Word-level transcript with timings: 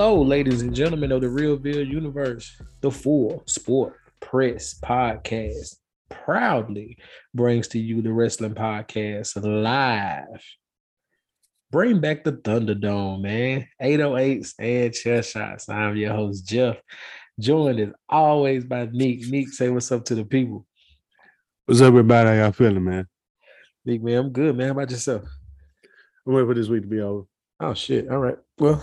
Hello, 0.00 0.22
ladies 0.22 0.62
and 0.62 0.72
gentlemen 0.72 1.10
of 1.10 1.22
the 1.22 1.28
Real 1.28 1.58
Realville 1.58 1.90
universe. 1.90 2.54
The 2.82 2.90
Full 2.92 3.42
Sport 3.46 3.96
Press 4.20 4.78
Podcast 4.78 5.74
proudly 6.08 6.98
brings 7.34 7.66
to 7.66 7.80
you 7.80 8.00
the 8.00 8.12
Wrestling 8.12 8.54
Podcast 8.54 9.34
live. 9.42 10.40
Bring 11.72 12.00
back 12.00 12.22
the 12.22 12.34
Thunderdome, 12.34 13.22
man. 13.22 13.66
808s 13.82 14.54
and 14.60 14.94
chest 14.94 15.32
shots. 15.32 15.68
I'm 15.68 15.96
your 15.96 16.12
host, 16.12 16.46
Jeff. 16.46 16.76
Joined 17.40 17.80
as 17.80 17.88
always 18.08 18.64
by 18.66 18.88
Neek. 18.92 19.28
Neek, 19.28 19.48
say 19.48 19.68
what's 19.68 19.90
up 19.90 20.04
to 20.04 20.14
the 20.14 20.24
people. 20.24 20.64
What's 21.66 21.80
up, 21.80 21.88
everybody? 21.88 22.28
How 22.28 22.34
y'all 22.36 22.52
feeling, 22.52 22.84
man? 22.84 23.08
Neek, 23.84 24.00
man, 24.00 24.18
I'm 24.18 24.30
good, 24.30 24.56
man. 24.56 24.68
How 24.68 24.72
about 24.74 24.92
yourself? 24.92 25.24
I'm 26.24 26.34
waiting 26.34 26.48
for 26.48 26.54
this 26.54 26.68
week 26.68 26.82
to 26.82 26.88
be 26.88 27.00
over. 27.00 27.24
Oh 27.60 27.74
shit. 27.74 28.08
All 28.08 28.18
right. 28.18 28.36
Well, 28.58 28.74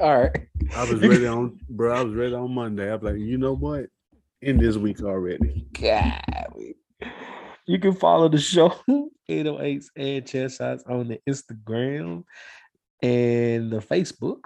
all 0.00 0.18
right. 0.18 0.46
I 0.74 0.90
was 0.90 1.00
ready 1.00 1.26
on, 1.26 1.58
bro. 1.70 1.94
I 1.94 2.02
was 2.02 2.14
ready 2.14 2.34
on 2.34 2.54
Monday. 2.54 2.90
I 2.90 2.94
was 2.94 3.02
like, 3.02 3.18
you 3.18 3.38
know 3.38 3.54
what? 3.54 3.86
In 4.42 4.58
this 4.58 4.76
week 4.76 5.00
already. 5.02 5.66
God. 5.72 6.54
You 7.66 7.78
can 7.78 7.94
follow 7.94 8.28
the 8.28 8.38
show 8.38 8.74
808s 9.30 9.86
and 9.96 10.26
chest 10.26 10.58
shots 10.58 10.84
on 10.86 11.08
the 11.08 11.20
Instagram 11.28 12.24
and 13.02 13.70
the 13.72 13.78
Facebook. 13.78 14.40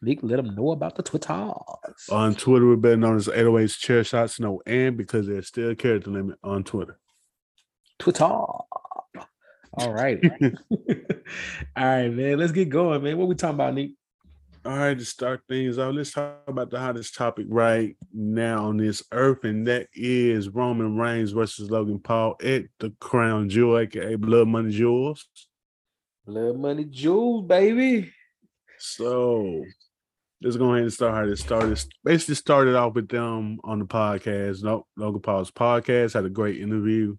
Nick, 0.00 0.20
let 0.22 0.36
them 0.36 0.54
know 0.54 0.70
about 0.70 0.94
the 0.94 1.02
Twitter. 1.02 1.52
On 2.12 2.34
Twitter, 2.34 2.66
we're 2.66 2.76
better 2.76 2.96
known 2.96 3.16
as 3.16 3.28
808s 3.28 3.78
chair 3.78 4.04
shots, 4.04 4.38
no 4.38 4.62
and 4.66 4.96
because 4.96 5.26
there's 5.26 5.48
still 5.48 5.70
a 5.70 5.74
character 5.74 6.10
limit 6.10 6.38
on 6.44 6.64
Twitter. 6.64 6.98
Twitter. 7.98 8.30
All 9.78 9.92
right. 9.92 10.18
All 11.76 11.84
right, 11.84 12.08
man. 12.08 12.38
Let's 12.38 12.52
get 12.52 12.68
going, 12.68 13.02
man. 13.02 13.18
What 13.18 13.28
we 13.28 13.34
talking 13.34 13.54
about, 13.54 13.74
Nick? 13.74 13.90
All 14.64 14.76
right, 14.76 14.98
to 14.98 15.04
start 15.04 15.42
things 15.48 15.78
off, 15.78 15.94
let's 15.94 16.10
talk 16.10 16.42
about 16.48 16.70
the 16.70 16.80
hottest 16.80 17.14
topic 17.14 17.46
right 17.48 17.96
now 18.12 18.64
on 18.64 18.78
this 18.78 19.00
earth, 19.12 19.44
and 19.44 19.64
that 19.68 19.86
is 19.92 20.48
Roman 20.48 20.96
Reigns 20.96 21.30
versus 21.30 21.70
Logan 21.70 22.00
Paul 22.00 22.34
at 22.42 22.64
the 22.80 22.92
Crown 22.98 23.48
Jewel, 23.48 23.78
aka 23.78 24.16
Blood 24.16 24.48
Money 24.48 24.72
Jewels. 24.72 25.28
Blood 26.26 26.56
Money 26.56 26.84
Jewels, 26.84 27.46
baby. 27.46 28.12
So 28.78 29.62
let's 30.42 30.56
go 30.56 30.72
ahead 30.72 30.82
and 30.82 30.92
start 30.92 31.14
how 31.14 31.26
this 31.26 31.42
started. 31.42 31.78
Basically, 32.02 32.34
started 32.34 32.74
off 32.74 32.94
with 32.94 33.08
them 33.08 33.60
on 33.62 33.78
the 33.78 33.84
podcast. 33.84 34.64
Nope. 34.64 34.88
Logan 34.96 35.22
Paul's 35.22 35.52
podcast 35.52 36.14
had 36.14 36.24
a 36.24 36.30
great 36.30 36.60
interview 36.60 37.10
and 37.10 37.18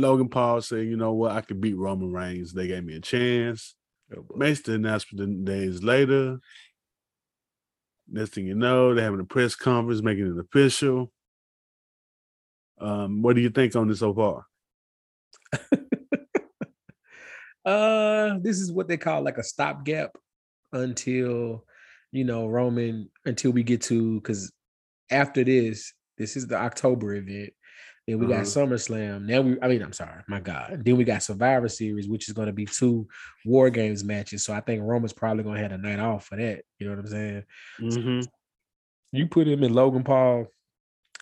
Logan 0.00 0.28
Paul 0.28 0.62
said, 0.62 0.86
you 0.86 0.96
know 0.96 1.12
what, 1.12 1.32
I 1.32 1.40
could 1.40 1.60
beat 1.60 1.76
Roman 1.76 2.12
Reigns. 2.12 2.52
They 2.52 2.66
gave 2.66 2.84
me 2.84 2.96
a 2.96 3.00
chance. 3.00 3.74
Oh, 4.16 4.24
Makes 4.36 4.62
the 4.62 4.74
announcement 4.74 5.44
days 5.44 5.82
later. 5.82 6.38
Next 8.08 8.34
thing 8.34 8.46
you 8.46 8.54
know, 8.54 8.94
they're 8.94 9.04
having 9.04 9.20
a 9.20 9.24
press 9.24 9.54
conference, 9.54 10.02
making 10.02 10.26
it 10.26 10.38
official. 10.38 11.10
Um, 12.80 13.22
what 13.22 13.36
do 13.36 13.42
you 13.42 13.50
think 13.50 13.76
on 13.76 13.88
this 13.88 14.00
so 14.00 14.12
far? 14.12 14.46
uh, 17.64 18.38
this 18.40 18.58
is 18.60 18.72
what 18.72 18.88
they 18.88 18.96
call 18.96 19.22
like 19.22 19.38
a 19.38 19.44
stopgap 19.44 20.16
until 20.72 21.64
you 22.10 22.24
know 22.24 22.48
Roman 22.48 23.08
until 23.24 23.52
we 23.52 23.62
get 23.62 23.82
to 23.82 24.20
because 24.20 24.52
after 25.10 25.44
this, 25.44 25.92
this 26.18 26.36
is 26.36 26.46
the 26.46 26.56
October 26.56 27.14
event. 27.14 27.52
Then 28.06 28.18
we 28.18 28.26
got 28.26 28.40
uh-huh. 28.40 28.44
SummerSlam. 28.44 29.26
Now 29.26 29.42
we, 29.42 29.56
I 29.62 29.68
mean, 29.68 29.82
I'm 29.82 29.92
sorry, 29.92 30.22
my 30.26 30.40
God. 30.40 30.82
Then 30.84 30.96
we 30.96 31.04
got 31.04 31.22
Survivor 31.22 31.68
Series, 31.68 32.08
which 32.08 32.28
is 32.28 32.34
going 32.34 32.46
to 32.46 32.52
be 32.52 32.66
two 32.66 33.06
War 33.44 33.70
Games 33.70 34.02
matches. 34.02 34.44
So 34.44 34.52
I 34.52 34.60
think 34.60 34.82
Roman's 34.82 35.12
probably 35.12 35.44
going 35.44 35.56
to 35.56 35.62
have 35.62 35.72
a 35.72 35.78
night 35.78 36.00
off 36.00 36.26
for 36.26 36.36
that. 36.36 36.62
You 36.78 36.88
know 36.88 36.96
what 36.96 37.00
I'm 37.00 37.06
saying? 37.06 37.42
Mm-hmm. 37.80 38.20
You 39.12 39.26
put 39.28 39.46
him 39.46 39.62
in 39.62 39.72
Logan 39.72 40.02
Paul 40.02 40.48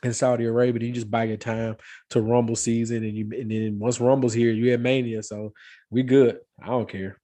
in 0.02 0.14
Saudi 0.14 0.44
Arabia, 0.44 0.86
you 0.86 0.94
just 0.94 1.10
buy 1.10 1.24
your 1.24 1.36
time 1.36 1.76
to 2.10 2.20
Rumble 2.20 2.56
season, 2.56 3.04
and 3.04 3.14
you 3.14 3.30
and 3.38 3.50
then 3.50 3.78
once 3.78 4.00
Rumble's 4.00 4.32
here, 4.32 4.50
you 4.50 4.70
have 4.70 4.80
Mania. 4.80 5.22
So 5.22 5.52
we 5.90 6.02
good. 6.02 6.38
I 6.62 6.66
don't 6.66 6.88
care. 6.88 7.20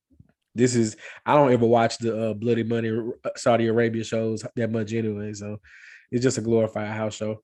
This 0.55 0.75
is 0.75 0.97
I 1.25 1.35
don't 1.35 1.53
ever 1.53 1.67
watch 1.67 1.99
the 1.99 2.31
uh, 2.31 2.35
Bloody 2.35 2.65
Money 2.65 2.91
uh, 3.25 3.31
Saudi 3.37 3.67
Arabia 3.67 4.05
shows 4.05 4.45
that 4.57 4.71
much 4.71 4.93
anyway. 4.93 5.33
So 5.33 5.59
it's 6.11 6.23
just 6.23 6.39
a 6.39 6.43
glorified 6.43 6.89
house 6.89 7.15
show. 7.15 7.43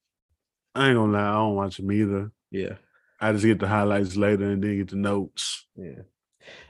I 0.75 0.89
ain't 0.89 0.97
gonna 0.97 1.13
lie, 1.13 1.29
I 1.29 1.33
don't 1.33 1.55
watch 1.55 1.77
them 1.77 1.93
either. 1.93 2.31
Yeah. 2.51 2.75
I 3.21 3.33
just 3.33 3.45
get 3.45 3.61
the 3.61 3.69
highlights 3.69 4.17
later 4.17 4.51
and 4.51 4.63
then 4.63 4.79
get 4.79 4.91
the 4.91 4.97
notes. 4.97 5.67
Yeah. 5.77 6.03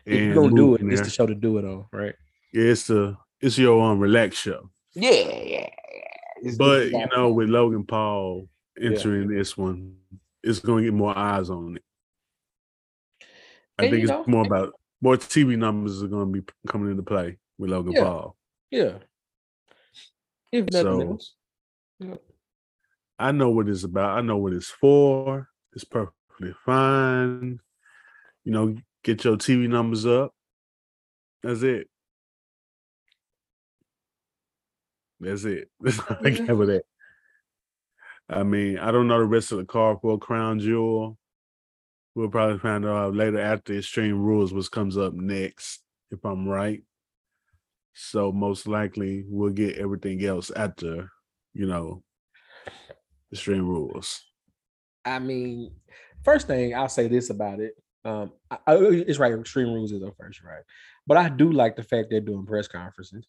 If 0.04 0.20
you 0.20 0.34
don't 0.34 0.54
do 0.54 0.74
it, 0.74 0.82
it's 0.82 1.00
the 1.00 1.10
show 1.10 1.26
to 1.26 1.34
do 1.34 1.58
it 1.58 1.64
on, 1.64 1.86
right? 1.92 2.14
Yeah, 2.52 2.64
it's 2.64 2.86
the 2.86 3.16
it's 3.40 3.56
your 3.56 3.82
um 3.82 3.98
relax 3.98 4.36
show. 4.36 4.70
Yeah, 4.94 5.10
yeah, 5.10 5.68
yeah. 6.42 6.52
but 6.58 6.90
you 6.90 7.06
know, 7.14 7.32
with 7.32 7.48
Logan 7.48 7.84
Paul 7.84 8.48
entering 8.80 9.30
yeah. 9.30 9.38
this 9.38 9.56
one, 9.56 9.96
it's 10.42 10.58
gonna 10.58 10.82
get 10.82 10.92
more 10.92 11.16
eyes 11.16 11.48
on 11.48 11.76
it. 11.76 11.82
I 13.78 13.84
and 13.84 13.90
think 13.90 14.02
it's 14.02 14.10
know, 14.10 14.24
more 14.26 14.44
about 14.44 14.74
more 15.00 15.16
TV 15.16 15.56
numbers 15.56 16.02
are 16.02 16.08
gonna 16.08 16.26
be 16.26 16.42
coming 16.68 16.90
into 16.90 17.02
play 17.02 17.38
with 17.58 17.70
Logan 17.70 17.92
yeah. 17.92 18.02
Paul. 18.02 18.36
Yeah. 18.70 18.92
If 20.52 20.66
nothing 20.70 21.00
so, 21.00 21.00
else. 21.00 21.34
Yeah. 21.98 22.14
I 23.22 23.30
know 23.30 23.50
what 23.50 23.68
it's 23.68 23.84
about. 23.84 24.18
I 24.18 24.20
know 24.20 24.36
what 24.36 24.52
it's 24.52 24.68
for. 24.68 25.48
It's 25.74 25.84
perfectly 25.84 26.54
fine. 26.66 27.60
You 28.44 28.52
know, 28.52 28.76
get 29.04 29.22
your 29.22 29.36
TV 29.36 29.68
numbers 29.68 30.04
up. 30.04 30.34
That's 31.44 31.62
it. 31.62 31.88
That's 35.20 35.44
it. 35.44 35.70
That's 35.80 36.00
all 36.00 36.06
I 36.10 36.14
mm-hmm. 36.14 36.46
got 36.46 36.56
with 36.56 36.68
that. 36.68 36.82
I 38.28 38.42
mean, 38.42 38.78
I 38.78 38.90
don't 38.90 39.06
know 39.06 39.20
the 39.20 39.24
rest 39.24 39.52
of 39.52 39.58
the 39.58 39.66
card 39.66 39.98
for 40.02 40.18
Crown 40.18 40.58
Jewel. 40.58 41.16
We'll 42.16 42.28
probably 42.28 42.58
find 42.58 42.84
out 42.84 43.14
later 43.14 43.40
after 43.40 43.78
Extreme 43.78 44.20
Rules, 44.20 44.52
which 44.52 44.70
comes 44.70 44.98
up 44.98 45.14
next, 45.14 45.82
if 46.10 46.24
I'm 46.24 46.48
right. 46.48 46.82
So 47.94 48.32
most 48.32 48.66
likely 48.66 49.24
we'll 49.28 49.52
get 49.52 49.78
everything 49.78 50.24
else 50.24 50.50
after, 50.50 51.10
you 51.54 51.66
know, 51.66 52.02
Extreme 53.32 53.66
Rules? 53.66 54.22
I 55.04 55.18
mean, 55.18 55.72
first 56.24 56.46
thing 56.46 56.74
I'll 56.74 56.88
say 56.88 57.08
this 57.08 57.30
about 57.30 57.60
it. 57.60 57.74
Um, 58.04 58.32
I, 58.50 58.58
I, 58.66 58.76
it's 58.76 59.18
right. 59.18 59.32
Extreme 59.32 59.72
Rules 59.72 59.92
is 59.92 60.00
the 60.00 60.12
first, 60.18 60.42
right? 60.42 60.62
But 61.06 61.16
I 61.16 61.28
do 61.28 61.50
like 61.50 61.76
the 61.76 61.82
fact 61.82 62.08
they're 62.10 62.20
doing 62.20 62.46
press 62.46 62.68
conferences. 62.68 63.26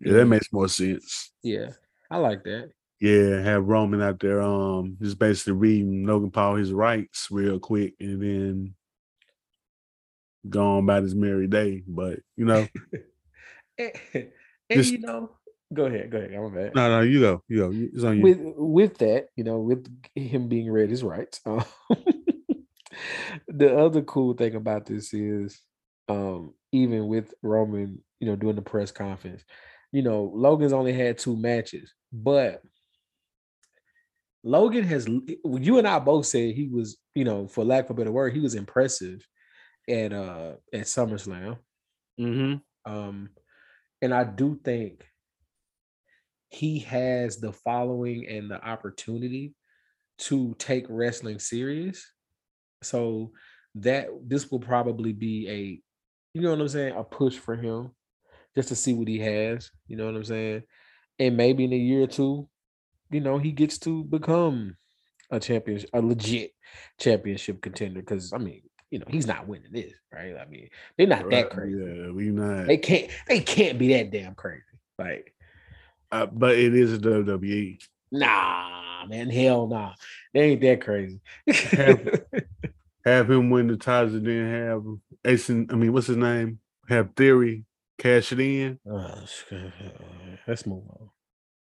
Yeah, 0.00 0.14
that 0.14 0.26
makes 0.26 0.52
more 0.52 0.68
sense. 0.68 1.32
Yeah, 1.42 1.70
I 2.10 2.18
like 2.18 2.42
that. 2.44 2.70
Yeah, 3.00 3.40
have 3.40 3.66
Roman 3.66 4.02
out 4.02 4.20
there, 4.20 4.42
um, 4.42 4.96
just 5.00 5.18
basically 5.18 5.54
reading 5.54 6.04
Logan 6.04 6.30
Paul 6.30 6.56
his 6.56 6.72
rights 6.72 7.28
real 7.30 7.58
quick, 7.58 7.94
and 8.00 8.22
then 8.22 8.74
go 10.48 10.76
on 10.76 10.84
about 10.84 11.02
his 11.02 11.14
merry 11.14 11.46
day. 11.46 11.82
But 11.86 12.20
you 12.36 12.44
know, 12.44 12.66
and, 13.78 13.92
and 14.14 14.30
just, 14.70 14.92
you 14.92 14.98
know, 14.98 15.30
Go 15.72 15.86
ahead, 15.86 16.10
go 16.10 16.18
ahead. 16.18 16.34
I'm 16.34 16.52
bad. 16.52 16.74
No, 16.74 16.88
no, 16.88 17.00
you 17.02 17.20
go. 17.20 17.42
You 17.48 17.58
go. 17.58 17.70
It's 17.72 18.04
on 18.04 18.16
you. 18.16 18.22
With 18.22 18.38
with 18.56 18.98
that, 18.98 19.26
you 19.36 19.44
know, 19.44 19.60
with 19.60 19.86
him 20.14 20.48
being 20.48 20.70
read 20.70 20.90
his 20.90 21.04
rights. 21.04 21.40
Um, 21.46 21.64
the 23.48 23.78
other 23.78 24.02
cool 24.02 24.34
thing 24.34 24.56
about 24.56 24.84
this 24.84 25.14
is, 25.14 25.60
um, 26.08 26.52
even 26.72 27.06
with 27.06 27.32
Roman, 27.42 28.02
you 28.18 28.26
know, 28.26 28.36
doing 28.36 28.56
the 28.56 28.62
press 28.62 28.90
conference, 28.90 29.42
you 29.92 30.02
know, 30.02 30.30
Logan's 30.34 30.72
only 30.72 30.92
had 30.92 31.16
two 31.16 31.36
matches, 31.36 31.94
but 32.12 32.62
Logan 34.42 34.84
has. 34.84 35.06
You 35.44 35.78
and 35.78 35.88
I 35.88 35.98
both 35.98 36.26
said 36.26 36.54
he 36.54 36.68
was, 36.68 36.98
you 37.14 37.24
know, 37.24 37.46
for 37.46 37.64
lack 37.64 37.84
of 37.84 37.90
a 37.90 37.94
better 37.94 38.12
word, 38.12 38.34
he 38.34 38.40
was 38.40 38.54
impressive 38.54 39.26
at 39.88 40.12
uh 40.12 40.54
at 40.72 40.82
SummerSlam. 40.82 41.58
Mm-hmm. 42.20 42.92
Um, 42.92 43.30
and 44.02 44.14
I 44.14 44.24
do 44.24 44.58
think 44.64 45.04
he 46.50 46.80
has 46.80 47.38
the 47.38 47.52
following 47.52 48.26
and 48.28 48.50
the 48.50 48.62
opportunity 48.64 49.54
to 50.18 50.54
take 50.58 50.84
wrestling 50.88 51.38
serious. 51.38 52.04
So 52.82 53.32
that 53.76 54.08
this 54.26 54.50
will 54.50 54.60
probably 54.60 55.12
be 55.12 55.48
a, 55.48 55.82
you 56.34 56.42
know 56.42 56.50
what 56.50 56.60
I'm 56.60 56.68
saying, 56.68 56.96
a 56.96 57.04
push 57.04 57.36
for 57.36 57.56
him 57.56 57.90
just 58.54 58.68
to 58.68 58.76
see 58.76 58.92
what 58.92 59.08
he 59.08 59.18
has. 59.20 59.70
You 59.86 59.96
know 59.96 60.06
what 60.06 60.16
I'm 60.16 60.24
saying? 60.24 60.62
And 61.18 61.36
maybe 61.36 61.64
in 61.64 61.72
a 61.72 61.76
year 61.76 62.02
or 62.02 62.06
two, 62.06 62.48
you 63.10 63.20
know, 63.20 63.38
he 63.38 63.52
gets 63.52 63.78
to 63.80 64.04
become 64.04 64.76
a 65.30 65.38
champion, 65.38 65.84
a 65.92 66.00
legit 66.00 66.52
championship 66.98 67.60
contender. 67.60 68.00
Because 68.00 68.32
I 68.32 68.38
mean, 68.38 68.62
you 68.90 68.98
know, 68.98 69.06
he's 69.08 69.26
not 69.26 69.46
winning 69.46 69.72
this, 69.72 69.92
right? 70.12 70.34
I 70.36 70.46
mean, 70.46 70.68
they're 70.96 71.06
not 71.06 71.24
right, 71.24 71.30
that 71.30 71.50
crazy. 71.50 71.76
Yeah, 71.78 72.10
we 72.10 72.30
not. 72.30 72.66
They 72.66 72.78
can't. 72.78 73.10
They 73.28 73.40
can't 73.40 73.78
be 73.78 73.92
that 73.94 74.10
damn 74.10 74.34
crazy. 74.34 74.62
Like 74.98 75.34
uh, 76.12 76.26
but 76.26 76.56
it 76.56 76.74
is 76.74 76.92
a 76.92 76.98
WWE. 76.98 77.78
Nah, 78.12 79.06
man, 79.06 79.30
hell 79.30 79.66
nah. 79.66 79.94
They 80.34 80.40
ain't 80.40 80.60
that 80.62 80.80
crazy. 80.82 81.20
have, 81.46 82.22
have, 83.04 83.30
him 83.30 83.50
win 83.50 83.68
the 83.68 83.76
titles 83.76 84.14
and 84.14 84.26
then 84.26 84.50
have 84.50 84.84
Ace. 85.24 85.50
I 85.50 85.54
mean, 85.54 85.92
what's 85.92 86.08
his 86.08 86.16
name? 86.16 86.58
Have 86.88 87.14
Theory 87.14 87.64
cash 87.98 88.32
it 88.32 88.40
in. 88.40 88.78
Uh, 88.90 89.20
let's 90.46 90.66
move 90.66 90.82
on. 90.88 91.10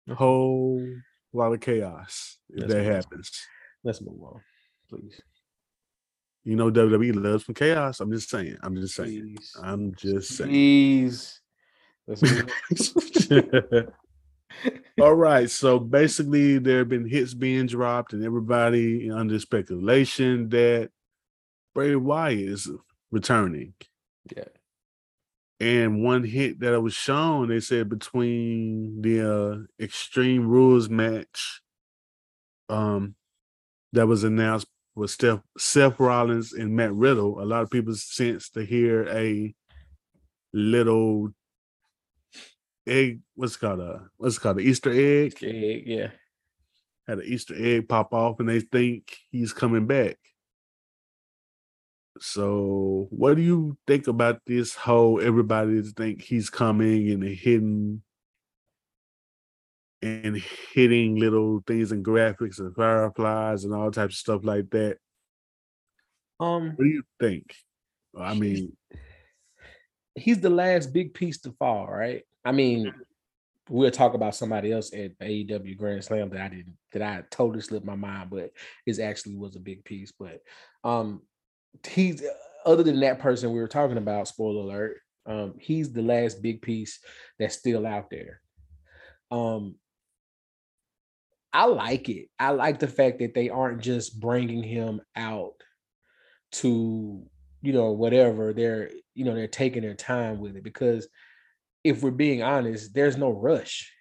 A 0.08 0.14
whole 0.14 0.86
lot 1.32 1.52
of 1.52 1.60
chaos 1.60 2.38
if 2.50 2.60
Let's 2.60 2.72
that 2.72 2.78
move 2.78 2.86
on. 2.86 2.92
happens. 2.94 3.46
Let's 3.84 4.00
move 4.02 4.22
on, 4.22 4.40
please. 4.90 5.20
You 6.44 6.54
know, 6.54 6.70
WWE 6.70 7.22
loves 7.22 7.46
some 7.46 7.54
chaos. 7.54 8.00
I'm 8.00 8.12
just 8.12 8.30
saying. 8.30 8.56
I'm 8.62 8.76
just 8.76 8.94
saying. 8.94 9.36
Please. 9.36 9.56
I'm 9.62 9.94
just 9.96 10.36
saying. 10.36 10.50
Please. 10.50 11.40
Let's 12.06 12.22
move 12.22 12.50
on. 13.30 13.88
All 15.00 15.14
right. 15.14 15.50
So 15.50 15.78
basically, 15.78 16.58
there 16.58 16.78
have 16.78 16.88
been 16.88 17.08
hits 17.08 17.34
being 17.34 17.66
dropped, 17.66 18.12
and 18.12 18.24
everybody 18.24 19.10
under 19.10 19.38
speculation 19.38 20.48
that 20.50 20.90
Bray 21.74 21.96
Wyatt 21.96 22.38
is 22.38 22.70
returning. 23.10 23.74
yeah. 24.34 24.44
And 25.58 26.04
one 26.04 26.22
hit 26.22 26.60
that 26.60 26.74
I 26.74 26.78
was 26.78 26.92
shown, 26.92 27.48
they 27.48 27.60
said 27.60 27.88
between 27.88 29.00
the 29.00 29.32
uh, 29.34 29.56
Extreme 29.82 30.46
Rules 30.46 30.90
match 30.90 31.62
um, 32.68 33.14
that 33.92 34.06
was 34.06 34.22
announced 34.22 34.66
with 34.94 35.10
Steph, 35.10 35.40
Seth 35.56 35.98
Rollins 35.98 36.52
and 36.52 36.74
Matt 36.74 36.92
Riddle, 36.92 37.40
a 37.40 37.44
lot 37.44 37.62
of 37.62 37.70
people 37.70 37.94
sense 37.94 38.50
to 38.50 38.64
hear 38.64 39.08
a 39.08 39.54
little 40.52 41.30
egg. 42.86 43.20
What's 43.34 43.56
it 43.56 43.60
called 43.60 43.80
a 43.80 44.08
what's 44.16 44.36
it 44.36 44.40
called? 44.40 44.58
The 44.58 44.62
Easter 44.62 44.92
egg 44.92 45.34
Yeah. 45.40 45.78
yeah. 45.84 46.10
had 47.06 47.18
an 47.18 47.24
Easter 47.26 47.54
egg 47.56 47.88
pop 47.88 48.12
off, 48.12 48.40
and 48.40 48.48
they 48.48 48.60
think 48.60 49.16
he's 49.30 49.52
coming 49.52 49.86
back. 49.86 50.18
So, 52.18 53.08
what 53.10 53.36
do 53.36 53.42
you 53.42 53.76
think 53.86 54.06
about 54.06 54.40
this 54.46 54.74
whole 54.74 55.20
everybody 55.20 55.82
think 55.82 56.22
he's 56.22 56.48
coming 56.48 57.10
and 57.10 57.22
hitting 57.22 58.02
and 60.02 60.36
hitting 60.72 61.16
little 61.16 61.62
things 61.66 61.92
and 61.92 62.04
graphics 62.04 62.58
and 62.58 62.74
fireflies 62.74 63.64
and 63.64 63.74
all 63.74 63.90
types 63.90 64.14
of 64.14 64.18
stuff 64.18 64.40
like 64.44 64.70
that? 64.70 64.98
Um, 66.40 66.68
What 66.76 66.84
do 66.84 66.90
you 66.90 67.02
think? 67.20 67.54
I 68.18 68.34
mean, 68.34 68.76
he's 70.14 70.40
the 70.40 70.50
last 70.50 70.92
big 70.92 71.12
piece 71.14 71.38
to 71.40 71.52
fall, 71.52 71.86
right? 71.86 72.22
I 72.46 72.52
mean, 72.52 72.94
we'll 73.68 73.90
talk 73.90 74.14
about 74.14 74.36
somebody 74.36 74.70
else 74.70 74.92
at 74.94 75.18
AEW 75.18 75.76
Grand 75.76 76.04
Slam 76.04 76.30
that 76.30 76.40
I 76.40 76.48
didn't 76.48 76.76
that 76.92 77.02
I 77.02 77.24
totally 77.30 77.60
slipped 77.60 77.84
my 77.84 77.96
mind, 77.96 78.30
but 78.30 78.52
is 78.86 79.00
actually 79.00 79.34
was 79.36 79.56
a 79.56 79.60
big 79.60 79.84
piece. 79.84 80.12
But 80.12 80.40
um 80.84 81.22
he's 81.86 82.22
other 82.64 82.84
than 82.84 83.00
that 83.00 83.18
person 83.18 83.52
we 83.52 83.58
were 83.58 83.68
talking 83.68 83.98
about, 83.98 84.28
spoiler 84.28 84.62
alert, 84.62 84.98
um, 85.26 85.54
he's 85.58 85.92
the 85.92 86.02
last 86.02 86.40
big 86.40 86.62
piece 86.62 87.00
that's 87.38 87.56
still 87.56 87.84
out 87.84 88.10
there. 88.10 88.40
Um 89.32 89.74
I 91.52 91.64
like 91.64 92.08
it. 92.08 92.28
I 92.38 92.50
like 92.50 92.78
the 92.78 92.86
fact 92.86 93.18
that 93.18 93.34
they 93.34 93.48
aren't 93.48 93.80
just 93.80 94.20
bringing 94.20 94.62
him 94.62 95.00
out 95.16 95.54
to 96.52 97.26
you 97.62 97.72
know 97.72 97.90
whatever 97.90 98.52
they're 98.52 98.90
you 99.14 99.24
know 99.24 99.34
they're 99.34 99.48
taking 99.48 99.82
their 99.82 99.94
time 99.94 100.38
with 100.38 100.54
it 100.56 100.62
because 100.62 101.08
if 101.86 102.02
we're 102.02 102.10
being 102.10 102.42
honest 102.42 102.92
there's 102.94 103.16
no 103.16 103.30
rush 103.30 103.92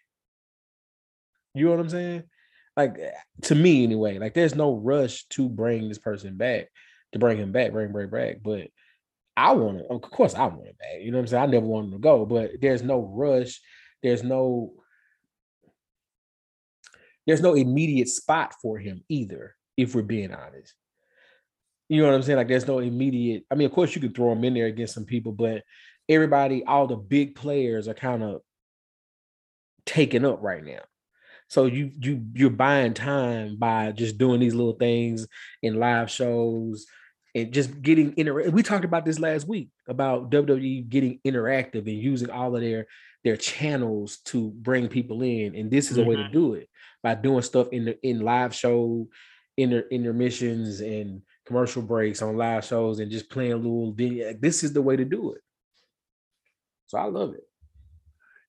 you 1.53 1.65
know 1.65 1.71
what 1.71 1.79
i'm 1.79 1.89
saying 1.89 2.23
like 2.75 2.97
eh, 2.99 3.11
to 3.41 3.55
me 3.55 3.83
anyway 3.83 4.17
like 4.17 4.33
there's 4.33 4.55
no 4.55 4.75
rush 4.75 5.25
to 5.29 5.47
bring 5.47 5.87
this 5.87 5.99
person 5.99 6.35
back 6.35 6.67
to 7.13 7.19
bring 7.19 7.37
him 7.37 7.51
back 7.51 7.71
bring 7.71 7.91
bring 7.91 8.09
back 8.09 8.37
but 8.43 8.67
i 9.37 9.51
want 9.53 9.77
to 9.77 9.85
of 9.85 10.01
course 10.01 10.33
i 10.33 10.45
want 10.45 10.67
it 10.67 10.77
back 10.77 11.01
you 11.01 11.11
know 11.11 11.17
what 11.17 11.23
i'm 11.23 11.27
saying 11.27 11.43
i 11.43 11.45
never 11.45 11.65
wanted 11.65 11.91
to 11.91 11.99
go 11.99 12.25
but 12.25 12.51
there's 12.61 12.81
no 12.81 12.99
rush 13.13 13.61
there's 14.01 14.23
no 14.23 14.73
there's 17.27 17.41
no 17.41 17.53
immediate 17.53 18.07
spot 18.07 18.53
for 18.61 18.77
him 18.79 19.03
either 19.09 19.55
if 19.77 19.93
we're 19.93 20.01
being 20.01 20.33
honest 20.33 20.73
you 21.87 22.01
know 22.01 22.07
what 22.07 22.15
I'm 22.15 22.23
saying? 22.23 22.37
Like 22.37 22.47
there's 22.47 22.67
no 22.67 22.79
immediate. 22.79 23.43
I 23.51 23.55
mean, 23.55 23.67
of 23.67 23.71
course 23.71 23.93
you 23.93 24.01
could 24.01 24.15
throw 24.15 24.31
him 24.31 24.43
in 24.43 24.55
there 24.55 24.65
against 24.65 24.95
some 24.95 25.05
people, 25.05 25.31
but 25.31 25.63
everybody, 26.09 26.63
all 26.63 26.87
the 26.87 26.95
big 26.95 27.35
players 27.35 27.87
are 27.87 27.93
kind 27.93 28.23
of 28.23 28.41
taken 29.85 30.25
up 30.25 30.41
right 30.41 30.63
now. 30.63 30.81
So 31.47 31.65
you 31.65 31.91
you 31.99 32.25
you're 32.33 32.49
buying 32.49 32.93
time 32.93 33.57
by 33.57 33.91
just 33.91 34.17
doing 34.17 34.39
these 34.39 34.55
little 34.55 34.73
things 34.73 35.27
in 35.61 35.79
live 35.79 36.09
shows 36.09 36.85
and 37.35 37.53
just 37.53 37.81
getting 37.81 38.13
inter. 38.17 38.49
We 38.49 38.63
talked 38.63 38.85
about 38.85 39.05
this 39.05 39.19
last 39.19 39.47
week 39.47 39.69
about 39.87 40.31
WWE 40.31 40.89
getting 40.89 41.19
interactive 41.25 41.87
and 41.87 41.99
using 41.99 42.29
all 42.29 42.55
of 42.55 42.61
their 42.61 42.87
their 43.23 43.37
channels 43.37 44.17
to 44.25 44.49
bring 44.51 44.87
people 44.87 45.21
in, 45.21 45.55
and 45.55 45.69
this 45.69 45.91
is 45.91 45.97
a 45.97 46.03
way 46.03 46.15
to 46.15 46.23
mm-hmm. 46.23 46.33
do 46.33 46.53
it 46.55 46.69
by 47.03 47.13
doing 47.13 47.41
stuff 47.43 47.67
in 47.71 47.85
the 47.85 48.07
in 48.07 48.21
live 48.21 48.53
show, 48.53 49.07
inter 49.55 49.83
intermissions 49.91 50.81
and 50.81 51.21
commercial 51.45 51.83
breaks 51.83 52.23
on 52.23 52.37
live 52.37 52.65
shows 52.65 52.99
and 52.99 53.11
just 53.11 53.29
playing 53.29 53.53
a 53.53 53.57
little. 53.57 53.93
This 53.93 54.63
is 54.63 54.73
the 54.73 54.81
way 54.81 54.95
to 54.95 55.05
do 55.05 55.33
it. 55.33 55.41
So 56.87 56.97
I 56.97 57.05
love 57.05 57.33
it. 57.33 57.43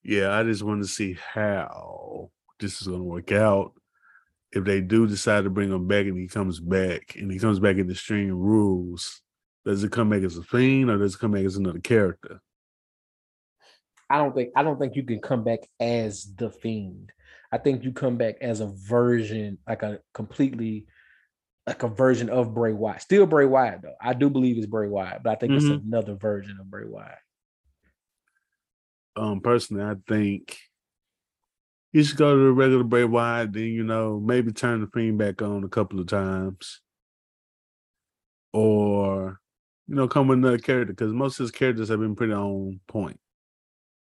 yeah, 0.05 0.37
I 0.37 0.43
just 0.45 0.63
want 0.63 0.83
to 0.83 0.89
see 0.89 1.17
how 1.35 2.31
this 2.61 2.81
is 2.81 2.87
going 2.89 3.01
to 3.01 3.05
work 3.05 3.33
out. 3.33 3.73
If 4.53 4.65
they 4.65 4.81
do 4.81 5.07
decide 5.07 5.45
to 5.45 5.51
bring 5.51 5.71
him 5.73 5.87
back 5.89 6.07
and 6.07 6.17
he 6.19 6.29
comes 6.29 6.61
back 6.61 7.17
and 7.17 7.31
he 7.31 7.39
comes 7.39 7.59
back 7.59 7.77
in 7.77 7.87
the 7.87 7.93
Extreme 7.95 8.33
Rules, 8.33 9.21
does 9.65 9.83
it 9.85 9.91
come 9.93 10.11
back 10.11 10.23
as 10.23 10.37
a 10.37 10.43
fiend 10.43 10.91
or 10.91 10.99
does 10.99 11.15
it 11.17 11.19
come 11.19 11.33
back 11.33 11.45
as 11.45 11.57
another 11.57 11.81
character? 11.81 12.41
I 14.09 14.19
don't 14.19 14.35
think 14.35 14.51
I 14.55 14.63
don't 14.63 14.79
think 14.79 14.95
you 14.95 15.03
can 15.03 15.21
come 15.21 15.43
back 15.43 15.61
as 15.81 16.33
the 16.37 16.51
fiend. 16.51 17.11
I 17.51 17.59
think 17.59 17.83
you 17.83 17.93
come 17.93 18.17
back 18.17 18.37
as 18.41 18.61
a 18.61 18.67
version, 18.69 19.59
like 19.69 19.83
a 19.83 19.99
completely 20.15 20.87
like 21.67 21.83
a 21.83 21.89
version 21.89 22.31
of 22.31 22.55
Bray 22.55 22.73
Wyatt. 22.73 23.03
Still 23.03 23.27
Bray 23.27 23.47
Wyatt 23.47 23.83
though. 23.83 23.97
I 24.01 24.13
do 24.15 24.31
believe 24.31 24.57
it's 24.57 24.67
Bray 24.67 24.87
Wyatt, 24.89 25.25
but 25.25 25.31
I 25.31 25.35
think 25.35 25.53
Mhm. 25.53 25.57
it's 25.57 25.85
another 25.85 26.15
version 26.15 26.59
of 26.61 26.71
Bray 26.71 26.85
Wyatt. 26.87 27.19
Um 29.17 29.41
personally 29.41 29.83
I 29.83 29.95
think 30.09 30.59
you 31.97 32.03
should 32.05 32.19
go 32.19 32.35
to 32.37 32.45
the 32.45 32.53
regular 32.53 32.85
Bray 32.85 33.05
Wyatt, 33.05 33.55
then 33.55 33.65
you 33.65 33.83
know, 33.83 34.21
maybe 34.21 34.53
turn 34.53 34.83
the 34.83 34.87
fiend 34.89 35.17
back 35.17 35.41
on 35.41 35.65
a 35.65 35.69
couple 35.69 35.99
of 35.99 36.07
times. 36.07 36.83
Or, 38.53 39.41
you 39.89 39.95
know, 39.95 40.07
come 40.07 40.29
with 40.29 40.39
another 40.39 40.59
character 40.59 40.93
because 40.93 41.15
most 41.15 41.41
of 41.41 41.45
his 41.45 41.51
characters 41.53 41.89
have 41.89 42.01
been 42.01 42.15
pretty 42.15 42.35
on 42.35 42.81
point. 42.87 43.19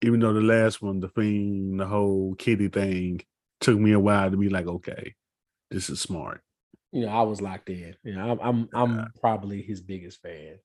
Even 0.02 0.22
though 0.22 0.32
the 0.32 0.40
last 0.40 0.82
one, 0.82 1.02
the 1.02 1.10
fiend, 1.10 1.78
the 1.78 1.86
whole 1.86 2.36
kitty 2.36 2.70
thing, 2.70 3.22
took 3.60 3.78
me 3.78 3.92
a 3.92 4.00
while 4.00 4.32
to 4.32 4.38
be 4.38 4.48
like, 4.48 4.68
okay, 4.68 5.16
this 5.70 5.90
is 5.90 6.00
smart. 6.00 6.42
You 6.94 7.06
know, 7.06 7.12
I 7.12 7.24
was 7.24 7.42
locked 7.42 7.70
in. 7.70 7.96
You 8.04 8.16
know, 8.16 8.32
I'm 8.32 8.40
I'm, 8.40 8.70
I'm 8.74 9.12
probably 9.20 9.62
his 9.62 9.82
biggest 9.82 10.22
fan. 10.22 10.58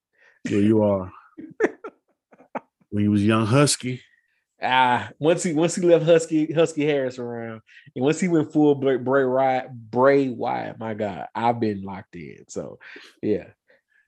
Yeah, 0.44 0.58
you 0.58 0.82
are. 0.82 1.10
when 2.90 3.02
he 3.02 3.08
was 3.08 3.24
young 3.24 3.46
husky. 3.46 4.02
Ah, 4.60 5.10
once 5.20 5.44
he 5.44 5.52
once 5.52 5.76
he 5.76 5.82
left 5.82 6.04
Husky 6.04 6.52
Husky 6.52 6.84
Harris 6.84 7.18
around, 7.18 7.60
and 7.94 8.04
once 8.04 8.18
he 8.18 8.26
went 8.26 8.52
full 8.52 8.74
Bray 8.74 8.96
Bray 8.96 9.24
Wyatt, 9.24 9.72
Bray 9.72 10.28
Wyatt, 10.28 10.78
my 10.78 10.94
God, 10.94 11.26
I've 11.34 11.60
been 11.60 11.82
locked 11.82 12.16
in. 12.16 12.44
So, 12.48 12.80
yeah, 13.22 13.48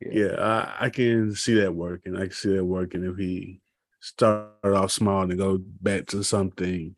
Yeah, 0.01 0.35
I, 0.39 0.87
I 0.87 0.91
can 0.91 1.35
see 1.35 1.55
that 1.61 1.75
working. 1.75 2.17
I 2.17 2.23
can 2.23 2.33
see 2.33 2.57
that 2.57 2.65
working 2.65 3.05
if 3.05 3.17
he 3.17 3.61
started 4.01 4.75
off 4.75 4.91
small 4.91 5.23
and 5.23 5.39
go 5.39 5.59
back 5.59 6.07
to 6.07 6.25
something. 6.25 6.97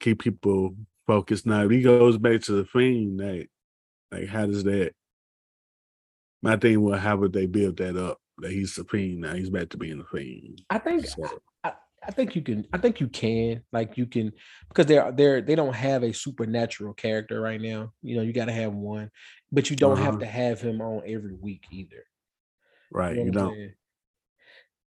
Keep 0.00 0.20
people 0.20 0.74
focused. 1.06 1.46
Now, 1.46 1.64
if 1.64 1.70
he 1.70 1.82
goes 1.82 2.18
back 2.18 2.40
to 2.42 2.52
the 2.52 2.64
fiend, 2.64 3.20
like, 3.20 3.50
like 4.10 4.28
how 4.28 4.46
does 4.46 4.64
that? 4.64 4.92
My 6.42 6.56
thing 6.56 6.80
was 6.80 7.00
how 7.00 7.16
would 7.16 7.32
they 7.32 7.46
build 7.46 7.76
that 7.78 7.96
up? 7.96 8.18
That 8.38 8.52
he's 8.52 8.74
the 8.74 8.84
fiend 8.84 9.20
now. 9.22 9.34
He's 9.34 9.50
back 9.50 9.68
to 9.70 9.76
being 9.76 9.98
the 9.98 10.04
fiend. 10.04 10.62
I 10.70 10.78
think 10.78 11.06
So, 11.06 11.28
I, 12.08 12.10
think 12.10 12.34
you 12.34 12.42
can. 12.42 12.66
I 12.72 12.78
think 12.78 13.00
you 13.00 13.08
can. 13.08 13.62
Like 13.72 13.98
you 13.98 14.06
can 14.06 14.32
because 14.68 14.86
they're 14.86 15.12
they're 15.12 15.40
they 15.42 15.54
don't 15.54 15.74
have 15.74 16.02
a 16.02 16.12
supernatural 16.14 16.94
character 16.94 17.40
right 17.40 17.60
now. 17.60 17.92
You 18.02 18.16
know, 18.16 18.22
you 18.22 18.32
got 18.32 18.46
to 18.46 18.52
have 18.52 18.72
one, 18.72 19.10
but 19.52 19.70
you 19.70 19.76
don't 19.76 19.98
have 19.98 20.14
Uh-huh. 20.14 20.20
to 20.20 20.26
have 20.26 20.60
him 20.60 20.80
on 20.80 21.02
every 21.06 21.34
week 21.34 21.64
either. 21.70 22.04
right, 22.90 23.16
know 23.16 23.24
you 23.24 23.30
don't. 23.30 23.54
saying? 23.54 23.74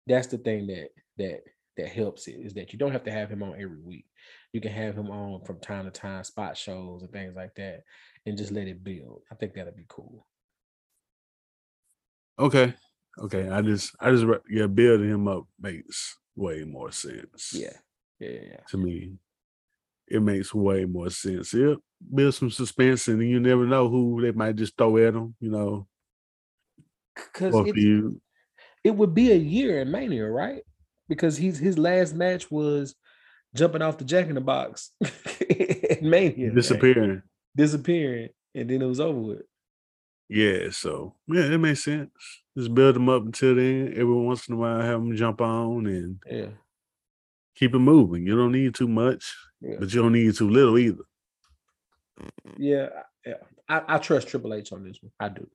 That's 0.07 0.27
the 0.27 0.37
thing 0.39 0.67
that 0.67 0.89
that 1.17 1.41
that 1.77 1.89
helps 1.89 2.27
it 2.27 2.33
is 2.33 2.53
that 2.55 2.73
you 2.73 2.79
don't 2.79 2.91
have 2.91 3.03
to 3.03 3.11
have 3.11 3.29
him 3.29 3.43
on 3.43 3.53
every 3.53 3.79
week. 3.81 4.05
You 4.51 4.59
can 4.59 4.71
have 4.71 4.95
him 4.97 5.09
on 5.11 5.45
from 5.45 5.59
time 5.59 5.85
to 5.85 5.91
time, 5.91 6.23
spot 6.23 6.57
shows 6.57 7.03
and 7.03 7.11
things 7.11 7.35
like 7.35 7.55
that, 7.55 7.83
and 8.25 8.37
just 8.37 8.51
let 8.51 8.67
it 8.67 8.83
build. 8.83 9.21
I 9.31 9.35
think 9.35 9.53
that'd 9.53 9.75
be 9.75 9.85
cool. 9.87 10.25
Okay, 12.39 12.73
okay. 13.19 13.49
I 13.49 13.61
just, 13.61 13.95
I 13.99 14.09
just, 14.11 14.25
yeah, 14.49 14.67
building 14.67 15.09
him 15.09 15.27
up 15.27 15.45
makes 15.59 16.17
way 16.35 16.63
more 16.63 16.91
sense. 16.91 17.53
Yeah, 17.53 17.77
yeah, 18.19 18.39
yeah. 18.51 18.57
to 18.69 18.77
me. 18.77 19.13
It 20.07 20.21
makes 20.21 20.53
way 20.53 20.83
more 20.85 21.09
sense. 21.09 21.53
It 21.53 21.77
build 22.13 22.35
some 22.35 22.49
suspense, 22.51 23.07
and 23.07 23.21
you 23.21 23.39
never 23.39 23.65
know 23.65 23.87
who 23.87 24.21
they 24.21 24.31
might 24.31 24.57
just 24.57 24.75
throw 24.77 24.97
at 24.97 25.13
them. 25.13 25.35
You 25.39 25.51
know, 25.51 25.87
Because 27.15 27.55
it, 27.67 28.13
it 28.83 28.91
would 28.95 29.13
be 29.13 29.31
a 29.31 29.35
year 29.37 29.81
in 29.81 29.91
Mania, 29.91 30.27
right? 30.27 30.63
because 31.11 31.35
he's 31.35 31.59
his 31.59 31.77
last 31.77 32.15
match 32.15 32.49
was 32.49 32.95
jumping 33.53 33.81
off 33.81 33.97
the 33.97 34.05
Jack 34.05 34.27
in 34.27 34.35
the 34.35 34.41
Box 34.41 34.91
in 35.49 36.09
Mania, 36.09 36.51
disappearing, 36.51 37.21
disappearing, 37.55 38.29
and 38.55 38.69
then 38.69 38.81
it 38.81 38.85
was 38.85 39.01
over 39.01 39.19
with. 39.19 39.41
Yeah, 40.33 40.69
so 40.71 41.15
yeah, 41.27 41.51
it 41.51 41.57
makes 41.57 41.83
sense. 41.83 42.09
Just 42.57 42.73
build 42.73 42.95
them 42.95 43.09
up 43.09 43.25
until 43.25 43.55
then. 43.55 43.89
Every 43.89 44.05
once 44.05 44.47
in 44.47 44.53
a 44.53 44.57
while, 44.57 44.79
have 44.79 45.01
them 45.01 45.13
jump 45.13 45.41
on 45.41 45.85
and 45.87 46.19
yeah, 46.25 46.51
keep 47.53 47.75
it 47.75 47.79
moving. 47.79 48.25
You 48.25 48.37
don't 48.37 48.53
need 48.53 48.73
too 48.73 48.87
much, 48.87 49.35
yeah, 49.59 49.75
but 49.77 49.93
you 49.93 50.01
don't 50.01 50.13
need 50.13 50.33
too 50.33 50.49
little 50.49 50.77
either. 50.77 51.03
yeah. 52.57 52.87
yeah. 53.25 53.33
I, 53.67 53.81
I 53.89 53.97
trust 53.97 54.29
Triple 54.29 54.53
H 54.53 54.71
on 54.71 54.85
this 54.85 54.99
one. 55.01 55.11
I 55.19 55.27
do. 55.27 55.45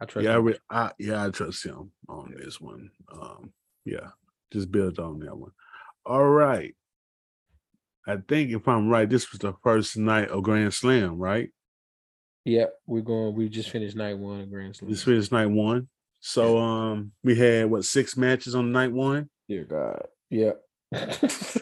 I 0.00 0.04
trust. 0.06 0.24
Yeah, 0.24 0.32
I, 0.32 0.38
re- 0.38 0.58
I 0.68 0.90
yeah, 0.98 1.24
I 1.24 1.30
trust 1.30 1.64
him 1.64 1.92
on 2.08 2.34
this 2.36 2.60
one. 2.60 2.90
Um, 3.12 3.52
yeah, 3.84 4.08
just 4.52 4.72
build 4.72 4.98
on 4.98 5.20
that 5.20 5.36
one. 5.36 5.52
All 6.04 6.28
right. 6.28 6.74
I 8.08 8.16
think 8.16 8.50
if 8.50 8.66
I'm 8.66 8.88
right, 8.88 9.08
this 9.08 9.30
was 9.30 9.38
the 9.38 9.54
first 9.62 9.96
night 9.96 10.30
of 10.30 10.42
Grand 10.42 10.74
Slam, 10.74 11.18
right? 11.18 11.50
Yeah, 12.44 12.66
we're 12.86 13.02
going. 13.02 13.34
We 13.34 13.48
just 13.48 13.70
finished 13.70 13.96
night 13.96 14.18
one 14.18 14.40
of 14.40 14.50
Grand 14.50 14.76
Slam. 14.76 14.90
This 14.90 15.02
finished 15.02 15.32
night 15.32 15.46
one. 15.46 15.88
So 16.20 16.58
um 16.58 17.12
we 17.22 17.36
had 17.36 17.70
what 17.70 17.84
six 17.84 18.16
matches 18.16 18.54
on 18.54 18.72
night 18.72 18.92
one? 18.92 19.28
Dear 19.48 19.64
God. 19.64 20.06
Yeah. 20.30 20.52
It's 20.92 21.58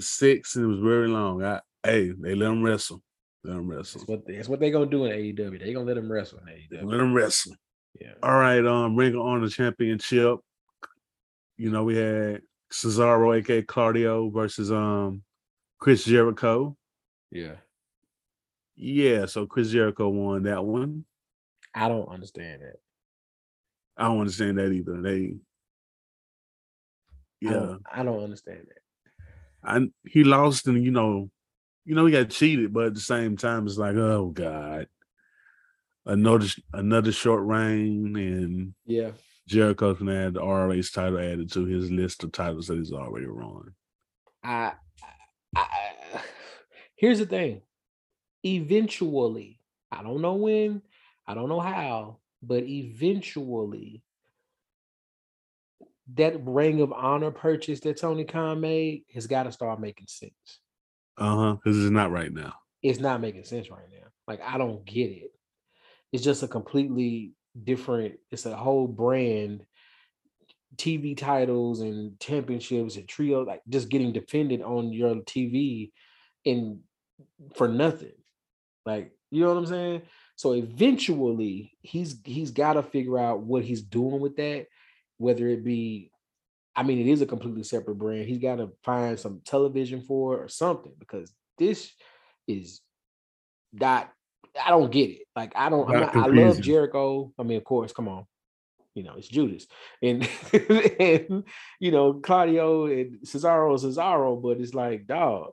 six, 0.00 0.56
and 0.56 0.64
it 0.64 0.68
was 0.68 0.78
very 0.78 1.08
long. 1.08 1.44
I 1.44 1.60
hey, 1.84 2.12
they 2.18 2.34
let 2.34 2.48
them 2.48 2.62
wrestle. 2.62 3.02
Let 3.44 3.54
them 3.54 3.70
wrestle. 3.70 4.00
That's 4.00 4.08
what 4.08 4.26
they, 4.26 4.36
that's 4.36 4.48
what 4.48 4.60
they 4.60 4.70
gonna 4.70 4.86
do 4.86 5.04
in 5.04 5.12
AEW. 5.12 5.60
They 5.60 5.72
gonna 5.72 5.86
let 5.86 5.96
them 5.96 6.10
wrestle 6.10 6.40
in 6.40 6.78
AEW. 6.78 6.90
Let 6.90 6.98
them 6.98 7.14
wrestle. 7.14 7.54
Yeah. 8.00 8.12
All 8.22 8.38
right, 8.38 8.64
um, 8.64 8.96
Ring 8.96 9.14
of 9.14 9.20
Honor 9.20 9.48
Championship. 9.48 10.38
You 11.56 11.70
know, 11.70 11.84
we 11.84 11.96
had 11.96 12.42
Cesaro, 12.72 13.36
aka 13.36 13.62
Claudio, 13.62 14.30
versus 14.30 14.70
um 14.70 15.22
Chris 15.78 16.04
Jericho. 16.04 16.76
Yeah. 17.30 17.56
Yeah, 18.80 19.26
so 19.26 19.44
Chris 19.46 19.70
Jericho 19.70 20.08
won 20.08 20.44
that 20.44 20.64
one. 20.64 21.04
I 21.74 21.88
don't 21.88 22.08
understand 22.08 22.62
that. 22.62 22.76
I 23.96 24.04
don't 24.04 24.20
understand 24.20 24.58
that 24.58 24.70
either. 24.70 25.02
They 25.02 25.34
I 27.44 27.50
yeah. 27.50 27.50
don't, 27.50 27.82
I 27.92 28.02
don't 28.04 28.22
understand 28.22 28.66
that. 28.68 29.68
I 29.68 29.88
he 30.08 30.22
lost 30.22 30.68
and 30.68 30.84
you 30.84 30.92
know, 30.92 31.28
you 31.84 31.96
know, 31.96 32.06
he 32.06 32.12
got 32.12 32.30
cheated, 32.30 32.72
but 32.72 32.86
at 32.86 32.94
the 32.94 33.00
same 33.00 33.36
time, 33.36 33.66
it's 33.66 33.78
like, 33.78 33.96
oh 33.96 34.30
God. 34.32 34.86
Another 36.06 36.46
another 36.72 37.12
short 37.12 37.44
reign 37.44 38.16
and 38.16 38.74
Yeah. 38.86 39.10
Jericho's 39.48 39.98
gonna 39.98 40.26
add 40.26 40.34
the 40.34 40.40
ROH 40.40 40.82
title 40.94 41.18
added 41.18 41.50
to 41.52 41.64
his 41.64 41.90
list 41.90 42.22
of 42.22 42.30
titles 42.30 42.68
that 42.68 42.78
he's 42.78 42.92
already 42.92 43.26
won. 43.26 43.74
I, 44.44 44.72
I, 45.56 45.66
I 45.66 46.20
here's 46.96 47.18
the 47.18 47.26
thing. 47.26 47.62
Eventually, 48.44 49.60
I 49.90 50.02
don't 50.02 50.20
know 50.20 50.34
when, 50.34 50.82
I 51.26 51.34
don't 51.34 51.48
know 51.48 51.60
how, 51.60 52.18
but 52.42 52.62
eventually, 52.64 54.02
that 56.14 56.34
Ring 56.44 56.80
of 56.80 56.92
Honor 56.92 57.30
purchase 57.30 57.80
that 57.80 58.00
Tony 58.00 58.24
Khan 58.24 58.60
made 58.60 59.04
has 59.12 59.26
got 59.26 59.42
to 59.42 59.52
start 59.52 59.80
making 59.80 60.06
sense. 60.06 60.60
Uh-huh. 61.18 61.54
Because 61.54 61.78
it's 61.82 61.90
not 61.90 62.10
right 62.10 62.32
now. 62.32 62.54
It's 62.82 63.00
not 63.00 63.20
making 63.20 63.44
sense 63.44 63.70
right 63.70 63.88
now. 63.90 64.06
Like 64.26 64.40
I 64.42 64.56
don't 64.58 64.84
get 64.84 65.10
it. 65.10 65.32
It's 66.12 66.22
just 66.22 66.42
a 66.42 66.48
completely 66.48 67.32
different. 67.62 68.18
It's 68.30 68.46
a 68.46 68.56
whole 68.56 68.86
brand. 68.86 69.64
TV 70.76 71.16
titles 71.16 71.80
and 71.80 72.20
championships 72.20 72.96
and 72.96 73.08
trio, 73.08 73.42
like 73.42 73.62
just 73.68 73.88
getting 73.88 74.12
defended 74.12 74.62
on 74.62 74.92
your 74.92 75.16
TV 75.16 75.90
and 76.46 76.80
for 77.56 77.66
nothing. 77.66 78.12
Like, 78.88 79.12
you 79.30 79.42
know 79.42 79.48
what 79.48 79.58
I'm 79.58 79.66
saying? 79.66 80.02
So 80.36 80.52
eventually 80.52 81.72
he's 81.82 82.16
he's 82.24 82.50
got 82.50 82.74
to 82.74 82.82
figure 82.82 83.18
out 83.18 83.40
what 83.40 83.64
he's 83.64 83.82
doing 83.82 84.20
with 84.20 84.36
that, 84.36 84.66
whether 85.18 85.46
it 85.48 85.62
be 85.64 86.10
I 86.78 86.84
mean, 86.84 87.00
it 87.00 87.08
is 87.08 87.22
a 87.22 87.26
completely 87.26 87.64
separate 87.64 87.96
brand. 87.96 88.28
He's 88.28 88.38
got 88.38 88.56
to 88.56 88.70
find 88.84 89.18
some 89.18 89.40
television 89.44 90.00
for 90.00 90.36
it 90.36 90.44
or 90.44 90.48
something 90.48 90.92
because 90.96 91.32
this 91.58 91.92
is 92.46 92.80
not. 93.72 94.12
I 94.64 94.70
don't 94.70 94.92
get 94.92 95.10
it. 95.10 95.22
Like 95.34 95.52
I 95.56 95.70
don't. 95.70 95.90
Not 95.90 96.14
I 96.14 96.26
love. 96.28 96.60
Jericho. 96.60 97.32
I 97.36 97.42
mean, 97.42 97.58
of 97.58 97.64
course, 97.64 97.92
come 97.92 98.06
on. 98.06 98.26
You 98.94 99.02
know, 99.02 99.14
it's 99.16 99.26
Judas 99.26 99.66
and 100.02 100.22
and 101.00 101.42
you 101.80 101.90
know 101.90 102.14
Claudio 102.14 102.86
and 102.86 103.18
Cesaro, 103.26 103.76
Cesaro. 103.76 104.40
But 104.40 104.60
it's 104.60 104.72
like, 104.72 105.08
dog, 105.08 105.50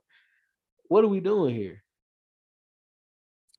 what 0.90 1.04
are 1.04 1.10
we 1.10 1.22
doing 1.22 1.56
here? 1.56 1.84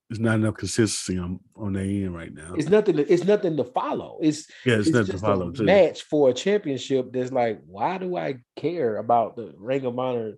There's 0.09 0.21
not 0.21 0.37
enough 0.37 0.55
consistency 0.55 1.19
on, 1.19 1.41
on 1.57 1.73
their 1.73 1.83
end 1.83 2.15
right 2.15 2.33
now. 2.33 2.55
It's 2.57 2.69
nothing. 2.69 2.97
To, 2.97 3.13
it's 3.13 3.25
nothing 3.25 3.57
to 3.57 3.65
follow. 3.65 4.19
It's 4.23 4.47
yeah, 4.65 4.75
it's, 4.77 4.87
it's 4.89 4.95
nothing 4.97 5.13
to 5.13 5.19
follow 5.19 5.49
a 5.49 5.53
too. 5.53 5.65
match 5.65 6.03
for 6.05 6.31
a 6.31 6.33
championship. 6.33 7.13
That's 7.13 7.33
like, 7.33 7.61
why 7.67 7.99
do 7.99 8.17
I 8.17 8.37
care 8.55 8.99
about 8.99 9.35
the 9.37 9.53
Ring 9.59 9.85
of 9.85 9.99
Honor? 9.99 10.35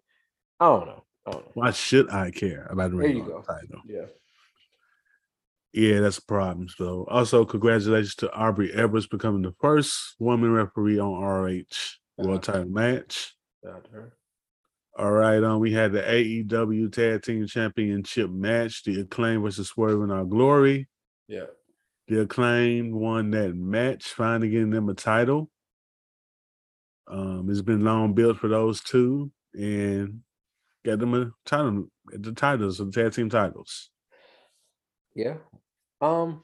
I 0.58 0.64
don't 0.66 0.86
know. 0.86 1.04
I 1.26 1.30
don't 1.32 1.44
know. 1.44 1.50
Why 1.54 1.70
should 1.72 2.08
I 2.10 2.30
care 2.30 2.66
about 2.70 2.92
the 2.92 2.96
There 2.96 3.06
Ring 3.08 3.16
you 3.18 3.22
of 3.24 3.28
Honor 3.28 3.42
go. 3.46 3.52
title? 3.52 3.82
Yeah. 3.86 4.06
Yeah, 5.74 6.00
that's 6.00 6.16
a 6.18 6.24
problem. 6.24 6.68
So, 6.70 7.04
also 7.10 7.44
congratulations 7.44 8.14
to 8.16 8.32
Aubrey 8.32 8.72
Edwards 8.72 9.06
becoming 9.06 9.42
the 9.42 9.54
first 9.60 10.14
woman 10.18 10.50
referee 10.50 10.98
on 10.98 11.20
ROH 11.20 11.44
World 11.44 11.68
Uh-huh. 12.18 12.38
Title 12.38 12.70
match. 12.70 13.34
Shout 13.62 13.74
out 13.74 13.84
to 13.84 13.90
her. 13.90 14.17
All 14.96 15.12
right, 15.12 15.42
um, 15.44 15.60
we 15.60 15.72
had 15.72 15.92
the 15.92 16.02
AEW 16.02 16.92
Tag 16.92 17.22
Team 17.22 17.46
Championship 17.46 18.30
match, 18.30 18.82
the 18.82 19.00
Acclaim 19.00 19.42
versus 19.42 19.68
Swerve 19.68 20.02
in 20.02 20.10
Our 20.10 20.24
Glory. 20.24 20.88
Yeah. 21.28 21.46
The 22.08 22.22
Acclaim 22.22 22.92
won 22.92 23.30
that 23.30 23.54
match, 23.54 24.06
finally 24.08 24.50
getting 24.50 24.70
them 24.70 24.88
a 24.88 24.94
title. 24.94 25.50
Um, 27.06 27.48
it's 27.48 27.62
been 27.62 27.84
long 27.84 28.14
built 28.14 28.38
for 28.38 28.48
those 28.48 28.82
two, 28.82 29.30
and 29.54 30.20
got 30.84 30.98
them 30.98 31.14
a 31.14 31.30
title, 31.46 31.88
the 32.06 32.32
titles, 32.32 32.78
the 32.78 32.90
tag 32.90 33.12
team 33.12 33.30
titles. 33.30 33.90
Yeah. 35.14 35.36
Um. 36.00 36.42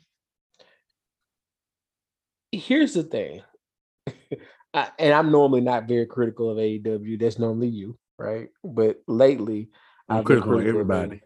Here's 2.53 2.95
the 2.95 3.03
thing, 3.03 3.43
I, 4.75 4.91
and 4.99 5.13
I'm 5.13 5.33
normally 5.33 5.61
not 5.61 5.89
very 5.89 6.07
critical 6.07 6.51
of 6.51 6.59
AEW. 6.59 7.19
That's 7.19 7.39
normally 7.39 7.69
you, 7.69 7.99
right? 8.19 8.49
But 8.63 8.99
lately, 9.07 9.71
I'm 10.09 10.19
I've 10.19 10.25
critical 10.25 10.55
of 10.59 10.67
everybody. 10.67 11.23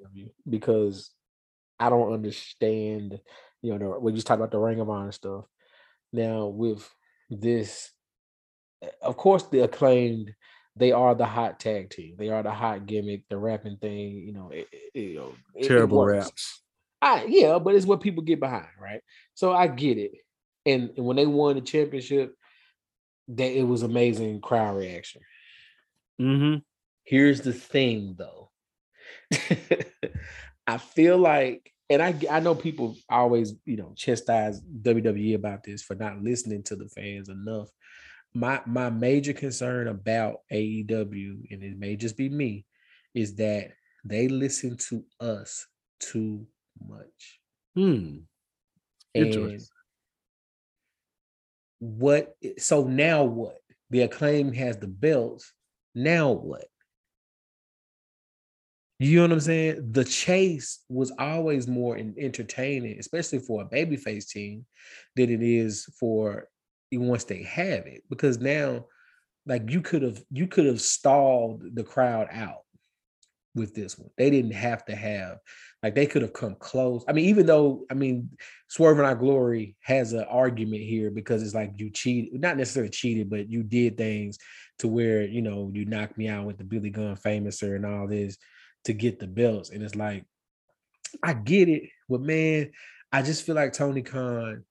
Because 0.49 1.11
I 1.79 1.91
don't 1.91 2.13
understand. 2.13 3.21
You 3.63 3.79
know, 3.79 3.99
we 4.01 4.13
just 4.13 4.27
talked 4.27 4.39
about 4.41 4.51
the 4.53 4.59
Ring 4.59 4.81
of 4.81 4.89
Honor 4.91 5.13
stuff. 5.13 5.45
Now 6.13 6.47
with 6.47 6.89
this, 7.29 7.91
of 9.03 9.17
course, 9.17 9.45
the 9.45 9.61
acclaimed. 9.61 10.33
They 10.77 10.93
are 10.93 11.13
the 11.17 11.27
hot 11.27 11.59
tag 11.59 11.91
team. 11.91 12.15
They 12.17 12.29
are 12.29 12.45
the 12.45 12.53
hot 12.53 12.87
gimmick, 12.87 13.25
the 13.29 13.37
rapping 13.37 13.79
thing. 13.79 14.23
You 14.25 14.33
know, 14.33 14.51
it, 14.51 14.69
it- 14.73 15.01
you 15.01 15.17
know, 15.17 15.33
Terrible 15.67 16.05
raps. 16.05 16.63
I 17.03 17.25
yeah, 17.29 17.59
but 17.59 17.75
it's 17.75 17.87
what 17.87 18.01
people 18.01 18.23
get 18.23 18.39
behind, 18.41 18.69
right? 18.81 19.01
So 19.35 19.53
I 19.53 19.67
get 19.67 19.99
it. 19.99 20.13
And, 20.67 20.91
and 20.97 21.07
when 21.07 21.17
they 21.17 21.27
won 21.27 21.57
the 21.57 21.63
championship, 21.63 22.35
that 23.29 23.59
it 23.59 23.63
was 23.63 23.83
amazing 23.83 24.41
crowd 24.41 24.77
reaction. 24.77 25.23
Mm-hmm. 26.21 26.59
Here's 27.09 27.41
the 27.41 27.55
thing 27.55 28.17
though. 28.19 28.51
I 30.67 30.77
feel 30.77 31.17
like, 31.17 31.73
and 31.89 32.03
I 32.03 32.15
I 32.31 32.41
know 32.41 32.55
people 32.55 32.97
always, 33.09 33.55
you 33.65 33.79
know, 33.79 33.95
chastise 33.97 34.61
WWE 34.83 35.35
about 35.35 35.63
this 35.65 35.83
for 35.83 35.95
not 35.95 36.21
listening 36.23 36.65
to 36.65 36.77
the 36.77 36.87
fans 36.89 37.31
enough. 37.31 37.71
My 38.35 38.61
my 38.67 38.91
major 38.91 39.33
concern 39.33 39.89
about 39.89 40.41
AEW, 40.53 41.51
and 41.51 41.63
it 41.63 41.79
may 41.79 41.97
just 41.97 42.19
be 42.19 42.29
me, 42.29 42.67
is 43.15 43.37
that 43.37 43.71
they 44.05 44.29
listen 44.29 44.77
to 44.91 45.03
us 45.19 45.67
too 46.01 46.47
much. 46.87 47.41
Hmm. 47.75 48.19
And 49.15 49.63
what 51.79 52.37
so 52.59 52.85
now 52.85 53.25
what? 53.25 53.61
The 53.89 54.03
acclaim 54.03 54.53
has 54.53 54.77
the 54.77 54.89
belts. 54.89 55.55
Now 55.95 56.33
what? 56.33 56.67
You 59.01 59.17
know 59.17 59.23
what 59.23 59.33
I'm 59.33 59.41
saying? 59.41 59.93
The 59.93 60.05
chase 60.05 60.81
was 60.89 61.13
always 61.19 61.69
more 61.69 61.97
entertaining, 61.97 62.99
especially 62.99 63.39
for 63.39 63.63
a 63.63 63.69
babyface 63.69 64.29
team, 64.29 64.67
than 65.15 65.31
it 65.31 65.43
is 65.43 65.87
for 65.99 66.49
once 66.93 67.25
they 67.25 67.45
have 67.45 67.87
it. 67.87 68.03
Because 68.11 68.39
now, 68.39 68.87
like 69.47 69.71
you 69.71 69.83
could 69.83 70.03
have 70.03 70.21
you 70.31 70.49
could 70.49 70.67
have 70.67 70.81
stalled 70.81 71.63
the 71.75 71.85
crowd 71.85 72.27
out 72.33 72.65
with 73.55 73.73
this 73.73 73.97
one. 73.97 74.11
They 74.19 74.31
didn't 74.31 74.53
have 74.53 74.85
to 74.87 74.97
have 74.97 75.39
like 75.83 75.95
they 75.95 76.07
could 76.07 76.23
have 76.23 76.33
come 76.33 76.57
close. 76.59 77.05
I 77.09 77.13
mean, 77.13 77.27
even 77.27 77.47
though 77.47 77.85
I 77.91 77.95
mean, 77.95 78.31
Swerve 78.67 78.99
and 78.99 79.07
Our 79.07 79.15
Glory 79.15 79.77
has 79.83 80.13
an 80.13 80.25
argument 80.29 80.83
here 80.83 81.13
because 81.13 81.45
it's 81.45 81.55
like 81.55 81.73
you 81.77 81.91
cheated, 81.91 82.41
not 82.41 82.57
necessarily 82.57 82.91
cheated, 82.91 83.31
but 83.31 83.49
you 83.49 83.63
did 83.63 83.97
things 83.97 84.39
to 84.81 84.89
where 84.89 85.23
you 85.23 85.41
know 85.41 85.71
you 85.73 85.85
knocked 85.85 86.19
me 86.19 86.27
out 86.27 86.47
with 86.47 86.59
the 86.59 86.65
Billy 86.65 86.91
Gunn 86.91 87.17
famouser 87.17 87.77
and 87.77 87.87
all 87.87 88.09
this 88.09 88.37
to 88.85 88.93
get 88.93 89.19
the 89.19 89.27
belts. 89.27 89.71
And 89.71 89.83
it's 89.83 89.95
like, 89.95 90.25
I 91.23 91.33
get 91.33 91.69
it, 91.69 91.85
but 92.09 92.21
man, 92.21 92.71
I 93.13 93.23
just 93.23 93.45
feel 93.45 93.55
like 93.55 93.73
Tony 93.73 94.03
Khan. 94.03 94.65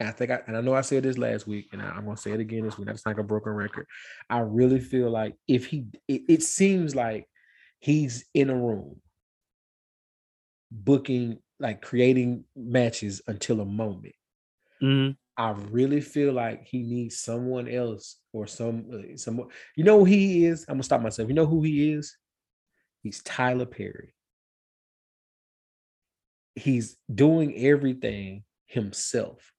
I 0.00 0.12
think 0.12 0.30
I 0.30 0.40
and 0.46 0.56
I 0.56 0.60
know 0.60 0.74
I 0.74 0.82
said 0.82 1.02
this 1.02 1.18
last 1.18 1.48
week, 1.48 1.70
and 1.72 1.82
I, 1.82 1.96
am 1.96 2.04
gonna 2.04 2.16
say 2.16 2.30
it 2.30 2.38
again 2.38 2.64
this 2.64 2.78
week. 2.78 2.86
That's 2.86 3.04
like 3.04 3.18
a 3.18 3.24
broken 3.24 3.52
record. 3.52 3.86
I 4.30 4.40
really 4.40 4.78
feel 4.78 5.10
like 5.10 5.34
if 5.48 5.66
he, 5.66 5.86
it, 6.06 6.22
it 6.28 6.42
seems 6.44 6.94
like 6.94 7.28
he's 7.80 8.24
in 8.32 8.50
a 8.50 8.54
room 8.54 9.00
booking, 10.70 11.38
like 11.58 11.82
creating 11.82 12.44
matches 12.54 13.22
until 13.26 13.60
a 13.60 13.64
moment. 13.64 14.14
Mm-hmm. 14.80 15.12
I 15.36 15.50
really 15.70 16.00
feel 16.00 16.32
like 16.32 16.64
he 16.64 16.82
needs 16.82 17.18
someone 17.18 17.68
else 17.68 18.18
or 18.32 18.46
some 18.46 19.16
someone. 19.16 19.48
You 19.76 19.84
know 19.84 20.00
who 20.00 20.04
he 20.04 20.46
is? 20.46 20.64
I'm 20.68 20.74
gonna 20.74 20.82
stop 20.84 21.00
myself. 21.00 21.28
You 21.28 21.34
know 21.34 21.46
who 21.46 21.62
he 21.62 21.92
is? 21.92 22.16
He's 23.08 23.22
Tyler 23.22 23.64
Perry. 23.64 24.12
He's 26.54 26.98
doing 27.12 27.56
everything 27.56 28.44
himself. 28.66 29.50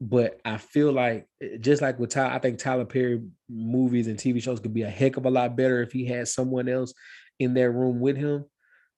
But 0.00 0.40
I 0.44 0.58
feel 0.58 0.92
like 0.92 1.26
eh, 1.42 1.56
just 1.58 1.82
like 1.82 1.98
with 1.98 2.10
Tyler, 2.10 2.30
I 2.30 2.38
think 2.38 2.60
Tyler 2.60 2.84
Perry 2.84 3.22
movies 3.48 4.06
and 4.06 4.16
TV 4.16 4.40
shows 4.40 4.60
could 4.60 4.72
be 4.72 4.82
a 4.82 4.88
heck 4.88 5.16
of 5.16 5.26
a 5.26 5.30
lot 5.30 5.56
better 5.56 5.82
if 5.82 5.90
he 5.90 6.06
had 6.06 6.28
someone 6.28 6.68
else 6.68 6.94
in 7.40 7.54
that 7.54 7.72
room 7.72 7.98
with 7.98 8.16
him. 8.16 8.44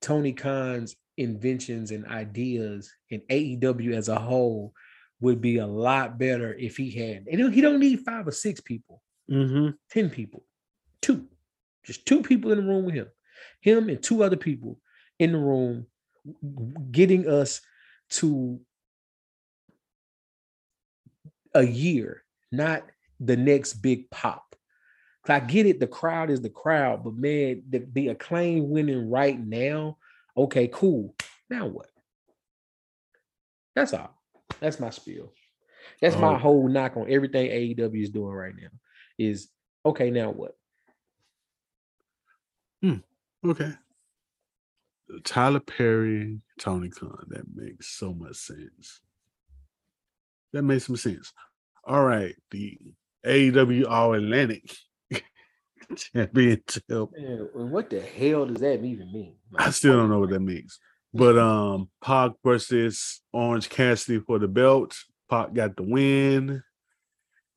Tony 0.02 0.34
Khan's 0.34 0.94
inventions 1.16 1.92
and 1.92 2.04
ideas 2.04 2.92
in 3.08 3.22
AEW 3.30 3.94
as 3.94 4.10
a 4.10 4.18
whole 4.18 4.74
would 5.22 5.40
be 5.40 5.56
a 5.56 5.66
lot 5.66 6.18
better 6.18 6.52
if 6.52 6.76
he 6.76 6.90
had. 6.90 7.26
And 7.26 7.54
he 7.54 7.62
don't 7.62 7.80
need 7.80 8.00
five 8.00 8.28
or 8.28 8.32
six 8.32 8.60
people, 8.60 9.00
mm-hmm. 9.30 9.70
ten 9.88 10.10
people, 10.10 10.44
two, 11.00 11.26
just 11.84 12.06
two 12.06 12.22
people 12.22 12.52
in 12.52 12.58
the 12.58 12.64
room 12.64 12.84
with 12.84 12.94
him, 12.94 13.08
him 13.60 13.88
and 13.88 14.02
two 14.02 14.22
other 14.22 14.36
people 14.36 14.78
in 15.18 15.32
the 15.32 15.38
room, 15.38 15.86
getting 16.90 17.28
us 17.28 17.60
to 18.10 18.60
a 21.54 21.64
year, 21.64 22.24
not 22.50 22.82
the 23.20 23.36
next 23.36 23.74
big 23.74 24.10
pop. 24.10 24.54
I 25.28 25.38
get 25.38 25.66
it, 25.66 25.78
the 25.78 25.86
crowd 25.86 26.30
is 26.30 26.40
the 26.40 26.50
crowd, 26.50 27.04
but 27.04 27.14
man, 27.14 27.62
the, 27.68 27.86
the 27.92 28.08
acclaim 28.08 28.70
winning 28.70 29.08
right 29.08 29.38
now. 29.38 29.98
Okay, 30.36 30.68
cool. 30.72 31.14
Now 31.48 31.66
what? 31.66 31.86
That's 33.76 33.92
all. 33.92 34.18
That's 34.60 34.80
my 34.80 34.90
spiel. 34.90 35.32
That's 36.00 36.16
oh. 36.16 36.20
my 36.20 36.38
whole 36.38 36.68
knock 36.68 36.96
on 36.96 37.10
everything 37.10 37.50
AEW 37.50 38.02
is 38.02 38.10
doing 38.10 38.32
right 38.32 38.54
now. 38.54 38.68
Is 39.18 39.48
okay. 39.84 40.10
Now 40.10 40.30
what? 40.30 40.56
Hmm. 42.82 42.96
Okay. 43.48 43.72
Tyler 45.24 45.60
Perry, 45.60 46.40
Tony 46.58 46.88
Khan. 46.90 47.26
That 47.28 47.44
makes 47.54 47.88
so 47.88 48.12
much 48.12 48.36
sense. 48.36 49.00
That 50.52 50.62
makes 50.62 50.86
some 50.86 50.96
sense. 50.96 51.32
All 51.84 52.04
right, 52.04 52.34
the 52.50 52.78
AEW 53.26 53.88
All 53.88 54.14
Atlantic 54.14 54.74
Championship. 55.96 56.82
Man, 56.88 57.48
what 57.52 57.90
the 57.90 58.00
hell 58.00 58.46
does 58.46 58.60
that 58.60 58.84
even 58.84 59.12
mean? 59.12 59.36
Like, 59.50 59.68
I 59.68 59.70
still 59.70 59.96
don't 59.96 60.10
know 60.10 60.20
what 60.20 60.30
that 60.30 60.40
means. 60.40 60.78
But 61.14 61.38
um, 61.38 61.90
Pac 62.02 62.32
versus 62.44 63.20
Orange 63.32 63.68
Cassidy 63.68 64.20
for 64.20 64.38
the 64.38 64.48
belt. 64.48 64.96
Pac 65.28 65.52
got 65.52 65.76
the 65.76 65.82
win, 65.82 66.62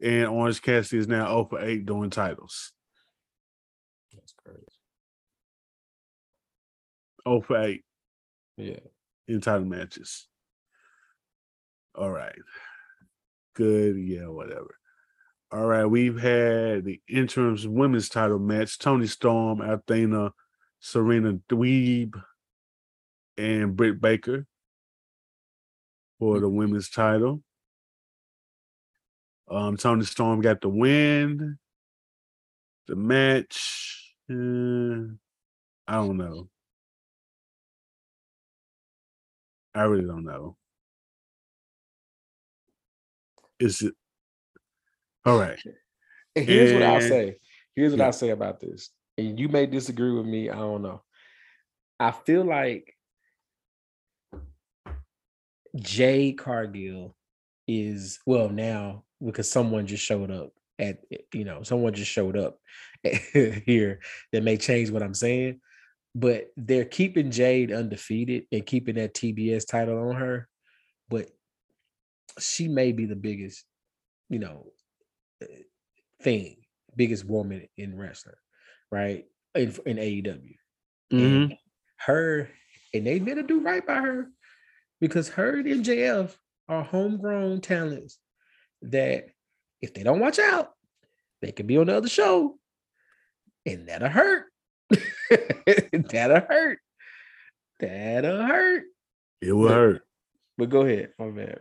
and 0.02 0.28
Orange 0.28 0.62
Cassidy 0.62 1.00
is 1.00 1.08
now 1.08 1.28
0 1.28 1.48
for 1.50 1.62
8 1.62 1.86
doing 1.86 2.10
titles. 2.10 2.72
That's 4.14 4.34
crazy. 4.44 4.62
0 7.28 7.42
for 7.42 7.58
8. 7.58 7.84
Yeah. 8.58 8.80
In 9.28 9.42
title 9.42 9.66
matches. 9.66 10.28
All 11.96 12.12
right. 12.12 12.36
Good. 13.56 13.98
Yeah, 13.98 14.28
whatever. 14.28 14.76
All 15.52 15.66
right. 15.66 15.86
We've 15.86 16.20
had 16.20 16.86
the 16.86 17.02
interim 17.10 17.58
women's 17.66 18.10
title 18.10 18.40
match. 18.40 18.78
Toni 18.78 19.08
Storm, 19.08 19.62
Athena, 19.62 20.32
Serena 20.80 21.40
Deeb 21.50 22.22
and 23.38 23.76
Britt 23.76 24.00
Baker 24.00 24.46
for 26.20 26.40
the 26.40 26.50
women's 26.50 26.90
title. 26.90 27.42
Um, 29.50 29.78
Toni 29.78 30.06
Storm 30.06 30.42
got 30.42 30.62
the 30.62 30.70
win. 30.70 31.58
The 32.88 32.96
match, 32.96 34.14
uh, 34.30 35.14
I 35.88 35.96
don't 35.96 36.18
know. 36.18 36.50
I 39.76 39.84
really 39.84 40.06
don't 40.06 40.24
know. 40.24 40.56
Is 43.60 43.82
it 43.82 43.94
all 45.26 45.38
right? 45.38 45.60
Here's 46.36 46.72
and, 46.72 46.80
what 46.80 46.90
I'll 46.90 47.02
say. 47.02 47.38
Here's 47.76 47.92
what 47.92 48.00
yeah. 48.00 48.06
I'll 48.06 48.14
say 48.14 48.30
about 48.30 48.60
this. 48.60 48.90
And 49.18 49.40
you 49.40 49.50
may 49.50 49.66
disagree 49.66 50.12
with 50.12 50.26
me. 50.26 50.50
I 50.50 50.56
don't 50.56 50.82
know. 50.82 51.02
I 52.00 52.12
feel 52.12 52.44
like 52.44 52.94
Jade 55.76 56.38
Cargill 56.38 57.16
is 57.68 58.20
well 58.26 58.50
now 58.50 59.04
because 59.26 59.50
someone 59.50 59.88
just 59.88 60.04
showed 60.04 60.32
up 60.32 60.52
at 60.78 61.00
you 61.34 61.46
know 61.46 61.64
someone 61.64 61.94
just 61.94 62.12
showed 62.12 62.38
up 62.38 62.60
here 63.34 64.00
that 64.32 64.44
may 64.44 64.58
change 64.58 64.92
what 64.92 65.04
I'm 65.04 65.14
saying, 65.14 65.60
but 66.16 66.48
they're 66.56 66.86
keeping 66.86 67.30
Jade 67.30 67.74
undefeated 67.74 68.46
and 68.52 68.66
keeping 68.66 68.96
that 68.96 69.14
TBS 69.14 69.68
title 69.68 70.10
on 70.10 70.16
her, 70.16 70.48
but 71.10 71.28
she 72.40 72.70
may 72.70 72.94
be 72.94 73.06
the 73.06 73.18
biggest, 73.18 73.66
you 74.30 74.40
know, 74.40 74.68
thing, 76.22 76.56
biggest 76.96 77.26
woman 77.26 77.68
in 77.78 77.98
wrestling, 77.98 78.36
right? 78.90 79.26
In, 79.54 79.76
in 79.86 79.98
AEW. 79.98 80.56
Mm-hmm. 81.14 81.54
her 81.98 82.50
and 82.92 83.06
they 83.06 83.20
better 83.20 83.44
do 83.44 83.60
right 83.60 83.86
by 83.86 83.98
her 83.98 84.28
because 85.00 85.30
her 85.30 85.60
and 85.60 85.86
MJF 85.86 86.36
are 86.68 86.84
homegrown 86.84 87.62
talents 87.62 88.18
that 88.82 89.28
if 89.84 89.94
they 89.94 90.02
don't 90.02 90.20
watch 90.20 90.40
out, 90.40 90.72
they 91.44 91.52
could 91.52 91.68
be 91.68 91.78
on 91.78 91.86
the 91.88 91.96
other 91.96 92.10
show 92.10 92.58
and 93.68 93.88
that'll 93.88 94.10
hurt. 94.10 94.46
that'll 96.10 96.42
hurt. 96.42 96.80
That'll 97.80 98.46
hurt. 98.46 98.84
It 99.42 99.54
will 99.54 99.70
hurt. 99.70 100.02
But 100.58 100.70
go 100.70 100.82
ahead, 100.82 101.12
my 101.20 101.26
man. 101.26 101.60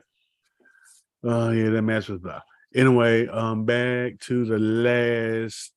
Oh 1.22 1.50
yeah, 1.50 1.70
that 1.70 1.83
match 1.83 2.09
was 2.09 2.20
bad. 2.20 2.42
Anyway, 2.74 3.27
um, 3.29 3.64
back 3.64 4.18
to 4.20 4.44
the 4.44 4.59
last 4.59 5.72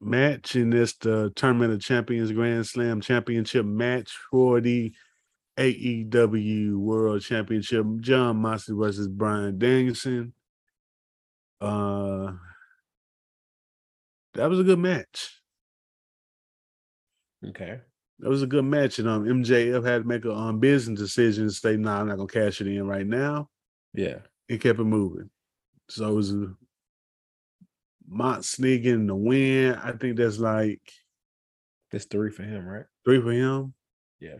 match 0.00 0.56
in 0.56 0.70
this 0.70 0.94
the 0.94 1.32
Tournament 1.36 1.72
of 1.72 1.80
Champions 1.80 2.32
Grand 2.32 2.66
Slam 2.66 3.00
Championship 3.00 3.64
match 3.64 4.16
for 4.30 4.60
the 4.60 4.92
AEW 5.58 6.76
World 6.76 7.22
Championship, 7.22 7.86
Jon 8.00 8.36
Moxley 8.36 8.76
versus 8.76 9.08
Bryan 9.08 9.58
Danielson. 9.58 10.34
Uh, 11.60 12.32
that 14.34 14.50
was 14.50 14.58
a 14.58 14.64
good 14.64 14.78
match. 14.78 15.40
Okay. 17.48 17.80
That 18.20 18.28
was 18.28 18.42
a 18.42 18.46
good 18.46 18.64
match. 18.64 18.98
And 18.98 19.08
um 19.08 19.24
MJF 19.24 19.84
had 19.84 20.02
to 20.02 20.08
make 20.08 20.24
a 20.24 20.32
um, 20.32 20.60
business 20.60 20.98
decision 20.98 21.48
to 21.48 21.52
say, 21.52 21.76
nah, 21.76 22.00
I'm 22.00 22.08
not 22.08 22.16
gonna 22.16 22.28
cash 22.28 22.60
it 22.60 22.68
in 22.68 22.86
right 22.86 23.06
now. 23.06 23.48
Yeah. 23.92 24.18
It 24.48 24.60
kept 24.60 24.78
it 24.78 24.84
moving. 24.84 25.30
So 25.88 26.08
it 26.08 26.14
was 26.14 26.32
a 26.32 26.54
Mont 28.06 28.44
sneaking 28.44 29.06
the 29.06 29.14
win. 29.14 29.74
I 29.74 29.92
think 29.92 30.16
that's 30.16 30.38
like 30.38 30.80
that's 31.90 32.04
three 32.04 32.30
for 32.30 32.42
him, 32.42 32.66
right? 32.66 32.84
Three 33.04 33.20
for 33.20 33.32
him. 33.32 33.74
Yeah. 34.20 34.38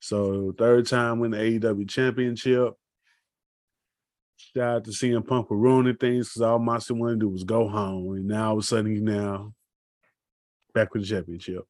So 0.00 0.54
third 0.56 0.86
time 0.86 1.20
win 1.20 1.32
the 1.32 1.38
AEW 1.38 1.88
championship. 1.88 2.74
Shout 4.36 4.76
out 4.76 4.84
to 4.84 4.90
CM 4.90 5.26
Punk 5.26 5.48
for 5.48 5.56
ruining 5.56 5.96
things 5.96 6.28
because 6.28 6.42
all 6.42 6.58
Monster 6.58 6.94
wanted 6.94 7.14
to 7.14 7.20
do 7.20 7.28
was 7.28 7.44
go 7.44 7.68
home. 7.68 8.14
And 8.14 8.26
now 8.26 8.48
all 8.48 8.52
of 8.54 8.60
a 8.60 8.62
sudden 8.62 8.90
he's 8.90 9.02
now 9.02 9.52
back 10.78 10.94
with 10.94 11.02
the 11.02 11.08
championship. 11.08 11.64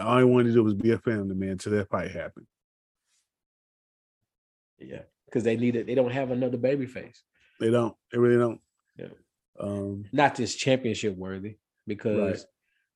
all 0.00 0.18
he 0.18 0.24
wanted 0.24 0.48
to 0.48 0.54
do 0.54 0.64
was 0.64 0.74
be 0.74 0.90
a 0.90 0.98
family 0.98 1.34
man 1.36 1.50
until 1.50 1.72
that 1.72 1.88
fight 1.88 2.10
happened. 2.10 2.46
Yeah. 4.78 5.02
Because 5.26 5.44
they 5.44 5.56
need 5.56 5.76
it. 5.76 5.86
They 5.86 5.94
don't 5.94 6.10
have 6.10 6.30
another 6.32 6.56
baby 6.56 6.86
face. 6.86 7.22
They 7.60 7.70
don't. 7.70 7.94
They 8.10 8.18
really 8.18 8.38
don't. 8.38 8.60
Yeah. 8.96 9.06
Um, 9.60 10.04
not 10.12 10.34
this 10.34 10.56
championship 10.56 11.16
worthy 11.16 11.56
because 11.86 12.38
right. 12.40 12.44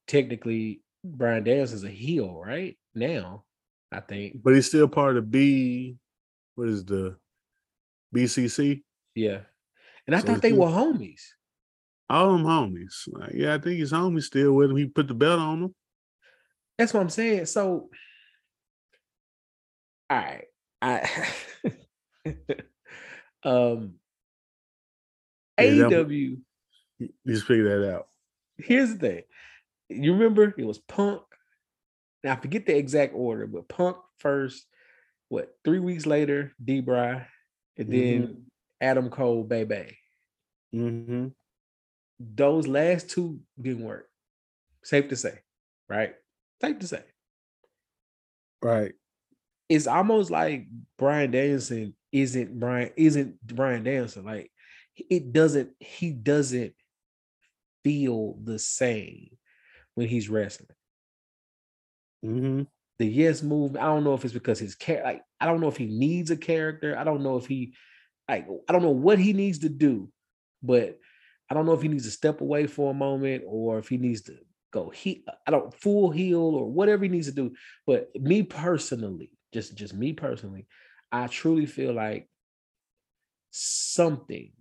technically 0.09 0.83
Brian 1.05 1.44
Daniels 1.44 1.73
is 1.73 1.85
a 1.85 1.88
heel 1.88 2.42
right 2.44 2.77
now. 2.94 3.44
I 3.92 4.01
think. 4.01 4.42
But 4.42 4.55
he's 4.55 4.66
still 4.66 4.88
part 4.88 5.16
of 5.16 5.31
B. 5.31 5.97
What 6.57 6.68
is 6.68 6.85
the 6.85 7.16
BCC? 8.14 8.83
Yeah, 9.14 9.40
And 10.07 10.14
I 10.14 10.21
So 10.21 10.27
thought 10.27 10.42
they 10.42 10.51
he- 10.51 10.59
were 10.59 10.66
homies. 10.66 11.23
All 12.11 12.33
them 12.33 12.44
homies. 12.44 13.07
Like, 13.12 13.33
yeah, 13.35 13.55
I 13.55 13.59
think 13.59 13.79
his 13.79 13.92
homies 13.92 14.25
still 14.25 14.53
with 14.53 14.71
him. 14.71 14.77
He 14.77 14.87
put 14.87 15.09
the 15.09 15.14
belt 15.14 15.40
on 15.40 15.62
him. 15.64 15.75
That's 16.79 16.94
what 16.94 17.01
I'm 17.01 17.11
saying. 17.11 17.47
So, 17.47 17.90
all 20.11 20.16
right, 20.16 20.47
I 20.81 21.29
um 23.42 23.94
Yeah, 25.59 25.88
AEW. 25.88 26.38
Just 27.27 27.47
figure 27.47 27.81
that 27.81 27.94
out. 27.94 28.09
Here's 28.57 28.90
the 28.90 28.99
thing. 28.99 29.23
You 29.88 30.14
remember 30.14 30.55
it 30.57 30.64
was 30.64 30.79
Punk. 30.79 31.23
Now 32.25 32.33
I 32.33 32.37
forget 32.37 32.66
the 32.66 32.77
exact 32.77 33.14
order, 33.14 33.47
but 33.47 33.68
Punk 33.68 33.97
first. 34.18 34.64
What 35.29 35.51
three 35.62 35.79
weeks 35.79 36.07
later, 36.07 36.53
D. 36.64 36.81
Bry, 36.81 37.27
and 37.77 37.92
then 37.92 38.47
Adam 38.81 39.11
Cole, 39.11 39.44
Baby. 39.44 39.99
Mm-hmm. 40.75 41.27
Those 42.20 42.66
last 42.66 43.11
two 43.11 43.40
didn't 43.61 43.85
work. 43.85 44.09
Safe 44.85 45.09
to 45.09 45.16
say, 45.16 45.38
right? 45.88 46.14
Safe 46.61 46.78
to 46.81 46.87
say. 46.87 47.02
Right. 48.62 48.92
it's 49.68 49.87
almost 49.87 50.31
like 50.31 50.66
Bryan 50.96 51.31
Danielson 51.31 51.94
isn't 52.12 52.59
Brian 52.59 52.90
isn't 52.96 53.40
Bryan 53.46 53.85
Danielson. 53.85 54.24
Like 54.24 54.50
it 54.96 55.33
doesn't 55.33 55.70
he 55.78 56.11
doesn't 56.12 56.74
feel 57.85 58.38
the 58.42 58.59
same 58.59 59.31
when 59.94 60.09
he's 60.09 60.28
wrestling. 60.28 60.70
Mm-hmm. 62.24 62.62
The 62.98 63.07
yes 63.07 63.42
move, 63.42 63.76
I 63.76 63.83
don't 63.83 64.02
know 64.04 64.14
if 64.14 64.24
it's 64.24 64.35
because 64.35 64.59
his 64.59 64.74
care 64.74 65.02
like 65.04 65.22
I 65.40 65.46
don't 65.46 65.61
know 65.61 65.68
if 65.68 65.76
he 65.76 65.87
needs 65.87 66.31
a 66.31 66.37
character. 66.37 66.98
I 66.98 67.04
don't 67.04 67.22
know 67.22 67.37
if 67.37 67.46
he 67.46 67.74
like 68.28 68.46
I 68.68 68.72
don't 68.72 68.83
know 68.83 68.90
what 68.90 69.18
he 69.18 69.33
needs 69.33 69.61
to 69.61 69.68
do, 69.68 70.11
but 70.62 70.98
I 71.50 71.54
don't 71.54 71.66
know 71.66 71.72
if 71.72 71.82
he 71.82 71.88
needs 71.88 72.04
to 72.04 72.11
step 72.11 72.40
away 72.40 72.66
for 72.66 72.90
a 72.90 72.94
moment 72.94 73.44
or 73.46 73.78
if 73.78 73.88
he 73.88 73.96
needs 73.96 74.22
to 74.22 74.37
go 74.70 74.90
he 74.90 75.24
I 75.46 75.50
don't 75.50 75.72
full 75.74 76.11
heel 76.11 76.40
or 76.40 76.70
whatever 76.70 77.04
he 77.04 77.08
needs 77.08 77.26
to 77.26 77.32
do. 77.32 77.54
But 77.87 78.11
me 78.14 78.42
personally, 78.42 79.30
just 79.52 79.74
just 79.74 79.94
me 79.94 80.12
personally, 80.12 80.66
I 81.11 81.26
truly 81.26 81.66
feel 81.66 81.92
like 81.94 82.28
something 83.50 84.52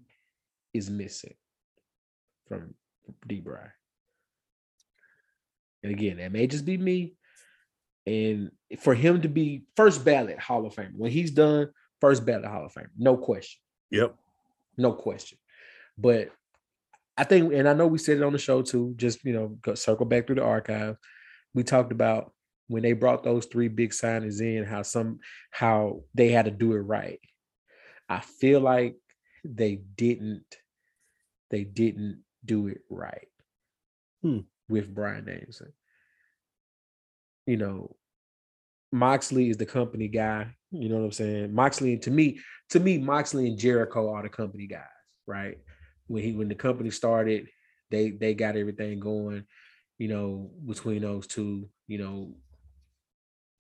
is 0.73 0.89
missing 0.89 1.36
from 2.47 2.73
D. 3.28 3.41
Bry. 3.41 3.67
And 5.84 5.91
again, 5.91 6.17
that 6.17 6.32
may 6.32 6.47
just 6.47 6.65
be 6.65 6.78
me. 6.78 7.15
And 8.06 8.52
for 8.80 8.95
him 8.95 9.21
to 9.21 9.28
be 9.28 9.65
first 9.76 10.06
ballot 10.06 10.39
Hall 10.39 10.65
of 10.65 10.73
Fame, 10.73 10.93
when 10.95 11.12
he's 11.12 11.32
done, 11.32 11.69
first 12.00 12.26
ballot 12.26 12.45
Hall 12.45 12.65
of 12.65 12.71
Fame, 12.71 12.89
no 12.97 13.17
question, 13.17 13.60
Yep. 13.91 14.15
no 14.78 14.93
question. 14.93 15.38
But 15.97 16.30
I 17.17 17.23
think, 17.23 17.51
and 17.53 17.67
I 17.67 17.73
know 17.73 17.88
we 17.88 17.97
said 17.97 18.17
it 18.17 18.23
on 18.23 18.34
the 18.34 18.39
show 18.39 18.62
too, 18.62 18.93
just 18.95 19.23
you 19.25 19.34
know, 19.34 19.58
go 19.62 19.73
circle 19.75 20.06
back 20.06 20.27
through 20.27 20.36
the 20.36 20.43
archive. 20.43 20.97
We 21.53 21.63
talked 21.63 21.91
about 21.91 22.32
when 22.67 22.84
they 22.84 22.93
brought 22.93 23.23
those 23.23 23.45
three 23.45 23.69
big 23.69 23.91
signings 23.91 24.41
in, 24.41 24.65
how 24.65 24.84
some 24.84 25.19
how 25.51 26.01
they 26.13 26.30
had 26.30 26.45
to 26.45 26.51
do 26.51 26.73
it 26.73 26.80
right. 26.80 27.19
I 28.10 28.19
feel 28.19 28.60
like 28.60 28.95
they 29.43 29.75
didn't, 29.95 30.45
they 31.49 31.63
didn't 31.63 32.23
do 32.45 32.67
it 32.67 32.82
right 32.89 33.27
Hmm. 34.21 34.39
with 34.69 34.93
Bryan 34.93 35.25
Danielson. 35.25 35.73
You 37.45 37.58
know, 37.58 37.95
Moxley 38.91 39.49
is 39.49 39.58
the 39.58 39.65
company 39.65 40.08
guy. 40.08 40.53
You 40.71 40.89
know 40.89 40.97
what 40.97 41.06
I'm 41.06 41.12
saying? 41.12 41.53
Moxley, 41.53 41.97
to 41.99 42.12
me, 42.12 42.39
to 42.69 42.80
me, 42.80 42.97
Moxley 42.97 43.47
and 43.47 43.58
Jericho 43.58 44.12
are 44.12 44.23
the 44.23 44.30
company 44.30 44.67
guys, 44.67 44.82
right? 45.25 45.58
When 46.08 46.24
he 46.24 46.34
when 46.34 46.48
the 46.48 46.56
company 46.56 46.89
started, 46.89 47.48
they 47.91 48.12
they 48.12 48.34
got 48.34 48.56
everything 48.56 49.00
going, 49.00 49.46
you 49.98 50.08
know, 50.08 50.52
between 50.65 51.02
those 51.02 51.28
two, 51.28 51.70
you 51.88 51.98
know. 51.98 52.36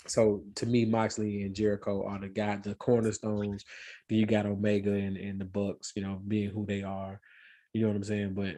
So 0.07 0.43
to 0.55 0.65
me, 0.65 0.85
Moxley 0.85 1.43
and 1.43 1.53
Jericho 1.53 2.05
are 2.05 2.19
the 2.19 2.29
guy, 2.29 2.55
the 2.57 2.75
cornerstones. 2.75 3.65
Then 4.07 4.19
you 4.19 4.25
got 4.25 4.45
Omega 4.45 4.93
and, 4.93 5.17
and 5.17 5.39
the 5.39 5.45
Bucks, 5.45 5.91
you 5.95 6.01
know, 6.01 6.21
being 6.25 6.49
who 6.49 6.65
they 6.65 6.81
are. 6.81 7.19
You 7.73 7.81
know 7.81 7.87
what 7.89 7.97
I'm 7.97 8.03
saying? 8.03 8.33
But 8.33 8.55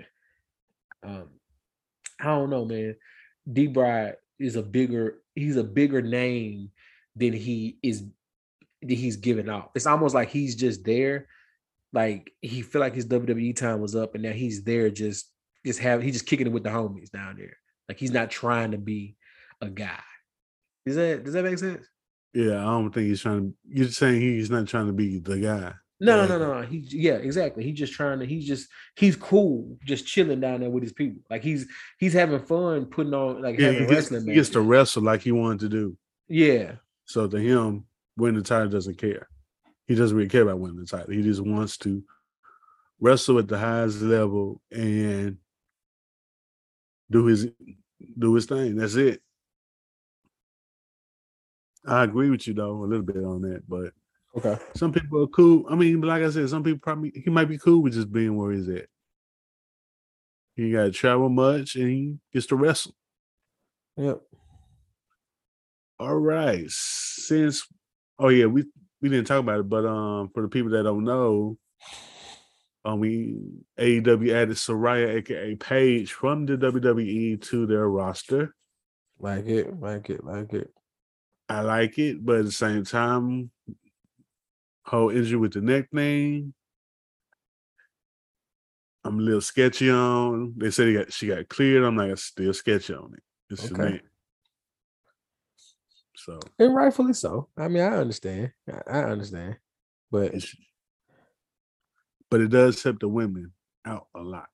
um, 1.04 1.30
I 2.20 2.26
don't 2.26 2.50
know, 2.52 2.66
man. 2.66 2.96
D. 3.52 3.68
Bride 3.68 4.16
is 4.38 4.56
a 4.56 4.62
bigger, 4.62 5.22
he's 5.34 5.58
a 5.58 5.64
bigger 5.64 6.04
name 6.04 6.70
than 7.16 7.34
he 7.34 7.78
is 7.82 8.04
that 8.82 8.96
he's 8.96 9.18
given 9.18 9.50
out. 9.50 9.72
It's 9.76 9.88
almost 9.88 10.16
like 10.16 10.30
he's 10.30 10.56
just 10.56 10.86
there. 10.86 11.28
Like 11.92 12.32
he 12.42 12.62
feel 12.62 12.82
like 12.82 12.96
his 12.96 13.08
WWE 13.08 13.56
time 13.56 13.82
was 13.82 13.96
up, 13.96 14.14
and 14.14 14.24
now 14.24 14.32
he's 14.32 14.64
there 14.64 14.90
just 14.90 15.32
just 15.66 15.80
have 15.80 16.02
he's 16.02 16.14
just 16.14 16.26
kicking 16.26 16.48
it 16.48 16.54
with 16.54 16.64
the 16.64 16.70
homies 16.70 17.12
down 17.12 17.36
there. 17.38 17.58
Like 17.88 17.98
he's 17.98 18.12
not 18.12 18.30
trying 18.30 18.72
to 18.72 18.78
be 18.78 19.16
a 19.62 19.70
guy. 19.70 20.00
Does 20.86 20.96
that 20.96 21.24
does 21.24 21.34
that 21.34 21.44
make 21.44 21.58
sense? 21.58 21.88
Yeah, 22.34 22.60
I 22.60 22.66
don't 22.66 22.92
think 22.92 23.08
he's 23.08 23.22
trying 23.22 23.50
to. 23.50 23.54
You're 23.68 23.90
saying 23.90 24.22
he's 24.22 24.52
not 24.52 24.68
trying 24.68 24.88
to 24.88 24.94
be 24.94 25.20
the 25.20 25.40
guy. 25.40 25.74
No, 26.02 26.26
no, 26.26 26.38
no, 26.38 26.62
no. 26.62 26.62
He 26.62 26.78
yeah, 26.90 27.16
exactly. 27.16 27.64
He's 27.64 27.78
just 27.78 27.94
trying 27.94 28.20
to. 28.20 28.26
He's 28.26 28.48
just 28.48 28.70
he's 28.96 29.16
cool, 29.16 29.78
just 29.84 30.06
chilling 30.06 30.40
down 30.40 30.62
there 30.62 30.70
with 30.70 30.84
his 30.84 30.94
people. 30.94 31.22
Like 31.30 31.44
he's 31.44 31.68
he's 32.00 32.14
having 32.14 32.40
fun 32.40 32.86
putting 32.86 33.14
on 33.14 33.42
like 33.42 33.60
Yeah, 33.60 33.72
he 33.72 33.80
gets, 33.80 33.92
wrestling 33.92 34.28
he 34.28 34.34
gets 34.34 34.50
to 34.50 34.62
wrestle 34.62 35.04
like 35.04 35.22
he 35.22 35.32
wanted 35.32 35.60
to 35.62 35.70
do. 35.70 35.98
Yeah, 36.28 36.74
So 37.06 37.28
to 37.28 37.38
him, 37.40 37.86
winning 38.16 38.42
the 38.42 38.48
title 38.48 38.70
doesn't 38.70 39.00
care. 39.00 39.28
He 39.90 39.96
doesn't 39.96 40.16
really 40.16 40.30
care 40.30 40.44
about 40.44 40.60
winning 40.60 40.78
the 40.78 40.86
title. 40.86 41.12
He 41.12 41.24
just 41.24 41.42
wants 41.42 41.76
to 41.78 42.04
wrestle 43.00 43.40
at 43.40 43.48
the 43.48 43.58
highest 43.58 44.04
level 44.04 44.62
and 44.72 45.38
do 47.10 47.26
his 47.26 47.48
do 48.20 48.36
his 48.36 48.46
thing. 48.46 48.76
That's 48.76 48.94
it. 48.94 49.20
I 51.88 52.04
agree 52.04 52.30
with 52.30 52.48
you 52.48 52.54
though 52.54 52.84
a 52.84 52.86
little 52.86 53.04
bit 53.04 53.18
on 53.18 53.42
that, 53.42 53.68
but 53.68 53.94
okay. 54.38 54.62
some 54.76 54.94
people 54.94 55.24
are 55.24 55.28
cool. 55.28 55.66
I 55.68 55.74
mean, 55.74 56.02
like 56.02 56.22
I 56.22 56.30
said, 56.30 56.48
some 56.50 56.64
people 56.64 56.80
probably 56.80 57.12
he 57.26 57.32
might 57.32 57.46
be 57.46 57.58
cool 57.58 57.82
with 57.82 57.94
just 57.94 58.14
being 58.14 58.38
where 58.38 58.52
he's 58.52 58.70
at. 58.70 58.86
He 60.56 60.72
got 60.72 60.84
to 60.84 60.92
travel 60.92 61.30
much, 61.30 61.76
and 61.76 61.90
he 61.90 62.18
gets 62.32 62.46
to 62.48 62.56
wrestle. 62.56 62.94
Yep. 63.98 64.22
All 66.00 66.20
right. 66.20 66.70
Since 66.70 67.66
oh 68.20 68.30
yeah, 68.30 68.46
we 68.46 68.66
we 69.02 69.10
didn't 69.10 69.28
talk 69.28 69.40
about 69.40 69.62
it, 69.62 69.70
but 69.70 69.86
um 69.86 70.30
for 70.34 70.44
the 70.44 70.50
people 70.50 70.72
that 70.72 70.84
don't 70.84 71.04
know, 71.04 71.58
um 72.86 73.00
we 73.00 73.36
AEW 73.80 74.32
added 74.34 74.56
Saraya 74.56 75.18
aka 75.18 75.56
Paige 75.56 76.14
from 76.14 76.46
the 76.46 76.58
WWE 76.58 77.42
to 77.44 77.66
their 77.66 77.88
roster. 77.88 78.56
Like 79.20 79.48
it, 79.48 79.80
like 79.80 80.10
it, 80.10 80.24
like 80.24 80.54
it. 80.54 80.72
I 81.50 81.62
like 81.62 81.98
it, 81.98 82.24
but 82.24 82.38
at 82.38 82.46
the 82.46 82.52
same 82.52 82.86
time, 82.86 83.52
whole 84.86 85.10
injury 85.10 85.38
with 85.38 85.54
the 85.54 85.62
neck 85.62 85.90
thing. 85.94 86.54
I'm 89.04 89.20
a 89.20 89.22
little 89.22 89.42
sketchy 89.42 89.90
on. 89.90 90.54
They 90.58 90.72
said 90.72 90.88
he 90.88 90.94
got 90.94 91.12
she 91.12 91.28
got 91.28 91.48
cleared. 91.50 91.84
I'm 91.84 91.96
like, 91.96 92.18
still 92.18 92.54
sketchy 92.54 92.94
on 92.94 93.14
it. 93.14 93.24
It's 93.50 93.72
Okay. 93.72 94.02
So 96.30 96.40
And 96.60 96.76
rightfully 96.76 97.14
so. 97.14 97.50
I 97.58 97.68
mean, 97.68 97.84
I 97.84 97.98
understand. 97.98 98.52
I, 98.72 98.82
I 99.00 99.04
understand. 99.06 99.58
But 100.12 100.34
it's, 100.36 100.56
but 102.30 102.42
it 102.42 102.50
does 102.50 102.82
help 102.84 103.00
the 103.00 103.08
women 103.08 103.52
out 103.86 104.08
a 104.16 104.20
lot. 104.22 104.50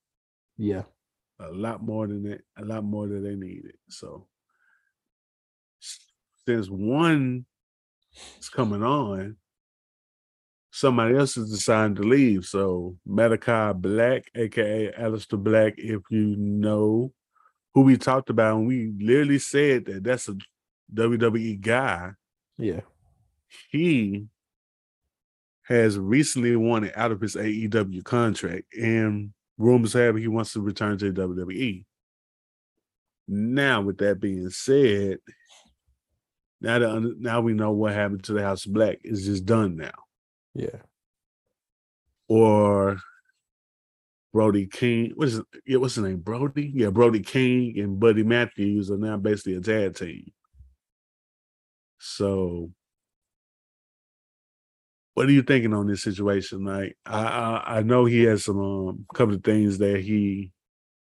yeah, 0.58 0.84
a 1.40 1.52
lot 1.52 1.84
more 1.84 2.08
than 2.08 2.24
that, 2.24 2.42
a 2.58 2.64
lot 2.64 2.84
more 2.84 3.08
than 3.08 3.24
they 3.24 3.36
needed. 3.36 3.76
So 3.90 4.28
s- 5.82 6.00
since 6.48 6.68
one 6.70 7.46
is 8.40 8.50
coming 8.50 8.84
on, 8.84 9.36
somebody 10.72 11.18
else 11.18 11.36
is 11.36 11.52
deciding 11.52 11.96
to 11.96 12.04
leave. 12.04 12.46
So 12.46 12.98
Malakai 13.08 13.76
Black, 13.82 14.32
aka 14.36 14.92
Aleister 14.94 15.42
Black, 15.42 15.74
if 15.78 16.02
you 16.10 16.36
know 16.38 17.12
who 17.74 17.82
we 17.82 17.98
talked 17.98 18.30
about, 18.30 18.58
and 18.58 18.68
we 18.68 18.94
literally 19.00 19.40
said 19.40 19.86
that 19.86 20.04
that's 20.06 20.30
a 20.30 20.36
WWE 20.94 21.62
guy. 21.62 22.12
yeah. 22.58 22.82
He 23.70 24.28
has 25.64 25.98
recently 25.98 26.56
wanted 26.56 26.94
out 26.96 27.12
of 27.12 27.22
his 27.22 27.36
AEW 27.36 28.04
contract, 28.04 28.66
and 28.76 29.32
rumors 29.58 29.94
have 29.94 30.16
he 30.16 30.28
wants 30.28 30.54
to 30.54 30.62
return 30.62 30.98
to 30.98 31.12
the 31.12 31.22
WWE. 31.28 31.86
Now, 33.28 33.82
with 33.82 33.98
that 34.00 34.20
being 34.20 34.50
said, 34.50 35.20
now 36.62 36.80
that 36.80 37.16
now 37.20 37.42
we 37.42 37.54
know 37.54 37.72
what 37.72 37.94
happened 37.94 38.24
to 38.26 38.34
the 38.34 38.44
House 38.44 38.66
of 38.66 38.74
Black 38.74 39.00
is 39.04 39.26
just 39.26 39.46
done 39.46 39.76
now. 39.78 39.92
Yeah. 40.54 40.82
Or 42.28 42.98
Brody 44.34 44.68
King, 44.68 45.14
what 45.16 45.30
is 45.30 45.38
it? 45.38 45.46
Yeah, 45.66 45.78
what's 45.78 45.96
his 45.96 46.04
name? 46.04 46.18
Brody? 46.18 46.72
Yeah, 46.76 46.90
Brody 46.90 47.22
King 47.22 47.80
and 47.80 48.00
Buddy 48.00 48.24
Matthews 48.24 48.92
are 48.92 48.98
now 48.98 49.18
basically 49.18 49.56
a 49.56 49.62
tag 49.62 49.96
team. 49.96 50.32
So 52.08 52.72
what 55.16 55.28
are 55.28 55.32
you 55.32 55.42
thinking 55.42 55.74
on 55.74 55.88
this 55.88 56.04
situation? 56.04 56.66
Like, 56.66 56.98
I 57.06 57.24
I, 57.24 57.78
I 57.78 57.84
know 57.84 58.06
he 58.06 58.24
has 58.24 58.46
some 58.46 58.60
um, 58.60 59.06
couple 59.16 59.36
of 59.36 59.44
things 59.44 59.80
that 59.80 60.02
he 60.02 60.52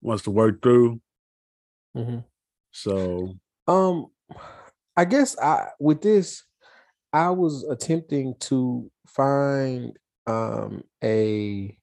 wants 0.01 0.23
to 0.23 0.31
work 0.31 0.61
through. 0.61 0.99
Mm-hmm. 1.95 2.19
So, 2.71 3.35
um, 3.67 4.07
I 4.97 5.05
guess 5.05 5.37
I 5.39 5.69
with 5.79 6.01
this, 6.01 6.43
I 7.13 7.29
was 7.29 7.63
attempting 7.63 8.35
to 8.41 8.91
find 9.07 9.97
um 10.27 10.83
a 11.03 11.77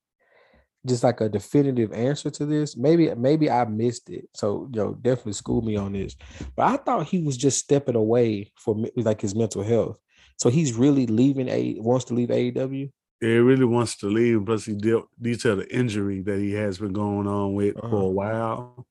just 0.86 1.04
like 1.04 1.20
a 1.20 1.28
definitive 1.28 1.92
answer 1.92 2.30
to 2.30 2.46
this. 2.46 2.76
Maybe 2.76 3.14
maybe 3.14 3.50
I 3.50 3.64
missed 3.64 4.08
it. 4.10 4.28
So 4.34 4.68
yo, 4.72 4.94
definitely 4.94 5.34
school 5.34 5.62
me 5.62 5.76
on 5.76 5.92
this. 5.92 6.16
But 6.54 6.66
I 6.66 6.76
thought 6.76 7.06
he 7.06 7.22
was 7.22 7.36
just 7.36 7.58
stepping 7.58 7.96
away 7.96 8.52
for 8.56 8.76
like 8.96 9.20
his 9.20 9.34
mental 9.34 9.62
health. 9.62 9.98
So 10.38 10.50
he's 10.50 10.74
really 10.74 11.06
leaving 11.06 11.48
a 11.48 11.76
wants 11.78 12.04
to 12.06 12.14
leave 12.14 12.28
AEW. 12.28 12.90
He 13.20 13.36
really 13.38 13.64
wants 13.64 13.96
to 13.98 14.06
leave. 14.06 14.44
Plus, 14.44 14.66
he 14.66 14.74
dealt 14.74 15.08
detailed 15.20 15.60
the 15.60 15.74
injury 15.74 16.20
that 16.22 16.38
he 16.38 16.52
has 16.52 16.78
been 16.78 16.92
going 16.92 17.26
on 17.26 17.54
with 17.54 17.76
uh-huh. 17.76 17.88
for 17.88 18.02
a 18.02 18.08
while. 18.08 18.86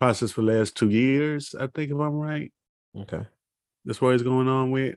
Process 0.00 0.32
for 0.32 0.42
the 0.42 0.52
last 0.52 0.76
two 0.76 0.90
years, 0.90 1.54
I 1.58 1.68
think, 1.68 1.90
if 1.90 1.98
I'm 1.98 2.14
right. 2.14 2.52
Okay. 2.98 3.24
That's 3.84 4.00
what 4.00 4.12
he's 4.12 4.22
going 4.22 4.48
on 4.48 4.72
with. 4.72 4.96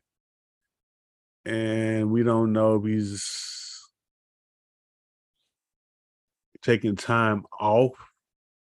And 1.45 2.11
we 2.11 2.23
don't 2.23 2.51
know 2.51 2.75
if 2.75 2.83
he's 2.83 3.58
taking 6.63 6.95
time 6.95 7.45
off, 7.59 7.93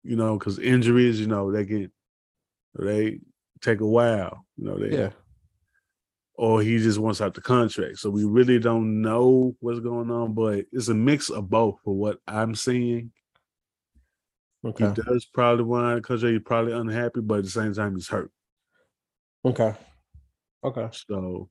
you 0.03 0.17
know, 0.17 0.39
because 0.39 0.59
injuries, 0.59 1.21
you 1.21 1.27
know, 1.27 1.53
they 1.53 1.65
get 1.65 1.91
they 2.79 3.21
take 3.61 3.81
a 3.81 3.87
while. 3.87 4.45
You 4.57 4.65
know, 4.65 4.79
they 4.79 4.97
yeah 4.97 5.11
or 6.39 6.63
he 6.63 6.79
just 6.79 7.01
wants 7.01 7.21
out 7.21 7.35
the 7.35 7.41
contract. 7.41 7.99
So 7.99 8.11
we 8.11 8.25
really 8.25 8.61
don't 8.61 9.03
know 9.03 9.57
what's 9.59 9.81
going 9.81 10.09
on, 10.09 10.35
but 10.35 10.67
it's 10.71 10.87
a 10.87 10.95
mix 10.95 11.31
of 11.31 11.51
both 11.51 11.81
for 11.85 11.95
what 11.95 12.19
I'm 12.29 12.55
seeing. 12.55 13.11
Okay. 14.65 14.87
He 14.87 14.93
does 14.93 15.27
probably 15.35 15.65
want 15.65 16.01
because 16.01 16.23
he's 16.23 16.41
probably 16.45 16.73
unhappy, 16.73 17.21
but 17.21 17.39
at 17.39 17.45
the 17.45 17.51
same 17.51 17.75
time 17.75 17.97
he's 17.97 18.09
hurt. 18.09 18.31
Okay. 19.45 19.75
Okay. 20.63 20.89
So 20.93 21.51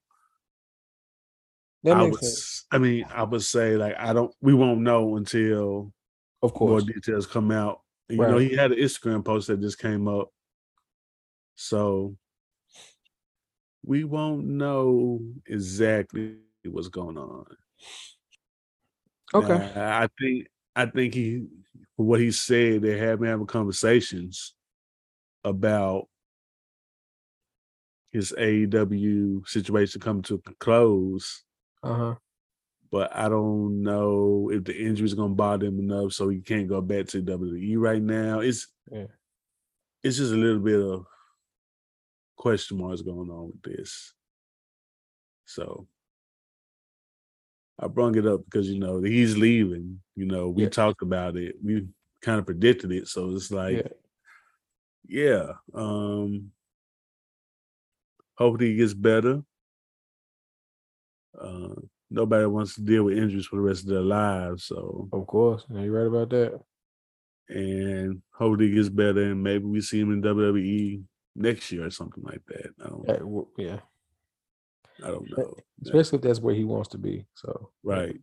that 1.84 1.98
I 1.98 2.04
would, 2.04 2.24
sense. 2.24 2.66
I 2.72 2.78
mean, 2.78 3.06
I 3.14 3.24
would 3.24 3.44
say 3.44 3.76
like 3.76 3.96
I 4.00 4.14
don't 4.14 4.34
we 4.42 4.54
won't 4.54 4.82
know 4.82 5.18
until 5.18 5.92
of 6.42 6.54
course 6.54 6.84
more 6.84 6.94
details 6.94 7.26
come 7.26 7.52
out. 7.52 7.82
And, 8.10 8.20
right. 8.20 8.28
You 8.28 8.34
know, 8.34 8.40
he 8.40 8.56
had 8.56 8.72
an 8.72 8.80
Instagram 8.80 9.24
post 9.24 9.48
that 9.48 9.62
just 9.62 9.80
came 9.80 10.08
up. 10.08 10.30
So 11.56 12.16
we 13.86 14.04
won't 14.04 14.46
know 14.46 15.22
exactly 15.46 16.36
what's 16.66 16.90
going 16.90 17.18
on. 17.18 17.46
Okay. 19.34 19.72
I 19.76 20.08
think 20.20 20.48
I 20.76 20.86
think 20.86 21.14
he 21.16 21.48
what 21.96 22.20
he 22.20 22.32
said 22.32 22.82
they 22.82 22.98
have 22.98 23.20
been 23.20 23.30
having 23.30 23.48
conversations 23.48 24.54
about 25.44 26.08
his 28.12 28.32
AEW 28.38 29.48
situation 29.48 30.00
coming 30.00 30.22
to 30.24 30.36
a 30.36 30.54
close. 30.60 31.44
Uh-huh. 31.84 32.16
But 32.92 33.16
I 33.16 33.28
don't 33.28 33.84
know 33.84 34.50
if 34.52 34.64
the 34.64 34.78
injury 34.78 35.06
is 35.06 35.14
gonna 35.14 35.34
bother 35.34 35.68
him 35.68 35.80
enough 35.80 36.14
so 36.14 36.30
he 36.30 36.40
can't 36.40 36.68
go 36.68 36.82
back 36.82 37.08
to 37.08 37.22
WWE 37.22 37.76
right 37.78 38.02
now. 38.02 38.40
It's 38.40 38.68
yeah. 38.92 39.08
it's 40.04 40.18
just 40.18 40.32
a 40.32 40.36
little 40.36 40.60
bit 40.60 40.80
of 40.80 41.06
question 42.38 42.78
marks 42.78 43.02
going 43.02 43.30
on 43.30 43.48
with 43.48 43.62
this. 43.64 44.14
So 45.46 45.88
I 47.80 47.88
brung 47.88 48.18
it 48.18 48.26
up 48.26 48.46
because 48.46 48.70
you 48.70 48.80
know 48.80 49.02
he's 49.02 49.38
leaving. 49.38 50.00
You 50.16 50.26
know, 50.26 50.50
we 50.50 50.64
yeah. 50.64 50.70
talked 50.70 51.02
about 51.02 51.36
it. 51.36 51.56
We 51.64 51.88
kind 52.22 52.40
of 52.40 52.46
predicted 52.46 52.92
it. 52.92 53.08
So 53.08 53.36
it's 53.36 53.52
like, 53.52 53.88
yeah. 55.08 55.52
yeah. 55.76 55.80
Um 55.80 56.52
hopefully 58.38 58.72
he 58.72 58.78
gets 58.78 58.94
better. 58.94 59.42
Uh 61.40 61.76
nobody 62.10 62.46
wants 62.46 62.76
to 62.76 62.82
deal 62.82 63.04
with 63.04 63.18
injuries 63.18 63.46
for 63.46 63.58
the 63.58 63.62
rest 63.62 63.84
of 63.84 63.90
their 63.90 64.02
lives. 64.02 64.66
So 64.66 65.10
of 65.12 65.28
course. 65.28 65.66
Yeah, 65.70 65.82
you 65.82 65.92
right 65.92 66.08
about 66.08 66.30
that. 66.30 66.60
And 67.50 68.22
hopefully 68.34 68.70
he 68.70 68.76
gets 68.76 68.90
better 68.90 69.32
and 69.32 69.42
maybe 69.42 69.66
we 69.66 69.82
see 69.82 70.00
him 70.00 70.12
in 70.12 70.22
WWE 70.22 71.04
next 71.36 71.72
year 71.72 71.86
or 71.86 71.92
something 71.92 72.24
like 72.24 72.42
that. 72.48 72.72
I 72.84 72.90
don't 72.90 73.48
yeah. 73.58 73.80
I 75.04 75.08
don't 75.08 75.30
know. 75.38 75.54
Especially 75.84 76.18
if 76.18 76.24
that's 76.24 76.40
where 76.40 76.56
he 76.56 76.64
wants 76.64 76.90
to 76.90 76.98
be. 76.98 77.26
So 77.36 77.72
right. 77.84 78.20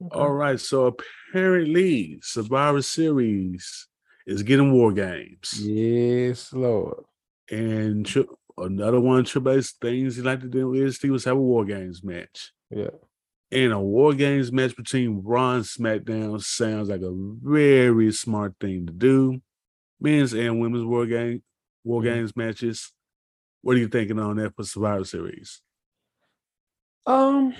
Okay. 0.00 0.18
All 0.18 0.30
right. 0.30 0.60
So 0.60 0.94
apparently 1.32 2.20
Survivor 2.22 2.82
Series 2.82 3.88
is 4.26 4.42
getting 4.42 4.72
war 4.72 4.92
games. 4.92 5.54
Yes, 5.60 6.52
Lord. 6.52 7.04
And 7.50 8.06
tri- 8.06 8.24
another 8.62 9.00
one 9.00 9.20
of 9.20 9.26
Triple 9.26 9.60
things 9.80 10.16
he 10.16 10.22
like 10.22 10.40
to 10.40 10.48
do 10.48 10.74
is 10.74 11.00
he 11.00 11.10
was 11.10 11.24
have 11.24 11.36
a 11.36 11.40
war 11.40 11.64
games 11.64 12.02
match. 12.02 12.52
Yeah. 12.70 12.90
And 13.50 13.72
a 13.72 13.80
war 13.80 14.12
games 14.12 14.52
match 14.52 14.76
between 14.76 15.22
Raw 15.22 15.54
and 15.54 15.64
SmackDown 15.64 16.42
sounds 16.42 16.88
like 16.88 17.00
a 17.00 17.12
very 17.12 18.12
smart 18.12 18.54
thing 18.60 18.86
to 18.86 18.92
do. 18.92 19.40
Men's 20.00 20.32
and 20.34 20.60
women's 20.60 20.84
war 20.84 21.06
game 21.06 21.42
War 21.84 22.02
mm-hmm. 22.02 22.14
Games 22.14 22.36
matches. 22.36 22.92
What 23.62 23.76
are 23.76 23.80
you 23.80 23.88
thinking 23.88 24.18
on 24.18 24.36
that 24.36 24.54
for 24.54 24.64
Survivor 24.64 25.04
Series? 25.04 25.62
Um, 27.06 27.54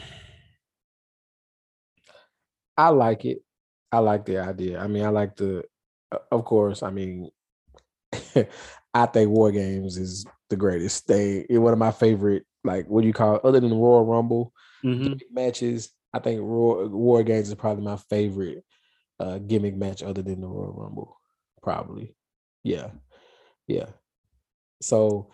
I 2.76 2.88
like 2.90 3.24
it. 3.24 3.38
I 3.90 3.98
like 3.98 4.26
the 4.26 4.38
idea. 4.38 4.78
I 4.78 4.86
mean, 4.86 5.04
I 5.04 5.08
like 5.08 5.34
the. 5.36 5.64
Of 6.30 6.44
course, 6.44 6.82
I 6.82 6.90
mean, 6.90 7.30
I 8.94 9.06
think 9.06 9.30
War 9.30 9.50
Games 9.50 9.96
is 9.96 10.26
the 10.50 10.56
greatest 10.56 11.06
thing. 11.06 11.46
One 11.50 11.72
of 11.72 11.78
my 11.78 11.92
favorite. 11.92 12.44
Like, 12.64 12.86
what 12.88 13.02
do 13.02 13.06
you 13.06 13.12
call 13.12 13.36
it? 13.36 13.44
Other 13.44 13.60
than 13.60 13.70
the 13.70 13.76
Royal 13.76 14.04
Rumble 14.04 14.52
mm-hmm. 14.84 15.14
matches, 15.32 15.90
I 16.12 16.18
think 16.18 16.40
War, 16.40 16.88
War 16.88 17.22
Games 17.22 17.48
is 17.48 17.54
probably 17.54 17.84
my 17.84 17.96
favorite 18.10 18.64
uh, 19.20 19.38
gimmick 19.38 19.76
match, 19.76 20.02
other 20.02 20.22
than 20.22 20.40
the 20.40 20.48
Royal 20.48 20.72
Rumble. 20.72 21.16
Probably, 21.62 22.16
yeah, 22.64 22.90
yeah. 23.66 23.86
So, 24.82 25.30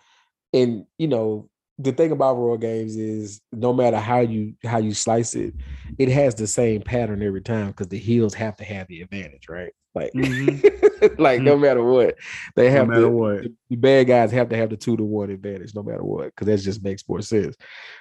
and 0.53 0.85
you 0.97 1.07
know, 1.07 1.49
the 1.77 1.91
thing 1.91 2.11
about 2.11 2.37
Royal 2.37 2.57
Games 2.57 2.95
is 2.95 3.41
no 3.51 3.73
matter 3.73 3.97
how 3.97 4.19
you 4.19 4.53
how 4.63 4.77
you 4.77 4.93
slice 4.93 5.35
it, 5.35 5.53
it 5.97 6.09
has 6.09 6.35
the 6.35 6.47
same 6.47 6.81
pattern 6.81 7.21
every 7.21 7.41
time 7.41 7.67
because 7.67 7.89
the 7.89 7.97
heels 7.97 8.33
have 8.33 8.55
to 8.57 8.63
have 8.63 8.87
the 8.87 9.01
advantage, 9.01 9.49
right? 9.49 9.73
Like, 9.93 10.11
mm-hmm. 10.13 11.07
like 11.21 11.37
mm-hmm. 11.37 11.45
no 11.45 11.57
matter 11.57 11.83
what, 11.83 12.15
they 12.55 12.69
have 12.69 12.87
no 12.87 13.09
what. 13.09 13.43
The, 13.43 13.53
the, 13.69 13.75
bad 13.77 14.07
guys 14.07 14.31
have 14.31 14.49
to 14.49 14.57
have 14.57 14.69
the 14.69 14.77
two 14.77 14.95
to 14.95 15.03
one 15.03 15.29
advantage, 15.29 15.73
no 15.75 15.83
matter 15.83 16.03
what, 16.03 16.25
because 16.27 16.47
that 16.47 16.57
just 16.57 16.83
makes 16.83 17.07
more 17.07 17.21
sense. 17.21 17.55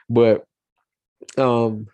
But, 0.08 0.44
um, 1.36 1.86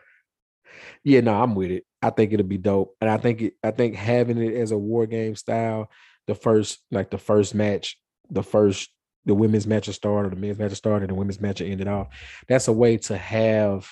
yeah, 1.05 1.21
no, 1.21 1.41
I'm 1.41 1.55
with 1.55 1.71
it. 1.71 1.85
I 2.03 2.11
think 2.11 2.33
it'll 2.33 2.47
be 2.47 2.59
dope, 2.59 2.97
and 3.01 3.11
I 3.11 3.19
think 3.19 3.43
it. 3.43 3.55
I 3.63 3.71
think 3.71 3.95
having 3.95 4.39
it 4.39 4.55
as 4.55 4.71
a 4.71 4.79
war 4.79 5.07
game 5.07 5.37
style, 5.37 5.91
the 6.27 6.35
first 6.35 6.79
like 6.91 7.11
the 7.11 7.19
first 7.19 7.55
match, 7.55 7.99
the 8.31 8.43
first 8.43 8.91
the 9.27 9.35
women's 9.35 9.67
match 9.67 9.87
has 9.87 9.97
started, 9.97 10.33
the 10.33 10.37
men's 10.37 10.59
match 10.59 10.71
has 10.71 10.79
started, 10.79 11.09
and 11.09 11.17
the 11.17 11.19
women's 11.19 11.41
match 11.41 11.61
ended 11.61 11.89
off. 11.89 12.09
That's 12.49 12.69
a 12.69 12.73
way 12.73 12.97
to 12.99 13.17
have, 13.17 13.89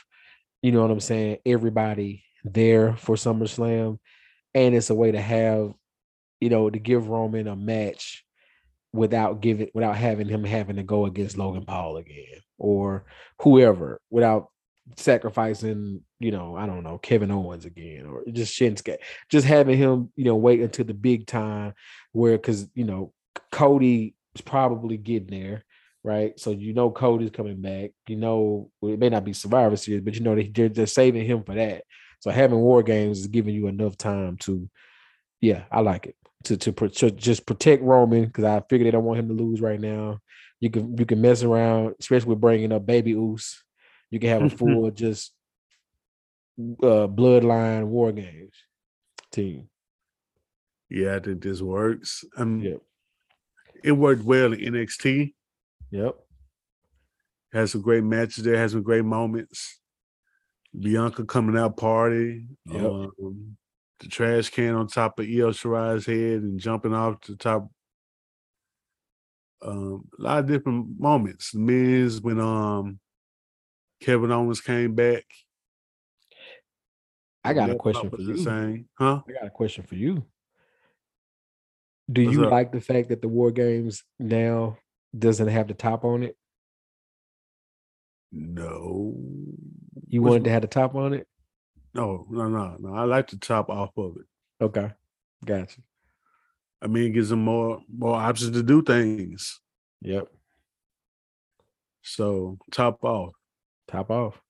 you 0.62 0.72
know 0.72 0.82
what 0.82 0.90
I'm 0.90 1.00
saying, 1.00 1.38
everybody 1.44 2.24
there 2.44 2.96
for 2.96 3.16
SummerSlam. 3.16 3.98
And 4.54 4.74
it's 4.74 4.90
a 4.90 4.94
way 4.94 5.12
to 5.12 5.20
have, 5.20 5.74
you 6.40 6.48
know, 6.48 6.70
to 6.70 6.78
give 6.78 7.08
Roman 7.08 7.46
a 7.46 7.56
match 7.56 8.24
without 8.92 9.40
giving 9.42 9.68
without 9.74 9.96
having 9.96 10.28
him 10.28 10.44
having 10.44 10.76
to 10.76 10.82
go 10.82 11.04
against 11.04 11.36
Logan 11.36 11.66
Paul 11.66 11.98
again 11.98 12.40
or 12.56 13.04
whoever 13.42 14.00
without 14.10 14.48
sacrificing, 14.96 16.02
you 16.18 16.30
know, 16.30 16.56
I 16.56 16.66
don't 16.66 16.82
know, 16.82 16.96
Kevin 16.98 17.30
Owens 17.30 17.66
again 17.66 18.06
or 18.06 18.24
just 18.32 18.58
Shinsuke. 18.58 18.96
Just 19.30 19.46
having 19.46 19.76
him, 19.76 20.10
you 20.16 20.24
know, 20.24 20.36
wait 20.36 20.60
until 20.60 20.86
the 20.86 20.94
big 20.94 21.26
time 21.26 21.74
where 22.12 22.36
because 22.36 22.68
you 22.74 22.84
know 22.84 23.12
Cody 23.52 24.14
is 24.38 24.42
probably 24.42 24.96
getting 24.96 25.40
there, 25.40 25.64
right? 26.02 26.38
So 26.38 26.50
you 26.50 26.72
know 26.72 26.90
Cody's 26.90 27.30
coming 27.30 27.60
back. 27.60 27.90
You 28.06 28.16
know 28.16 28.70
well, 28.80 28.92
it 28.92 28.98
may 28.98 29.08
not 29.08 29.24
be 29.24 29.32
Survivor 29.32 29.76
Series, 29.76 30.02
but 30.02 30.14
you 30.14 30.20
know 30.20 30.34
they, 30.34 30.68
they're, 30.68 30.86
saving 30.86 31.26
him 31.26 31.42
for 31.44 31.54
that. 31.54 31.84
So 32.20 32.30
having 32.30 32.58
War 32.58 32.82
Games 32.82 33.20
is 33.20 33.26
giving 33.26 33.54
you 33.54 33.68
enough 33.68 33.96
time 33.96 34.36
to, 34.38 34.68
yeah, 35.40 35.64
I 35.70 35.80
like 35.80 36.06
it 36.06 36.16
to 36.44 36.56
to, 36.56 36.72
to 36.72 37.10
just 37.10 37.46
protect 37.46 37.82
Roman 37.82 38.26
because 38.26 38.44
I 38.44 38.62
figure 38.68 38.84
they 38.84 38.90
don't 38.90 39.04
want 39.04 39.20
him 39.20 39.28
to 39.28 39.34
lose 39.34 39.60
right 39.60 39.80
now. 39.80 40.20
You 40.60 40.70
can 40.70 40.96
you 40.96 41.06
can 41.06 41.20
mess 41.20 41.42
around, 41.42 41.94
especially 42.00 42.30
with 42.30 42.40
bringing 42.40 42.72
up 42.72 42.86
Baby 42.86 43.12
Oos. 43.12 43.62
You 44.10 44.20
can 44.20 44.30
have 44.30 44.42
a 44.42 44.50
full 44.56 44.90
just 44.90 45.32
uh, 46.58 47.06
bloodline 47.06 47.86
War 47.86 48.12
Games 48.12 48.54
team. 49.32 49.68
Yeah, 50.90 51.16
I 51.16 51.18
think 51.20 51.42
this 51.42 51.60
works. 51.60 52.24
Um, 52.36 52.60
yep 52.60 52.80
it 53.82 53.92
worked 53.92 54.22
well 54.22 54.52
in 54.52 54.74
NXT. 54.74 55.34
Yep. 55.90 56.14
Has 57.52 57.72
some 57.72 57.80
great 57.80 58.04
matches 58.04 58.44
there, 58.44 58.58
has 58.58 58.72
some 58.72 58.82
great 58.82 59.04
moments. 59.04 59.78
Bianca 60.78 61.24
coming 61.24 61.56
out 61.56 61.76
party. 61.76 62.46
Yep. 62.66 62.84
Um, 62.84 63.56
the 64.00 64.08
trash 64.08 64.50
can 64.50 64.74
on 64.74 64.86
top 64.86 65.18
of 65.18 65.26
Io 65.26 65.50
Shirai's 65.50 66.06
head 66.06 66.42
and 66.42 66.60
jumping 66.60 66.94
off 66.94 67.20
the 67.22 67.36
top. 67.36 67.70
Um, 69.60 70.04
a 70.18 70.22
lot 70.22 70.38
of 70.40 70.46
different 70.46 71.00
moments. 71.00 71.50
The 71.50 71.58
Miz 71.58 72.20
when 72.20 72.38
um 72.38 73.00
Kevin 74.00 74.30
Owens 74.30 74.60
came 74.60 74.94
back. 74.94 75.24
I 77.42 77.54
got 77.54 77.70
a 77.70 77.74
question 77.74 78.10
for 78.10 78.20
you. 78.20 78.84
Huh? 78.94 79.22
I 79.28 79.32
got 79.32 79.46
a 79.46 79.50
question 79.50 79.84
for 79.84 79.94
you. 79.94 80.24
Do 82.10 82.24
What's 82.24 82.36
you 82.36 82.44
up? 82.44 82.50
like 82.50 82.72
the 82.72 82.80
fact 82.80 83.08
that 83.10 83.20
the 83.22 83.28
War 83.28 83.50
Games 83.50 84.02
now 84.18 84.78
doesn't 85.16 85.48
have 85.48 85.68
the 85.68 85.74
top 85.74 86.04
on 86.04 86.22
it? 86.22 86.36
No. 88.32 89.14
You 90.06 90.22
wanted 90.22 90.44
to 90.44 90.50
have 90.50 90.62
the 90.62 90.68
top 90.68 90.94
on 90.94 91.14
it? 91.14 91.26
No, 91.94 92.26
no, 92.30 92.48
no, 92.48 92.76
no. 92.78 92.94
I 92.94 93.04
like 93.04 93.28
the 93.28 93.36
top 93.36 93.70
off 93.70 93.90
of 93.96 94.16
it. 94.16 94.64
Okay, 94.64 94.90
gotcha. 95.44 95.80
I 96.80 96.86
mean, 96.86 97.04
it 97.06 97.10
gives 97.10 97.28
them 97.30 97.44
more 97.44 97.80
more 97.92 98.14
options 98.16 98.52
to 98.52 98.62
do 98.62 98.82
things. 98.82 99.60
Yep, 100.02 100.28
So 102.02 102.58
top 102.70 103.02
off. 103.04 103.32
top 103.88 104.10
off. 104.10 104.40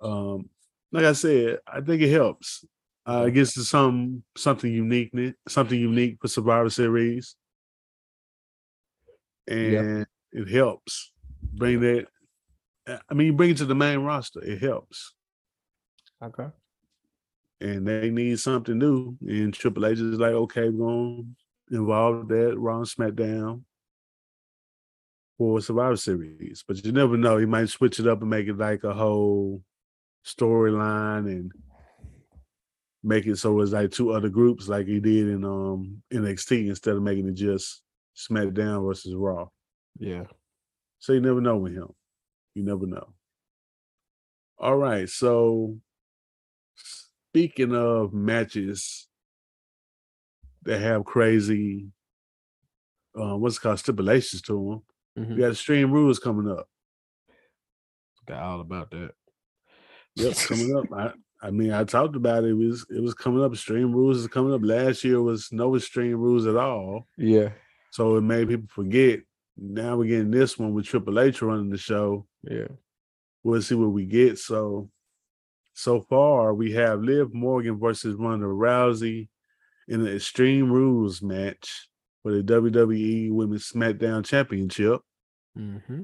Um, 0.00 0.48
like 0.90 1.04
I 1.04 1.12
said, 1.12 1.58
I 1.66 1.80
think 1.82 2.00
it 2.02 2.10
helps. 2.10 2.64
Uh, 3.06 3.26
it 3.28 3.32
gives 3.32 3.56
us 3.58 3.68
some 3.68 4.22
something 4.36 4.72
unique, 4.72 5.12
something 5.46 5.78
unique 5.78 6.16
for 6.20 6.28
Survivor 6.28 6.70
Series, 6.70 7.36
and 9.46 10.06
it 10.32 10.48
helps 10.48 11.12
bring 11.52 11.80
that. 11.80 12.06
I 12.86 13.14
mean, 13.14 13.28
you 13.28 13.32
bring 13.32 13.50
it 13.50 13.56
to 13.58 13.66
the 13.66 13.74
main 13.74 14.00
roster. 14.00 14.42
It 14.42 14.60
helps, 14.60 15.14
Okay. 16.22 16.48
and 17.60 17.86
they 17.86 18.10
need 18.10 18.38
something 18.40 18.78
new. 18.78 19.16
And 19.26 19.52
Triple 19.52 19.86
H 19.86 19.98
is 19.98 20.18
like, 20.18 20.32
okay, 20.32 20.68
we're 20.70 20.86
gonna 20.86 21.22
involve 21.70 22.28
that 22.28 22.58
Raw 22.58 22.80
SmackDown 22.82 23.62
for 25.36 25.60
Survivor 25.60 25.96
Series, 25.96 26.64
but 26.66 26.82
you 26.84 26.92
never 26.92 27.16
know. 27.18 27.36
He 27.38 27.46
might 27.46 27.68
switch 27.68 27.98
it 28.00 28.06
up 28.06 28.20
and 28.22 28.30
make 28.30 28.48
it 28.48 28.56
like 28.56 28.84
a 28.84 28.94
whole 28.94 29.62
storyline 30.24 31.26
and 31.26 31.52
make 33.04 33.26
it 33.26 33.36
so 33.36 33.60
it's 33.60 33.72
like 33.72 33.90
two 33.90 34.10
other 34.10 34.28
groups, 34.30 34.66
like 34.68 34.86
he 34.86 34.98
did 34.98 35.28
in 35.28 35.44
um 35.44 36.02
NXT, 36.12 36.68
instead 36.68 36.96
of 36.96 37.02
making 37.02 37.28
it 37.28 37.34
just 37.34 37.82
SmackDown 38.16 38.84
versus 38.84 39.14
Raw. 39.14 39.48
Yeah. 39.98 40.24
So 40.98 41.12
you 41.12 41.20
never 41.20 41.40
know 41.40 41.58
with 41.58 41.74
him. 41.74 41.88
You 42.54 42.64
never 42.64 42.86
know. 42.86 43.12
All 44.58 44.76
right. 44.76 45.08
So 45.08 45.76
speaking 46.76 47.74
of 47.74 48.14
matches 48.14 49.06
that 50.62 50.80
have 50.80 51.04
crazy 51.04 51.88
uh, 53.20 53.36
what's 53.36 53.58
it 53.58 53.60
called 53.60 53.78
stipulations 53.78 54.42
to 54.42 54.82
them, 55.16 55.24
Mhm. 55.24 55.30
we 55.36 55.40
got 55.42 55.52
Extreme 55.52 55.92
Rules 55.92 56.18
coming 56.18 56.50
up. 56.50 56.68
Got 58.26 58.42
all 58.42 58.60
about 58.60 58.90
that. 58.90 59.12
Yep, 60.16 60.36
coming 60.36 60.76
up. 60.76 61.14
I, 61.46 61.50
mean, 61.50 61.72
I 61.72 61.84
talked 61.84 62.16
about 62.16 62.44
it. 62.44 62.50
it. 62.50 62.54
was 62.54 62.86
it 62.90 63.00
was 63.02 63.14
coming 63.14 63.42
up. 63.44 63.52
Extreme 63.52 63.92
Rules 63.92 64.18
is 64.18 64.26
coming 64.28 64.52
up. 64.54 64.62
Last 64.64 65.04
year 65.04 65.20
was 65.20 65.50
no 65.52 65.76
Extreme 65.76 66.16
Rules 66.16 66.46
at 66.46 66.56
all, 66.56 67.06
Yeah. 67.18 67.50
so 67.90 68.16
it 68.16 68.22
made 68.22 68.48
people 68.48 68.68
forget. 68.68 69.20
Now 69.56 69.96
we're 69.96 70.08
getting 70.08 70.30
this 70.30 70.58
one 70.58 70.72
with 70.74 70.86
Triple 70.86 71.20
H 71.20 71.42
running 71.42 71.70
the 71.70 71.78
show. 71.78 72.26
Yeah. 72.42 72.68
We'll 73.42 73.62
see 73.62 73.74
what 73.74 73.92
we 73.92 74.04
get. 74.06 74.38
So, 74.38 74.90
so 75.74 76.00
far 76.00 76.54
we 76.54 76.72
have 76.72 77.02
Liv 77.02 77.32
Morgan 77.34 77.78
versus 77.78 78.16
Ronda 78.16 78.46
Rousey 78.46 79.28
in 79.86 80.00
an 80.00 80.08
Extreme 80.14 80.72
Rules 80.72 81.20
match 81.22 81.88
for 82.22 82.32
the 82.32 82.42
WWE 82.42 83.30
Women's 83.32 83.70
SmackDown 83.70 84.24
Championship, 84.24 85.00
Mm-hmm. 85.58 86.02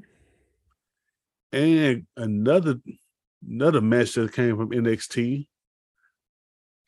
and 1.52 2.06
another 2.16 2.76
another 3.48 3.80
match 3.80 4.14
that 4.14 4.32
came 4.32 4.56
from 4.56 4.70
NXT. 4.70 5.46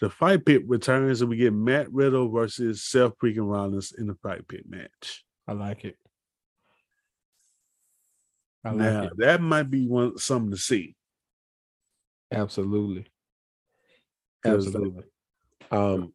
The 0.01 0.11
fight 0.11 0.45
pit 0.45 0.63
returns, 0.67 1.21
and 1.21 1.31
we 1.31 1.37
get 1.37 1.53
Matt 1.53 1.93
Riddle 1.93 2.29
versus 2.29 2.83
Seth 2.83 3.17
freaking 3.19 3.49
Rollins 3.49 3.93
in 3.97 4.09
the 4.09 4.17
fight 4.17 4.47
pit 4.49 4.65
match. 4.69 5.25
I 5.47 5.53
like 5.53 5.85
it. 5.85 5.97
I 8.65 8.71
like 8.71 8.79
now 8.79 9.05
it. 9.05 9.13
that 9.19 9.41
might 9.41 9.71
be 9.71 9.87
one 9.87 10.19
something 10.19 10.51
to 10.51 10.57
see. 10.57 10.97
Absolutely. 12.33 13.07
Absolutely. 14.45 15.05
Um, 15.71 16.13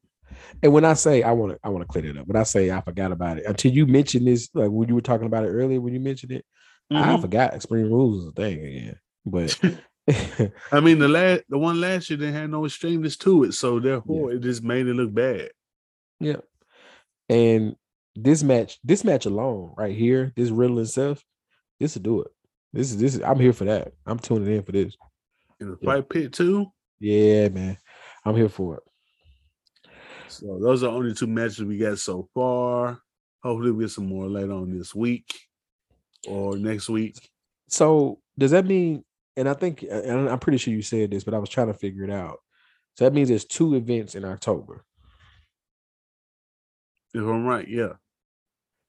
and 0.62 0.74
when 0.74 0.84
I 0.84 0.94
say 0.94 1.24
I 1.24 1.32
want 1.32 1.54
to, 1.54 1.60
I 1.64 1.70
want 1.70 1.84
to 1.84 1.88
clear 1.88 2.06
it 2.12 2.18
up. 2.18 2.28
When 2.28 2.36
I 2.36 2.44
say 2.44 2.72
I 2.72 2.82
forgot 2.82 3.12
about 3.12 3.38
it 3.38 3.46
until 3.46 3.72
you 3.72 3.86
mentioned 3.86 4.28
this, 4.28 4.50
like 4.54 4.70
when 4.70 4.90
you 4.90 4.96
were 4.96 5.02
talking 5.02 5.28
about 5.28 5.46
it 5.46 5.50
earlier, 5.50 5.80
when 5.80 5.94
you 5.94 6.00
mentioned 6.00 6.32
it, 6.34 6.46
I 6.92 7.16
Mhm. 7.16 7.22
forgot 7.22 7.54
Extreme 7.54 7.90
Rules 7.92 8.24
is 8.24 8.30
a 8.30 8.32
thing 8.34 8.60
again. 8.60 9.00
But 9.26 9.60
I 10.72 10.80
mean, 10.80 11.00
the 11.00 11.08
last 11.08 11.44
the 11.50 11.58
one 11.58 11.82
last 11.82 12.10
year 12.10 12.18
didn't 12.18 12.36
have 12.36 12.50
no 12.50 12.62
extremeness 12.62 13.18
to 13.20 13.44
it, 13.44 13.54
so 13.54 13.80
therefore 13.80 14.32
it 14.32 14.40
just 14.40 14.64
made 14.64 14.88
it 14.88 14.94
look 14.94 15.14
bad. 15.14 15.50
yeah, 16.20 16.38
and 17.30 17.76
this 18.16 18.42
match, 18.44 18.80
this 18.84 19.04
match 19.04 19.26
alone, 19.26 19.74
right 19.78 19.96
here, 19.96 20.32
this 20.36 20.50
Riddle 20.50 20.80
and 20.80 20.90
Seth, 20.90 21.24
this 21.80 21.96
will 21.96 22.02
do 22.04 22.22
it. 22.22 22.32
This 22.74 22.92
is 22.92 22.98
this. 22.98 23.16
Is, 23.16 23.22
I'm 23.22 23.40
here 23.40 23.54
for 23.54 23.66
that. 23.66 23.94
I'm 24.06 24.18
tuning 24.20 24.56
in 24.56 24.64
for 24.64 24.72
this. 24.72 24.96
In 25.60 25.72
the 25.72 25.78
Yeah. 25.82 25.94
fight 25.96 26.10
pit 26.10 26.34
too. 26.34 26.68
Yeah, 27.00 27.50
man, 27.50 27.78
I'm 28.26 28.36
here 28.36 28.50
for 28.50 28.78
it. 28.78 28.84
So 30.30 30.60
those 30.62 30.84
are 30.84 30.90
only 30.90 31.14
two 31.14 31.28
matches 31.28 31.64
we 31.64 31.78
got 31.78 32.00
so 32.00 32.30
far. 32.34 33.02
Hopefully, 33.44 33.72
we 33.72 33.84
get 33.84 33.92
some 33.92 34.08
more 34.08 34.28
later 34.28 34.52
on 34.54 34.78
this 34.78 34.94
week 34.96 35.34
or 36.28 36.58
next 36.58 36.90
week. 36.90 37.16
So 37.68 38.20
does 38.38 38.52
that 38.52 38.66
mean? 38.66 39.04
And 39.38 39.48
I 39.48 39.54
think, 39.54 39.84
and 39.84 40.28
I'm 40.28 40.40
pretty 40.40 40.58
sure 40.58 40.74
you 40.74 40.82
said 40.82 41.12
this, 41.12 41.24
but 41.24 41.36
I 41.36 41.38
was 41.38 41.48
trying 41.48 41.68
to 41.68 41.74
figure 41.74 42.04
it 42.04 42.10
out. 42.10 42.40
So 42.96 43.06
that 43.06 43.14
means 43.14 43.30
there's 43.30 43.46
two 43.46 43.76
events 43.76 44.16
in 44.16 44.26
October. 44.26 44.84
If 47.14 47.22
I'm 47.22 47.46
right, 47.46 47.68
yeah. 47.68 47.94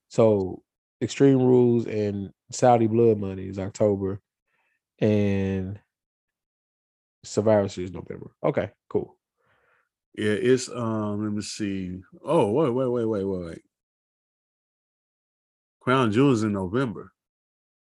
So 0.09 0.63
Extreme 1.03 1.43
Rules 1.43 1.87
and 1.87 2.33
Saudi 2.51 2.87
Blood 2.87 3.19
Money 3.19 3.47
is 3.47 3.59
October, 3.59 4.21
and 4.99 5.79
Survivor 7.25 7.69
Series 7.69 7.93
November. 7.93 8.31
Okay, 8.43 8.71
cool. 8.89 9.17
Yeah, 10.17 10.33
it's 10.33 10.69
um. 10.71 11.23
Let 11.23 11.33
me 11.33 11.43
see. 11.43 12.01
Oh, 12.25 12.51
wait, 12.53 12.71
wait, 12.71 12.89
wait, 12.89 13.05
wait, 13.05 13.25
wait, 13.25 13.47
wait. 13.47 13.63
Crown 15.81 16.11
Jewels 16.11 16.43
in 16.43 16.55
November. 16.55 17.13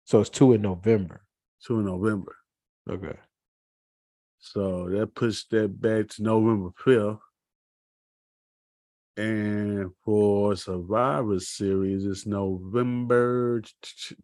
So 0.05 0.21
it's 0.21 0.31
two 0.31 0.55
in 0.55 0.63
November. 0.63 1.23
Two 1.65 1.81
in 1.81 1.87
November. 1.87 2.35
Okay. 2.91 3.17
So 4.39 4.89
that 4.91 5.15
pushed 5.15 5.51
that 5.51 5.81
back 5.81 6.09
to 6.11 6.23
November 6.23 6.71
fifth. 6.77 7.19
And 9.17 9.91
for 10.05 10.57
Survivor 10.57 11.39
Series, 11.39 12.05
it's 12.05 12.27
November 12.27 13.63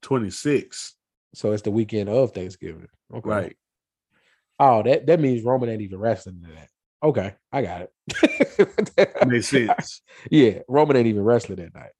twenty 0.02 0.30
sixth. 0.30 0.94
So 1.34 1.52
it's 1.52 1.62
the 1.62 1.70
weekend 1.70 2.08
of 2.08 2.32
Thanksgiving. 2.32 2.88
Okay. 3.14 3.28
Right. 3.28 3.56
Oh, 4.58 4.82
that 4.82 5.06
that 5.06 5.20
means 5.20 5.44
Roman 5.44 5.70
ain't 5.70 5.82
even 5.82 6.00
wrestling 6.00 6.42
to 6.44 6.52
that. 6.52 6.68
Okay, 7.02 7.34
I 7.50 7.62
got 7.62 7.82
it. 7.82 9.26
Makes 9.26 9.48
sense. 9.48 10.02
Yeah, 10.30 10.58
Roman 10.68 10.96
ain't 10.96 11.06
even 11.06 11.24
wrestling 11.24 11.56
that 11.56 11.74
night. 11.74 11.92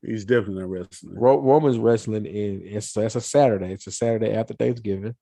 He's 0.00 0.24
definitely 0.24 0.62
not 0.62 0.70
wrestling. 0.70 1.14
Ro- 1.18 1.40
Roman's 1.40 1.78
wrestling 1.78 2.24
in 2.26 2.62
it's 2.64 2.92
that's 2.92 3.16
a 3.16 3.20
Saturday. 3.20 3.72
It's 3.72 3.86
a 3.86 3.90
Saturday 3.90 4.32
after 4.32 4.54
Thanksgiving. 4.54 5.14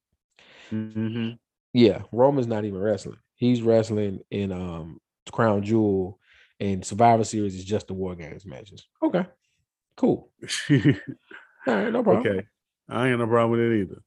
Hmm 0.73 1.31
Yeah, 1.73 2.03
Roman's 2.13 2.47
not 2.47 2.65
even 2.65 2.81
wrestling. 2.81 3.19
He's 3.37 3.63
wrestling 3.63 4.21
in 4.31 4.53
um 4.53 5.01
Crown 5.31 5.63
Jewel 5.63 6.19
and 6.61 6.85
Survivor 6.85 7.25
Series 7.25 7.55
is 7.55 7.65
just 7.65 7.89
the 7.89 7.95
War 7.95 8.15
Games 8.15 8.47
matches. 8.47 8.87
Okay, 9.03 9.27
cool. 9.97 10.31
All 10.71 10.77
right, 11.67 11.93
no 11.93 12.03
problem. 12.03 12.27
okay. 12.27 12.47
I 12.89 13.09
ain't 13.09 13.19
no 13.19 13.27
problem 13.27 13.53
with 13.53 13.61
it 13.61 13.81
either. 13.83 14.03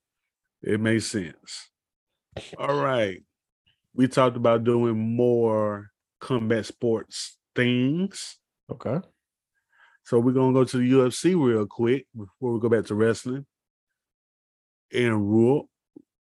It 0.63 0.79
makes 0.79 1.05
sense. 1.05 1.69
All 2.57 2.75
right. 2.75 3.23
We 3.93 4.07
talked 4.07 4.35
about 4.37 4.63
doing 4.63 5.15
more 5.15 5.87
combat 6.19 6.65
sports 6.65 7.37
things. 7.55 8.37
Okay. 8.71 8.99
So 10.03 10.19
we're 10.19 10.33
gonna 10.33 10.53
go 10.53 10.63
to 10.63 10.77
the 10.77 10.91
UFC 10.91 11.35
real 11.35 11.65
quick 11.65 12.07
before 12.15 12.53
we 12.53 12.59
go 12.59 12.69
back 12.69 12.85
to 12.85 12.95
wrestling. 12.95 13.45
And 14.93 15.13
Raul, 15.13 15.67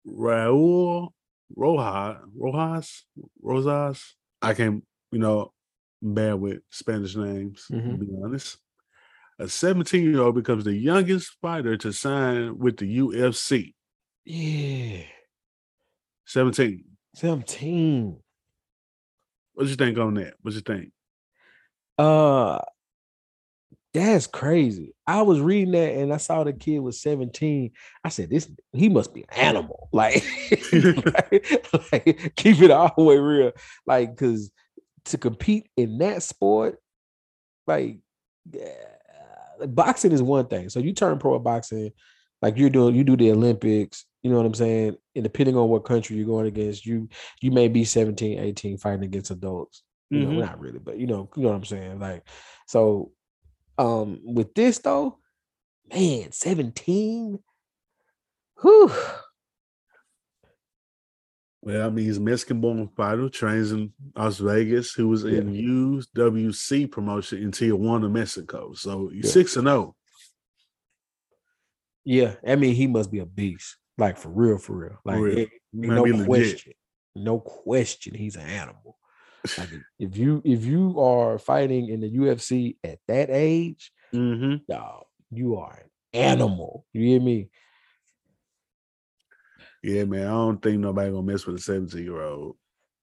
Raul 0.06 1.10
Rojas, 1.56 2.18
Rojas, 2.36 3.04
Rosas. 3.42 4.16
I 4.42 4.54
can't, 4.54 4.84
you 5.12 5.18
know, 5.18 5.52
bad 6.02 6.34
with 6.34 6.60
Spanish 6.70 7.16
names, 7.16 7.66
to 7.68 7.74
Mhm. 7.76 8.00
be 8.00 8.08
honest. 8.22 8.58
A 9.38 9.48
17 9.48 10.04
year 10.04 10.20
old 10.20 10.34
becomes 10.36 10.64
the 10.64 10.74
youngest 10.74 11.36
fighter 11.40 11.76
to 11.78 11.92
sign 11.92 12.58
with 12.58 12.76
the 12.76 12.86
UFC. 12.98 13.74
Yeah. 14.24 15.04
17. 16.26 16.84
17. 17.14 18.20
What 19.54 19.66
you 19.66 19.76
think 19.76 19.98
on 19.98 20.14
that? 20.14 20.34
What 20.42 20.54
you 20.54 20.60
think? 20.60 20.92
Uh 21.98 22.60
that's 23.94 24.26
crazy. 24.26 24.92
I 25.06 25.22
was 25.22 25.40
reading 25.40 25.72
that 25.72 25.94
and 25.94 26.12
I 26.12 26.16
saw 26.16 26.42
the 26.42 26.52
kid 26.52 26.80
was 26.80 27.00
17. 27.00 27.70
I 28.02 28.08
said, 28.08 28.28
this 28.28 28.50
he 28.72 28.88
must 28.88 29.14
be 29.14 29.22
an 29.22 29.38
animal. 29.38 29.88
Like, 29.94 30.24
like, 30.72 31.92
like, 31.92 32.32
keep 32.34 32.60
it 32.60 32.72
all 32.72 32.92
the 32.96 33.04
way 33.04 33.16
real. 33.16 33.52
Like, 33.86 34.10
because 34.10 34.50
to 35.04 35.18
compete 35.18 35.68
in 35.76 35.98
that 35.98 36.24
sport, 36.24 36.80
like 37.68 37.98
yeah, 38.52 38.74
boxing 39.68 40.10
is 40.10 40.22
one 40.22 40.48
thing. 40.48 40.68
So 40.68 40.80
you 40.80 40.92
turn 40.92 41.18
pro 41.18 41.36
at 41.36 41.44
boxing, 41.44 41.92
like 42.42 42.56
you're 42.56 42.70
doing, 42.70 42.96
you 42.96 43.04
do 43.04 43.16
the 43.16 43.30
Olympics, 43.30 44.04
you 44.24 44.30
know 44.30 44.36
what 44.36 44.46
I'm 44.46 44.54
saying? 44.54 44.96
And 45.14 45.22
depending 45.22 45.56
on 45.56 45.68
what 45.68 45.84
country 45.84 46.16
you're 46.16 46.26
going 46.26 46.46
against, 46.46 46.84
you 46.84 47.08
you 47.40 47.52
may 47.52 47.68
be 47.68 47.84
17, 47.84 48.40
18 48.40 48.78
fighting 48.78 49.04
against 49.04 49.30
adults. 49.30 49.84
You 50.10 50.20
mm-hmm. 50.20 50.32
know, 50.32 50.44
not 50.44 50.58
really, 50.58 50.80
but 50.80 50.98
you 50.98 51.06
know, 51.06 51.30
you 51.36 51.44
know 51.44 51.50
what 51.50 51.56
I'm 51.56 51.64
saying? 51.64 52.00
Like, 52.00 52.26
so 52.66 53.12
um, 53.78 54.20
with 54.24 54.54
this 54.54 54.78
though, 54.78 55.18
man, 55.92 56.32
17. 56.32 57.38
Whew. 58.62 58.92
Well, 61.62 61.86
I 61.86 61.90
mean, 61.90 62.04
he's 62.04 62.20
Mexican 62.20 62.60
born 62.60 62.88
fighter, 62.94 63.30
trains 63.30 63.72
in 63.72 63.90
Las 64.14 64.38
Vegas, 64.38 64.92
who 64.92 65.08
was 65.08 65.24
yeah. 65.24 65.38
in 65.38 66.02
UWC 66.14 66.90
promotion 66.90 67.42
in 67.42 67.52
Tijuana, 67.52 68.10
Mexico. 68.10 68.74
So 68.74 69.08
he's 69.08 69.24
yeah. 69.24 69.30
six 69.30 69.56
and 69.56 69.66
zero. 69.66 69.76
Oh. 69.78 69.94
Yeah, 72.04 72.34
I 72.46 72.56
mean, 72.56 72.74
he 72.74 72.86
must 72.86 73.10
be 73.10 73.20
a 73.20 73.26
beast, 73.26 73.78
like 73.96 74.18
for 74.18 74.28
real, 74.28 74.58
for 74.58 74.74
real. 74.74 74.98
Like, 75.06 75.16
for 75.16 75.22
real. 75.22 75.38
It, 75.38 75.48
no 75.72 76.24
question, 76.26 76.74
no 77.16 77.40
question, 77.40 78.14
he's 78.14 78.36
an 78.36 78.46
animal. 78.46 78.98
Like 79.58 79.70
if 79.98 80.16
you 80.16 80.42
if 80.44 80.64
you 80.64 81.00
are 81.00 81.38
fighting 81.38 81.88
in 81.88 82.00
the 82.00 82.10
UFC 82.10 82.76
at 82.82 82.98
that 83.08 83.30
age, 83.30 83.92
mm-hmm. 84.14 84.56
dog, 84.70 85.04
you 85.30 85.56
are 85.56 85.82
an 85.82 85.90
animal. 86.12 86.86
You 86.92 87.06
hear 87.06 87.20
me? 87.20 87.48
Yeah, 89.82 90.04
man. 90.04 90.26
I 90.26 90.30
don't 90.30 90.62
think 90.62 90.78
nobody 90.78 91.10
gonna 91.10 91.22
mess 91.22 91.46
with 91.46 91.56
a 91.56 91.60
17 91.60 92.02
year 92.02 92.22
old. 92.22 92.56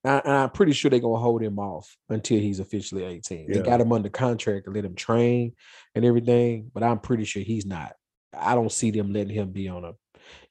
And 0.04 0.22
I, 0.26 0.44
am 0.44 0.50
pretty 0.50 0.74
sure 0.74 0.90
they're 0.90 1.00
gonna 1.00 1.18
hold 1.18 1.44
him 1.44 1.60
off 1.60 1.96
until 2.10 2.40
he's 2.40 2.60
officially 2.60 3.04
18. 3.04 3.48
Yeah. 3.48 3.58
They 3.58 3.62
got 3.62 3.82
him 3.82 3.92
under 3.92 4.10
contract 4.10 4.66
to 4.66 4.72
let 4.72 4.86
him 4.86 4.96
train 4.96 5.54
and 5.94 6.04
everything, 6.04 6.72
but 6.74 6.82
I'm 6.82 7.00
pretty 7.00 7.26
sure 7.26 7.44
he's 7.44 7.68
not. 7.68 7.94
I 8.36 8.56
don't 8.56 8.72
see 8.72 8.92
them 8.92 9.14
letting 9.14 9.36
him 9.36 9.52
be 9.52 9.68
on 9.68 9.86
a 9.86 9.92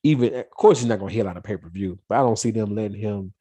even 0.03 0.35
of 0.35 0.51
course 0.51 0.81
he's 0.81 0.89
not 0.89 0.99
gonna 0.99 1.13
hit 1.13 1.27
on 1.27 1.37
a 1.37 1.43
pay-per-view, 1.43 1.99
but 2.09 2.19
I 2.19 2.23
don't 2.23 2.39
see 2.39 2.51
them 2.51 2.75
letting 2.75 3.01
him, 3.01 3.33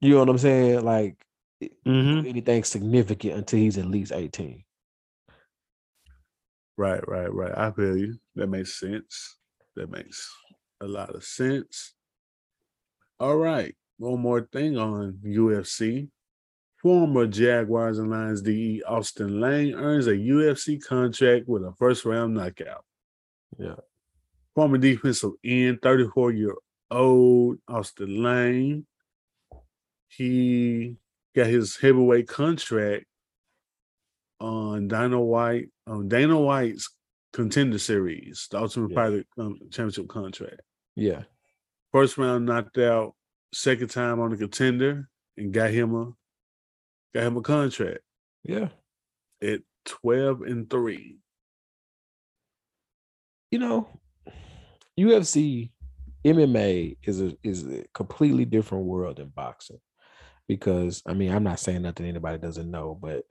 you 0.00 0.10
know 0.10 0.20
what 0.20 0.28
I'm 0.28 0.38
saying? 0.38 0.84
Like 0.84 1.16
mm-hmm. 1.62 2.26
anything 2.26 2.64
significant 2.64 3.34
until 3.34 3.58
he's 3.58 3.78
at 3.78 3.86
least 3.86 4.12
18. 4.12 4.64
Right, 6.76 7.06
right, 7.08 7.32
right. 7.32 7.52
I 7.56 7.72
feel 7.72 7.96
you. 7.96 8.18
That 8.36 8.46
makes 8.48 8.78
sense. 8.78 9.38
That 9.74 9.90
makes 9.90 10.30
a 10.80 10.86
lot 10.86 11.14
of 11.14 11.24
sense. 11.24 11.94
All 13.18 13.36
right. 13.36 13.74
One 13.98 14.20
more 14.20 14.42
thing 14.52 14.78
on 14.78 15.18
UFC. 15.24 16.08
Former 16.80 17.26
Jaguars 17.26 17.98
and 17.98 18.10
Lions 18.10 18.42
DE 18.42 18.84
Austin 18.86 19.40
Lane 19.40 19.74
earns 19.74 20.06
a 20.06 20.12
UFC 20.12 20.80
contract 20.80 21.48
with 21.48 21.64
a 21.64 21.72
first 21.76 22.04
round 22.04 22.34
knockout. 22.34 22.84
Yeah. 23.58 23.74
Former 24.54 24.78
defensive 24.78 25.32
end, 25.44 25.82
34 25.82 26.30
year 26.30 26.54
old 26.90 27.58
Austin 27.66 28.22
Lane. 28.22 28.86
He 30.06 30.96
got 31.34 31.46
his 31.46 31.76
heavyweight 31.76 32.28
contract 32.28 33.04
on 34.40 34.88
Dana 34.88 35.20
White 35.20 35.68
on 35.86 36.08
Dana 36.08 36.38
White's 36.38 36.88
contender 37.32 37.78
series, 37.78 38.48
the 38.50 38.58
Ultimate 38.58 38.90
yeah. 38.90 38.94
Fighter 38.94 39.24
um, 39.38 39.58
Championship 39.70 40.08
contract. 40.08 40.60
Yeah. 40.96 41.22
First 41.92 42.18
round 42.18 42.46
knocked 42.46 42.78
out, 42.78 43.14
second 43.52 43.88
time 43.88 44.20
on 44.20 44.30
the 44.30 44.36
contender, 44.36 45.08
and 45.36 45.52
got 45.52 45.70
him 45.70 45.94
a 45.94 46.12
got 47.14 47.26
him 47.26 47.36
a 47.36 47.42
contract. 47.42 48.00
Yeah. 48.44 48.68
At 49.42 49.60
12 49.86 50.42
and 50.42 50.68
3. 50.68 51.18
You 53.50 53.58
know, 53.58 54.00
UFC 54.98 55.70
MMA 56.24 56.98
is 57.02 57.22
a 57.22 57.36
is 57.42 57.66
a 57.66 57.84
completely 57.94 58.44
different 58.44 58.84
world 58.84 59.16
than 59.16 59.28
boxing 59.28 59.78
because 60.48 61.02
I 61.06 61.12
mean, 61.12 61.30
I'm 61.30 61.44
not 61.44 61.60
saying 61.60 61.82
nothing 61.82 62.06
anybody 62.06 62.38
doesn't 62.38 62.70
know, 62.70 62.98
but 63.00 63.24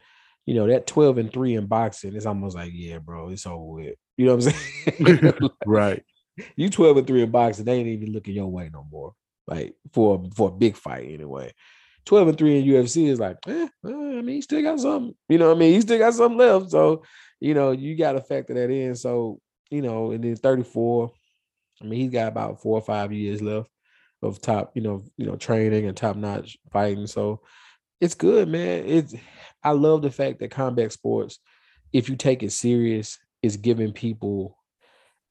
you 0.45 0.53
know, 0.53 0.67
that 0.67 0.87
12 0.87 1.17
and 1.17 1.33
3 1.33 1.55
in 1.55 1.65
boxing, 1.65 2.15
it's 2.15 2.25
almost 2.25 2.55
like, 2.55 2.71
yeah, 2.73 2.99
bro, 2.99 3.29
it's 3.29 3.45
over 3.45 3.65
with. 3.65 3.95
You 4.15 4.27
know 4.27 4.35
what 4.35 4.47
I'm 4.47 4.51
saying? 4.95 5.33
right. 5.65 6.03
You 6.55 6.69
12 6.69 6.97
and 6.97 7.07
3 7.07 7.23
in 7.23 7.31
boxing, 7.31 7.65
they 7.65 7.75
ain't 7.75 7.87
even 7.87 8.13
looking 8.13 8.35
your 8.35 8.47
way 8.47 8.69
no 8.71 8.87
more. 8.89 9.13
Like 9.45 9.75
for 9.93 10.23
for 10.35 10.49
a 10.49 10.53
big 10.53 10.77
fight 10.77 11.09
anyway. 11.09 11.53
12 12.05 12.29
and 12.29 12.37
3 12.37 12.59
in 12.59 12.65
UFC 12.65 13.09
is 13.09 13.19
like, 13.19 13.37
eh, 13.47 13.67
I 13.85 13.89
mean, 13.89 14.27
he 14.27 14.41
still 14.41 14.61
got 14.61 14.79
something. 14.79 15.13
You 15.27 15.37
know 15.37 15.49
what 15.49 15.57
I 15.57 15.59
mean? 15.59 15.73
He 15.73 15.81
still 15.81 15.99
got 15.99 16.13
something 16.13 16.37
left. 16.37 16.71
So, 16.71 17.03
you 17.41 17.53
know, 17.53 17.71
you 17.71 17.97
got 17.97 18.13
to 18.13 18.21
factor 18.21 18.53
that 18.53 18.69
in. 18.69 18.95
So, 18.95 19.41
you 19.69 19.81
know, 19.81 20.11
and 20.11 20.23
then 20.23 20.37
34, 20.37 21.11
I 21.81 21.85
mean, 21.85 21.99
he's 21.99 22.11
got 22.11 22.29
about 22.29 22.61
four 22.61 22.77
or 22.77 22.81
five 22.81 23.11
years 23.11 23.41
left 23.41 23.69
of 24.21 24.41
top, 24.41 24.71
you 24.75 24.81
know, 24.81 25.03
you 25.17 25.25
know, 25.25 25.35
training 25.35 25.85
and 25.85 25.95
top 25.95 26.15
notch 26.15 26.57
fighting. 26.71 27.07
So 27.07 27.41
it's 28.01 28.15
good, 28.15 28.47
man. 28.47 28.83
It's 28.85 29.15
I 29.63 29.71
love 29.71 30.01
the 30.01 30.11
fact 30.11 30.39
that 30.39 30.51
combat 30.51 30.91
sports, 30.91 31.39
if 31.93 32.09
you 32.09 32.15
take 32.15 32.43
it 32.43 32.51
serious, 32.51 33.17
is 33.41 33.57
giving 33.57 33.93
people 33.93 34.57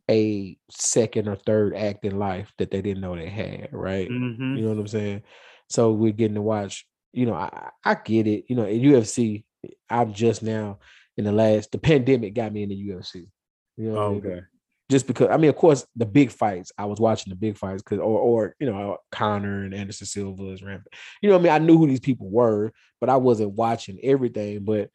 a 0.09 0.57
second 0.71 1.29
or 1.29 1.37
third 1.37 1.75
act 1.75 2.05
in 2.05 2.19
life 2.19 2.53
that 2.59 2.71
they 2.71 2.81
didn't 2.81 3.01
know 3.01 3.17
they 3.17 3.29
had, 3.29 3.69
right? 3.73 4.09
Mm-hmm. 4.09 4.57
You 4.57 4.63
know 4.63 4.69
what 4.71 4.79
I'm 4.79 4.87
saying? 4.87 5.23
So 5.69 5.93
we're 5.93 6.13
getting 6.13 6.37
to 6.37 6.43
watch, 6.43 6.87
you 7.13 7.27
know, 7.27 7.35
I, 7.35 7.71
I 7.85 7.95
get 7.95 8.27
it. 8.27 8.45
You 8.49 8.57
know, 8.57 8.67
in 8.67 8.81
UFC, 8.81 9.45
I'm 9.91 10.13
just 10.13 10.43
now 10.43 10.79
in 11.17 11.25
the 11.25 11.33
last 11.33 11.73
the 11.73 11.79
pandemic 11.79 12.35
got 12.35 12.53
me 12.53 12.63
in 12.63 12.69
the 12.69 12.89
UFC. 12.89 13.29
You 13.77 13.93
know, 13.93 13.99
oh, 13.99 14.15
okay 14.17 14.43
just 14.89 15.07
because 15.07 15.29
I 15.31 15.37
mean, 15.37 15.51
of 15.51 15.57
course, 15.57 15.87
the 15.97 16.07
big 16.07 16.31
fights. 16.31 16.73
I 16.79 16.85
was 16.85 17.01
watching 17.01 17.31
the 17.31 17.37
big 17.37 17.57
fights 17.59 17.83
because, 17.83 17.99
or, 17.99 18.21
or 18.21 18.57
you 18.61 18.71
know, 18.71 18.99
Conor 19.11 19.65
and 19.65 19.75
Anderson 19.75 20.07
Silva 20.07 20.51
is 20.51 20.63
rampant. 20.63 20.95
You 21.21 21.31
know, 21.31 21.37
I 21.37 21.41
mean, 21.41 21.53
I 21.53 21.59
knew 21.59 21.77
who 21.77 21.87
these 21.87 22.01
people 22.01 22.31
were, 22.31 22.73
but 23.01 23.11
I 23.11 23.17
wasn't 23.17 23.53
watching 23.53 23.99
everything. 24.03 24.65
But 24.65 24.91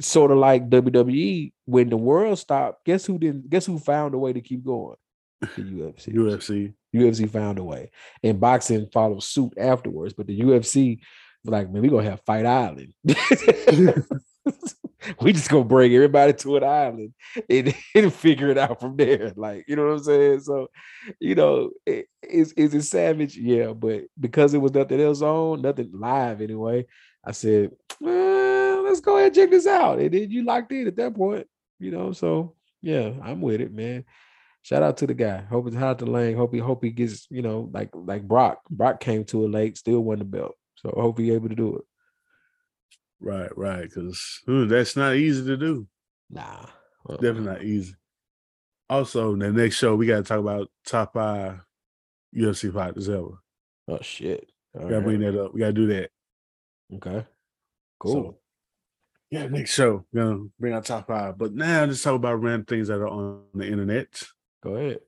sort 0.00 0.30
of 0.30 0.38
like 0.38 0.70
WWE, 0.70 1.52
when 1.66 1.90
the 1.90 1.96
world 1.96 2.38
stopped, 2.38 2.84
guess 2.84 3.04
who 3.04 3.18
didn't? 3.18 3.50
Guess 3.50 3.66
who 3.66 3.78
found 3.78 4.14
a 4.14 4.18
way 4.18 4.32
to 4.32 4.40
keep 4.40 4.64
going? 4.64 4.96
The 5.40 5.46
UFC. 5.62 6.14
UFC. 6.14 6.74
UFC 6.94 7.30
found 7.30 7.58
a 7.58 7.64
way, 7.64 7.90
and 8.22 8.40
boxing 8.40 8.88
followed 8.92 9.22
suit 9.22 9.52
afterwards. 9.58 10.14
But 10.14 10.26
the 10.26 10.40
UFC, 10.40 11.00
like, 11.44 11.70
man, 11.70 11.82
we 11.82 11.88
gonna 11.88 12.08
have 12.08 12.22
Fight 12.24 12.46
Island. 12.46 12.94
we 15.20 15.32
just 15.32 15.50
gonna 15.50 15.64
bring 15.64 15.94
everybody 15.94 16.32
to 16.32 16.56
an 16.56 16.64
island 16.64 17.14
and, 17.48 17.74
and 17.94 18.12
figure 18.12 18.48
it 18.48 18.58
out 18.58 18.80
from 18.80 18.96
there. 18.96 19.32
Like, 19.36 19.64
you 19.68 19.76
know 19.76 19.86
what 19.86 19.92
I'm 19.92 20.02
saying? 20.04 20.40
So, 20.40 20.68
you 21.20 21.34
know, 21.34 21.70
it, 21.86 22.06
is 22.22 22.52
is 22.52 22.74
it 22.74 22.82
savage? 22.82 23.36
Yeah, 23.36 23.72
but 23.72 24.04
because 24.18 24.54
it 24.54 24.58
was 24.58 24.72
nothing 24.72 25.00
else 25.00 25.22
on, 25.22 25.62
nothing 25.62 25.90
live 25.92 26.40
anyway, 26.40 26.86
I 27.24 27.32
said, 27.32 27.72
well, 28.00 28.82
let's 28.84 29.00
go 29.00 29.16
ahead 29.16 29.28
and 29.28 29.34
check 29.34 29.50
this 29.50 29.66
out. 29.66 29.98
And 29.98 30.12
then 30.12 30.30
you 30.30 30.44
locked 30.44 30.72
in 30.72 30.86
at 30.86 30.96
that 30.96 31.14
point, 31.14 31.46
you 31.78 31.90
know. 31.90 32.12
So 32.12 32.54
yeah, 32.82 33.12
I'm 33.22 33.40
with 33.40 33.60
it, 33.60 33.72
man. 33.72 34.04
Shout 34.62 34.82
out 34.82 34.98
to 34.98 35.06
the 35.06 35.14
guy. 35.14 35.38
Hope 35.42 35.66
it's 35.66 35.76
hot 35.76 35.98
to 36.00 36.06
Lane. 36.06 36.36
Hope 36.36 36.52
he 36.52 36.60
hope 36.60 36.84
he 36.84 36.90
gets, 36.90 37.26
you 37.30 37.42
know, 37.42 37.70
like 37.72 37.90
like 37.94 38.26
Brock. 38.26 38.60
Brock 38.70 39.00
came 39.00 39.24
to 39.26 39.46
a 39.46 39.48
lake, 39.48 39.76
still 39.76 40.00
won 40.00 40.18
the 40.18 40.24
belt. 40.24 40.54
So 40.76 40.92
hope 40.94 41.18
he 41.18 41.32
able 41.32 41.48
to 41.48 41.54
do 41.54 41.76
it. 41.76 41.84
Right, 43.20 43.50
right. 43.56 43.82
Because 43.82 44.40
that's 44.46 44.96
not 44.96 45.16
easy 45.16 45.44
to 45.46 45.56
do. 45.56 45.86
Nah. 46.30 46.66
Uh-uh. 47.08 47.16
Definitely 47.16 47.48
uh, 47.48 47.52
not 47.52 47.60
uh. 47.60 47.64
easy. 47.64 47.94
Also, 48.90 49.36
the 49.36 49.52
next 49.52 49.76
show, 49.76 49.94
we 49.96 50.06
got 50.06 50.16
to 50.16 50.22
talk 50.22 50.38
about 50.38 50.70
top 50.86 51.12
five 51.12 51.60
UFC 52.34 52.72
fighters 52.72 53.08
ever. 53.08 53.42
Oh, 53.88 53.98
shit. 54.00 54.50
All 54.74 54.84
we 54.84 54.88
got 54.88 54.88
to 54.88 54.96
right. 54.96 55.04
bring 55.04 55.20
that 55.20 55.44
up. 55.44 55.52
We 55.52 55.60
got 55.60 55.66
to 55.66 55.72
do 55.72 55.86
that. 55.88 56.10
Okay. 56.94 57.26
Cool. 57.98 58.12
So, 58.12 58.38
yeah, 59.30 59.46
next 59.46 59.74
show, 59.74 60.06
we're 60.12 60.22
to 60.22 60.50
bring 60.58 60.72
our 60.72 60.80
top 60.80 61.08
five. 61.08 61.36
But 61.36 61.52
now, 61.52 61.84
let's 61.84 62.02
talk 62.02 62.14
about 62.14 62.40
random 62.40 62.64
things 62.64 62.88
that 62.88 63.00
are 63.00 63.08
on 63.08 63.42
the 63.54 63.66
internet. 63.66 64.22
Go 64.62 64.76
ahead. 64.76 65.00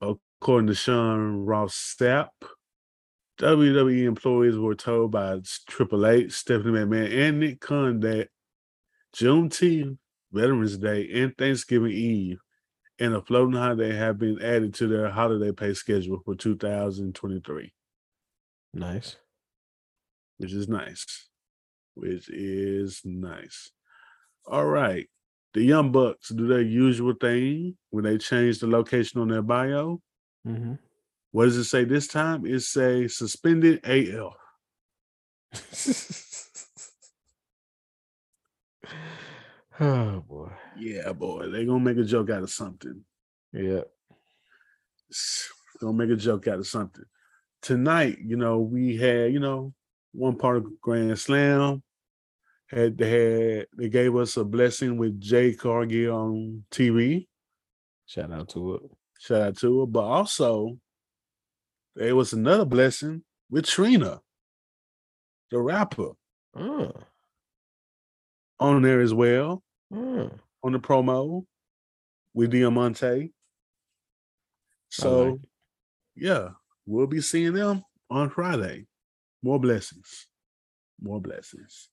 According 0.00 0.68
to 0.68 0.74
Sean 0.74 1.44
Ross 1.44 1.96
Sapp, 1.98 2.28
WWE 3.38 4.04
employees 4.04 4.56
were 4.56 4.74
told 4.74 5.12
by 5.12 5.38
Triple 5.68 6.06
H, 6.06 6.32
Stephanie 6.32 6.72
McMahon, 6.72 7.28
and 7.28 7.40
Nick 7.40 7.60
Khan 7.60 8.00
that 8.00 8.28
Juneteenth, 9.14 9.98
Veterans 10.32 10.76
Day, 10.78 11.08
and 11.14 11.36
Thanksgiving 11.36 11.92
Eve 11.92 12.40
and 12.98 13.14
a 13.14 13.22
floating 13.22 13.54
holiday 13.54 13.94
have 13.94 14.18
been 14.18 14.42
added 14.42 14.74
to 14.74 14.88
their 14.88 15.08
holiday 15.10 15.52
pay 15.52 15.72
schedule 15.72 16.20
for 16.24 16.34
2023. 16.34 17.72
Nice. 18.74 19.16
which 20.38 20.52
is 20.52 20.68
nice. 20.68 21.28
Which 21.94 22.28
is 22.28 23.00
nice. 23.04 23.70
All 24.46 24.66
right. 24.66 25.08
The 25.54 25.62
Young 25.62 25.92
Bucks 25.92 26.28
do 26.28 26.46
their 26.46 26.60
usual 26.60 27.14
thing 27.14 27.76
when 27.90 28.04
they 28.04 28.18
change 28.18 28.58
the 28.58 28.66
location 28.66 29.20
on 29.20 29.28
their 29.28 29.42
bio. 29.42 30.00
Mm-hmm. 30.46 30.74
What 31.30 31.44
does 31.44 31.56
it 31.56 31.64
say 31.64 31.84
this 31.84 32.08
time? 32.08 32.46
It 32.46 32.60
say 32.60 33.06
suspended 33.08 33.80
AL. 33.84 34.34
oh 39.80 40.20
boy. 40.20 40.50
Yeah, 40.78 41.12
boy. 41.12 41.50
They 41.50 41.66
gonna 41.66 41.80
make 41.80 41.98
a 41.98 42.04
joke 42.04 42.30
out 42.30 42.42
of 42.42 42.50
something. 42.50 43.04
Yeah. 43.52 43.82
Gonna 45.80 45.92
make 45.92 46.10
a 46.10 46.16
joke 46.16 46.48
out 46.48 46.58
of 46.58 46.66
something. 46.66 47.04
Tonight, 47.62 48.18
you 48.24 48.36
know, 48.36 48.58
we 48.60 48.96
had, 48.96 49.32
you 49.32 49.40
know, 49.40 49.72
one 50.12 50.36
part 50.36 50.56
of 50.56 50.80
Grand 50.80 51.18
Slam. 51.18 51.82
Had 52.68 52.98
they 52.98 53.10
had 53.10 53.66
they 53.76 53.88
gave 53.88 54.14
us 54.16 54.36
a 54.36 54.44
blessing 54.44 54.98
with 54.98 55.20
Jade 55.20 55.58
Cargill 55.58 56.14
on 56.14 56.64
TV. 56.70 57.26
Shout 58.06 58.32
out 58.32 58.50
to 58.50 58.74
it. 58.74 58.82
Shout 59.18 59.40
out 59.40 59.56
to 59.58 59.80
her. 59.80 59.86
But 59.86 60.04
also, 60.04 60.78
there 61.98 62.14
was 62.14 62.32
another 62.32 62.64
blessing 62.64 63.24
with 63.50 63.66
Trina, 63.66 64.20
the 65.50 65.58
rapper, 65.58 66.12
Uh, 66.54 66.92
on 68.60 68.82
there 68.82 69.00
as 69.00 69.12
well, 69.12 69.62
uh. 69.92 70.28
on 70.62 70.72
the 70.72 70.78
promo 70.78 71.44
with 72.34 72.52
Diamante. 72.52 73.32
So, 74.90 75.24
like 75.24 75.40
yeah, 76.14 76.50
we'll 76.86 77.06
be 77.08 77.20
seeing 77.20 77.52
them 77.52 77.82
on 78.10 78.30
Friday. 78.30 78.86
More 79.42 79.60
blessings. 79.60 80.28
More 81.00 81.20
blessings. 81.20 81.88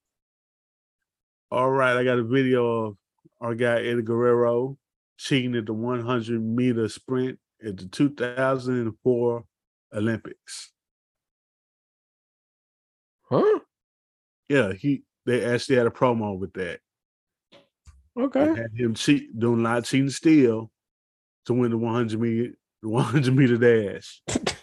All 1.52 1.70
right, 1.70 1.98
I 1.98 2.04
got 2.04 2.20
a 2.20 2.24
video 2.24 2.66
of 2.86 2.98
our 3.42 3.56
guy 3.56 3.82
Eddie 3.82 4.02
Guerrero 4.04 4.78
cheating 5.18 5.56
at 5.56 5.66
the 5.66 5.74
100 5.74 6.44
meter 6.44 6.90
sprint 6.90 7.40
at 7.66 7.78
the 7.78 7.88
2004 7.88 9.46
Olympics. 9.94 10.72
Huh? 13.30 13.60
Yeah, 14.50 14.74
he 14.74 15.04
they 15.26 15.44
actually 15.44 15.78
had 15.78 15.88
a 15.88 15.92
promo 15.92 16.38
with 16.38 16.54
that. 16.54 16.80
Okay. 18.18 18.42
And 18.42 18.58
had 18.58 18.72
him 18.74 18.94
cheat 18.94 19.38
doing 19.38 19.60
a 19.62 19.64
lot 19.64 19.80
of 19.80 19.86
cheating 19.86 20.10
still 20.10 20.72
to 21.46 21.54
win 21.54 21.72
the 21.72 21.78
100 21.78 22.20
meter 22.20 22.54
the 22.82 22.90
100 22.90 23.36
meter 23.36 23.58
dash. 23.58 24.22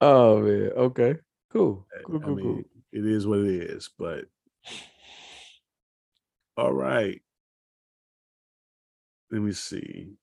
Oh 0.00 0.40
man. 0.40 0.70
Okay. 0.76 1.16
Cool. 1.52 1.86
Cool. 2.06 2.24
I 2.24 2.28
mean, 2.28 2.42
cool. 2.42 2.62
it 2.92 3.06
is 3.06 3.26
what 3.26 3.40
it 3.40 3.70
is, 3.70 3.90
but 3.98 4.24
all 6.56 6.72
right. 6.72 7.20
Let 9.30 9.42
me 9.42 9.52
see. 9.52 10.14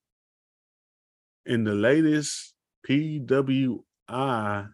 In 1.48 1.64
the 1.64 1.74
latest 1.74 2.54
PWI 2.88 4.70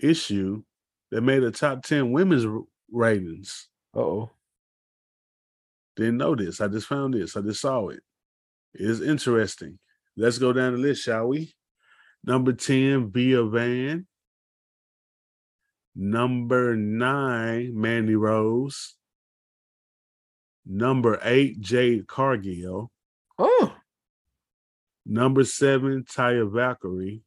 issue, 0.00 0.62
that 1.10 1.20
made 1.20 1.42
a 1.42 1.50
top 1.50 1.82
10 1.82 2.12
women's 2.12 2.46
ratings. 2.90 3.68
Uh 3.94 4.00
oh. 4.00 4.30
Didn't 5.96 6.16
know 6.16 6.34
this. 6.34 6.60
I 6.60 6.68
just 6.68 6.86
found 6.86 7.14
this. 7.14 7.36
I 7.36 7.42
just 7.42 7.60
saw 7.60 7.88
it. 7.88 8.00
It 8.74 8.88
is 8.88 9.00
interesting. 9.00 9.78
Let's 10.16 10.38
go 10.38 10.52
down 10.52 10.72
the 10.72 10.78
list, 10.78 11.04
shall 11.04 11.28
we? 11.28 11.54
Number 12.24 12.52
10, 12.52 13.10
Via 13.10 13.44
Van. 13.44 14.06
Number 15.94 16.76
nine, 16.76 17.72
Mandy 17.74 18.14
Rose. 18.14 18.94
Number 20.64 21.18
eight, 21.22 21.60
Jade 21.60 22.06
Cargill. 22.06 22.92
Oh. 23.38 23.74
Number 25.10 25.42
seven, 25.42 26.04
Taya 26.04 26.46
Valkyrie. 26.52 27.22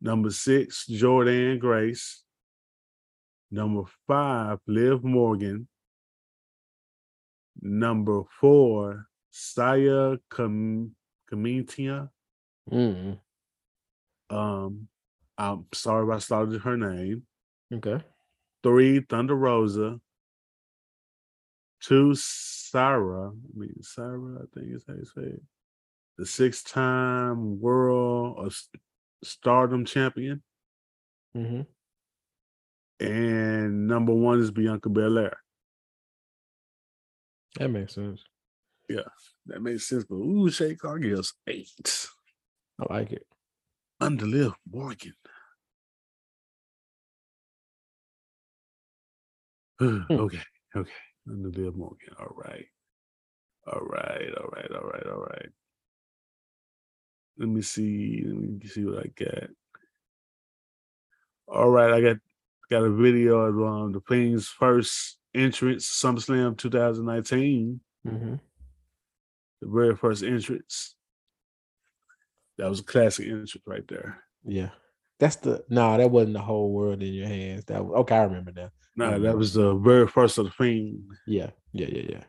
Number 0.00 0.30
six, 0.30 0.84
Jordynne 0.90 1.60
Grace. 1.60 2.24
Number 3.52 3.84
five, 4.08 4.58
Liv 4.66 5.04
Morgan. 5.04 5.68
Number 7.62 8.24
four, 8.40 9.06
Saya 9.30 10.16
Kam- 10.28 10.96
Kamitia. 11.30 12.10
Mm. 12.72 13.20
Um, 14.28 14.88
I'm 15.38 15.66
sorry 15.72 16.08
if 16.08 16.16
I 16.16 16.18
started 16.18 16.60
her 16.62 16.76
name. 16.76 17.22
Okay. 17.72 18.02
Three, 18.64 18.98
Thunder 18.98 19.36
Rosa. 19.36 20.00
Two, 21.80 22.16
Sarah. 22.16 23.30
I 23.30 23.58
mean, 23.58 23.76
Sarah, 23.80 24.40
I 24.42 24.44
think 24.52 24.74
is 24.74 24.84
how 24.88 24.94
you 24.94 25.04
say 25.04 25.22
it. 25.22 25.42
The 26.18 26.26
six 26.26 26.62
time 26.62 27.60
world 27.60 28.38
of 28.38 28.56
stardom 29.22 29.84
champion. 29.84 30.42
Mm-hmm. 31.36 31.62
And 33.04 33.86
number 33.86 34.14
one 34.14 34.40
is 34.40 34.50
Bianca 34.50 34.88
Belair. 34.88 35.36
That 37.58 37.68
makes 37.68 37.94
sense. 37.94 38.22
Yeah, 38.88 39.08
that 39.46 39.60
makes 39.62 39.88
sense. 39.88 40.04
But 40.08 40.16
ooh, 40.16 40.48
Jade 40.50 40.78
Cargill's 40.78 41.34
eight. 41.46 42.08
I 42.80 42.94
like 42.94 43.12
it. 43.12 43.26
Under 44.00 44.26
Liv 44.26 44.52
Morgan. 44.70 45.14
okay, 49.80 50.42
okay. 50.76 50.90
Under 51.28 51.48
Liv 51.48 51.76
Morgan. 51.76 52.14
All 52.18 52.34
right. 52.36 52.66
All 53.66 53.80
right, 53.80 54.30
all 54.38 54.48
right, 54.48 54.70
all 54.70 54.88
right, 54.88 55.06
all 55.06 55.20
right. 55.20 55.48
Let 57.38 57.48
me 57.48 57.62
see. 57.62 58.22
Let 58.24 58.36
me 58.36 58.60
see 58.66 58.84
what 58.84 59.04
I 59.04 59.08
got. 59.24 59.48
All 61.48 61.70
right, 61.70 61.92
I 61.92 62.00
got 62.00 62.16
got 62.70 62.82
a 62.82 62.90
video 62.90 63.38
of 63.38 63.60
um, 63.62 63.92
the 63.92 64.00
Queen's 64.00 64.48
first 64.48 65.18
entrance, 65.34 65.86
SummerSlam 65.86 66.56
2019. 66.56 67.80
Mm-hmm. 68.06 68.34
The 69.62 69.68
very 69.68 69.94
first 69.96 70.22
entrance. 70.24 70.96
That 72.58 72.68
was 72.70 72.80
a 72.80 72.84
classic 72.84 73.26
entrance 73.26 73.56
right 73.66 73.86
there. 73.86 74.24
Yeah. 74.44 74.70
That's 75.18 75.36
the 75.36 75.64
no, 75.68 75.96
that 75.96 76.10
wasn't 76.10 76.34
the 76.34 76.40
whole 76.42 76.72
world 76.72 77.02
in 77.02 77.14
your 77.14 77.26
hands. 77.28 77.64
That 77.66 77.84
was 77.84 78.00
okay, 78.00 78.16
I 78.16 78.24
remember 78.24 78.52
now. 78.52 78.70
Nah, 78.96 79.12
Mhm. 79.12 79.22
that 79.22 79.36
was 79.36 79.54
the 79.54 79.74
very 79.74 80.06
first 80.08 80.38
of 80.38 80.46
the 80.46 80.50
Fiend. 80.50 81.04
Yeah, 81.26 81.50
yeah, 81.72 81.86
yeah, 81.88 82.02
yeah. 82.10 82.24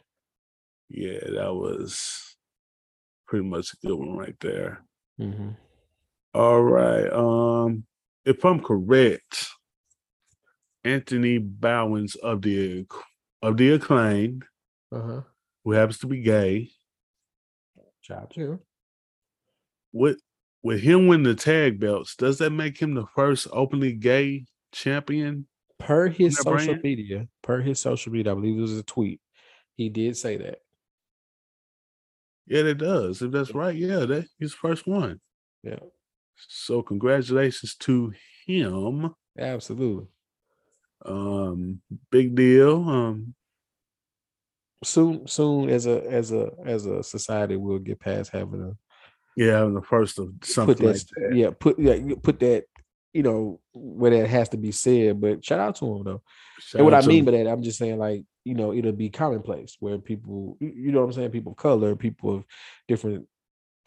Yeah, 0.90 1.20
that 1.32 1.54
was 1.54 2.38
pretty 3.28 3.46
much 3.46 3.74
a 3.74 3.88
good 3.88 3.96
one 3.96 4.16
right 4.18 4.38
there. 4.40 4.86
Mm-hmm. 5.20 5.50
All 6.34 6.62
right. 6.64 7.12
Um, 7.12 7.86
if 8.26 8.44
I'm 8.46 8.60
correct, 8.62 9.48
Anthony 10.84 11.38
Bowens 11.38 12.16
of 12.16 12.42
the 12.42 12.86
of 13.42 13.58
the 13.58 13.72
acclaim, 13.72 14.44
Uh-huh. 14.92 15.22
who 15.64 15.72
happens 15.72 16.00
to 16.00 16.08
be 16.08 16.22
gay, 16.22 16.70
Child 18.02 18.32
too. 18.32 18.60
with 19.92 20.20
with 20.64 20.82
him 20.82 21.08
winning 21.08 21.24
the 21.24 21.36
tag 21.36 21.80
belts, 21.80 22.16
does 22.16 22.38
that 22.40 22.52
make 22.52 22.78
him 22.80 22.94
the 22.94 23.06
first 23.16 23.48
openly 23.52 23.94
gay 23.94 24.46
champion? 24.72 25.48
Per 25.80 26.08
his 26.08 26.38
social 26.38 26.74
brand? 26.74 26.84
media, 26.84 27.28
per 27.44 27.62
his 27.62 27.80
social 27.80 28.12
media, 28.12 28.32
I 28.32 28.36
believe 28.36 28.58
it 28.58 28.62
was 28.62 28.78
a 28.78 28.84
tweet. 28.84 29.22
He 29.76 29.90
did 29.90 30.18
say 30.18 30.38
that. 30.38 30.60
Yeah, 32.48 32.62
it 32.64 32.78
does. 32.78 33.22
If 33.22 33.32
that's 33.32 33.54
right, 33.54 33.76
yeah, 33.76 34.06
that 34.06 34.26
he's 34.40 34.52
the 34.52 34.58
first 34.58 34.88
one. 34.88 35.20
Yeah, 35.64 35.80
So 36.38 36.82
congratulations 36.82 37.76
to 37.82 38.14
him. 38.46 39.14
absolutely. 39.38 40.08
Um, 41.06 41.82
big 42.12 42.36
deal. 42.36 42.88
Um, 42.90 43.34
Soon, 44.84 45.26
soon 45.26 45.70
as 45.72 45.88
a 45.88 46.04
as 46.06 46.32
a 46.32 46.52
as 46.64 46.86
a 46.86 47.02
society, 47.02 47.56
we'll 47.56 47.80
get 47.80 48.00
past 48.00 48.30
having 48.32 48.60
to 48.60 48.78
yeah, 49.36 49.64
I'm 49.64 49.74
the 49.74 49.82
first 49.82 50.20
of 50.20 50.40
put 50.40 50.48
something 50.48 50.76
that, 50.86 50.94
like 50.94 51.02
that. 51.16 51.36
yeah, 51.36 51.50
put 51.60 51.80
yeah, 51.80 51.98
put 52.22 52.40
that, 52.42 52.66
you 53.14 53.24
know, 53.24 53.60
where 53.74 54.12
that 54.12 54.28
has 54.28 54.50
to 54.50 54.58
be 54.58 54.72
said. 54.72 55.20
But 55.20 55.44
shout 55.44 55.60
out 55.60 55.76
to 55.78 55.86
him 55.86 56.04
though. 56.04 56.22
Shout 56.60 56.80
and 56.80 56.86
what 56.86 56.94
I 56.94 57.06
mean 57.06 57.20
him. 57.20 57.26
by 57.26 57.32
that, 57.32 57.48
I'm 57.48 57.64
just 57.64 57.78
saying 57.78 57.98
like 57.98 58.24
you 58.44 58.54
know 58.54 58.74
it'll 58.74 58.92
be 58.92 59.10
commonplace 59.10 59.78
where 59.80 59.98
people, 59.98 60.58
you 60.60 60.92
know 60.92 61.02
what 61.02 61.08
I'm 61.08 61.14
saying, 61.14 61.32
people 61.32 61.54
of 61.54 61.58
color, 61.58 61.96
people 61.96 62.36
of 62.36 62.46
different, 62.88 63.28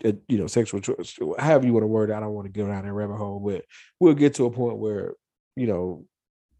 uh, 0.04 0.12
you 0.28 0.38
know, 0.38 0.46
sexual 0.46 0.80
choice, 0.80 1.18
however 1.38 1.66
you 1.66 1.72
want 1.72 1.84
to 1.84 1.88
word. 1.88 2.10
it, 2.10 2.14
I 2.14 2.20
don't 2.20 2.34
want 2.34 2.46
to 2.46 2.52
go 2.52 2.66
down 2.66 2.84
that 2.84 2.92
rabbit 2.92 3.16
hole, 3.16 3.40
but 3.40 3.64
we'll 3.98 4.14
get 4.14 4.34
to 4.34 4.46
a 4.46 4.50
point 4.50 4.78
where 4.78 5.14
you 5.56 5.66
know 5.66 6.04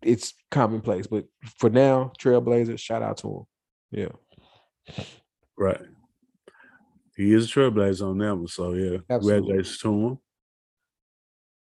it's 0.02 0.34
commonplace. 0.50 1.06
But 1.06 1.26
for 1.58 1.70
now, 1.70 2.12
Trailblazers, 2.20 2.78
shout 2.78 3.02
out 3.02 3.18
to 3.18 3.28
him. 3.28 3.44
Yeah, 3.92 5.04
Right. 5.56 5.80
He 7.16 7.34
is 7.34 7.44
a 7.44 7.48
trailblazer 7.48 8.08
on 8.08 8.18
that 8.18 8.34
one. 8.34 8.46
So 8.46 8.72
yeah, 8.72 8.98
Absolutely. 9.10 9.40
congratulations 9.40 9.78
to 9.80 10.06
him. 10.06 10.18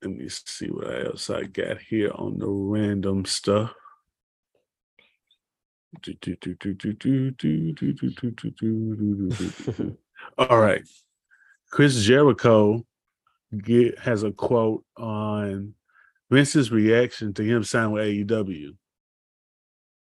Let 0.05 0.17
me 0.17 0.29
see 0.29 0.67
what 0.67 1.07
else 1.07 1.31
I 1.31 1.45
got 1.45 1.81
here 1.81 2.11
on 2.15 2.39
the 2.39 2.47
random 2.47 3.25
stuff. 3.25 3.73
All 10.37 10.59
right. 10.59 10.83
Chris 11.71 12.03
Jericho 12.03 12.85
get, 13.57 13.99
has 14.01 14.23
a 14.23 14.33
quote 14.33 14.85
on 14.97 15.75
Vince's 16.31 16.71
reaction 16.71 17.33
to 17.35 17.43
him 17.43 17.65
signing 17.65 17.93
with 17.93 18.07
AEW. 18.07 18.77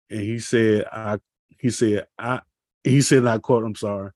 And 0.10 0.20
he 0.20 0.40
said, 0.40 0.86
I 0.92 1.20
he 1.60 1.70
said, 1.70 2.08
I 2.18 2.42
he 2.84 3.02
said, 3.02 3.26
I 3.26 3.38
quote, 3.40 3.64
I'm 3.64 3.76
sorry. 3.76 4.12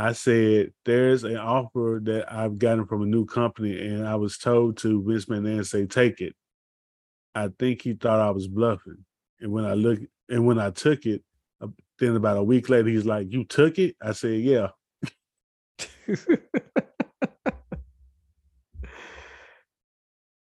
I 0.00 0.12
said, 0.12 0.72
there's 0.86 1.24
an 1.24 1.36
offer 1.36 2.00
that 2.04 2.32
I've 2.32 2.58
gotten 2.58 2.86
from 2.86 3.02
a 3.02 3.06
new 3.06 3.26
company, 3.26 3.78
and 3.86 4.06
I 4.06 4.16
was 4.16 4.38
told 4.38 4.78
to 4.78 5.02
Vince 5.02 5.26
McMahon 5.26 5.66
say, 5.66 5.84
take 5.84 6.20
it. 6.22 6.34
I 7.34 7.48
think 7.58 7.82
he 7.82 7.92
thought 7.92 8.18
I 8.20 8.30
was 8.30 8.48
bluffing. 8.48 9.04
And 9.40 9.52
when 9.52 9.64
I 9.64 9.74
look 9.74 9.98
and 10.28 10.46
when 10.46 10.58
I 10.58 10.70
took 10.70 11.06
it, 11.06 11.22
uh, 11.60 11.68
then 11.98 12.16
about 12.16 12.38
a 12.38 12.42
week 12.42 12.68
later, 12.68 12.88
he's 12.88 13.04
like, 13.04 13.30
You 13.30 13.44
took 13.44 13.78
it? 13.78 13.96
I 14.02 14.12
said, 14.12 14.40
Yeah. 14.40 14.68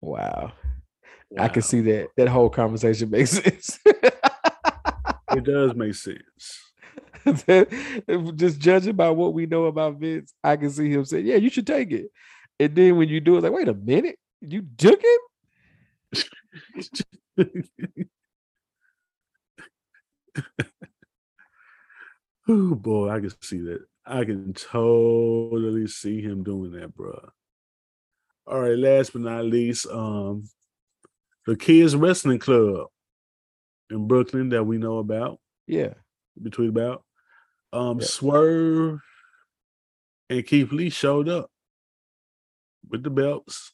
wow. 0.00 0.52
I 1.38 1.48
can 1.48 1.62
see 1.62 1.80
that 1.82 2.08
that 2.16 2.28
whole 2.28 2.50
conversation 2.50 3.10
makes 3.10 3.30
sense. 3.42 3.78
it 3.84 5.44
does 5.44 5.74
make 5.74 5.94
sense. 5.94 6.71
Just 8.36 8.58
judging 8.58 8.96
by 8.96 9.10
what 9.10 9.34
we 9.34 9.46
know 9.46 9.66
about 9.66 9.96
Vince, 9.96 10.32
I 10.42 10.56
can 10.56 10.70
see 10.70 10.90
him 10.90 11.04
saying, 11.04 11.26
Yeah, 11.26 11.36
you 11.36 11.50
should 11.50 11.66
take 11.66 11.90
it. 11.92 12.06
And 12.58 12.74
then 12.74 12.96
when 12.96 13.08
you 13.08 13.20
do 13.20 13.36
it, 13.36 13.42
like, 13.42 13.52
wait 13.52 13.68
a 13.68 13.74
minute, 13.74 14.18
you 14.40 14.66
took 14.76 15.00
it? 15.02 15.20
oh 22.48 22.74
boy, 22.74 23.10
I 23.10 23.20
can 23.20 23.32
see 23.40 23.60
that. 23.60 23.84
I 24.04 24.24
can 24.24 24.52
totally 24.52 25.86
see 25.86 26.20
him 26.20 26.42
doing 26.42 26.72
that, 26.72 26.94
bro. 26.94 27.30
All 28.46 28.60
right, 28.60 28.76
last 28.76 29.12
but 29.12 29.22
not 29.22 29.44
least, 29.44 29.86
um, 29.86 30.44
the 31.46 31.56
Kids 31.56 31.94
Wrestling 31.94 32.40
Club 32.40 32.88
in 33.90 34.08
Brooklyn 34.08 34.48
that 34.50 34.64
we 34.64 34.78
know 34.78 34.98
about. 34.98 35.38
Yeah. 35.66 35.94
Between 36.40 36.70
about. 36.70 37.04
Um, 37.72 38.00
yeah. 38.00 38.06
Swerve 38.06 39.00
and 40.28 40.46
Keith 40.46 40.72
Lee 40.72 40.90
showed 40.90 41.28
up 41.28 41.50
with 42.88 43.02
the 43.02 43.10
belts 43.10 43.72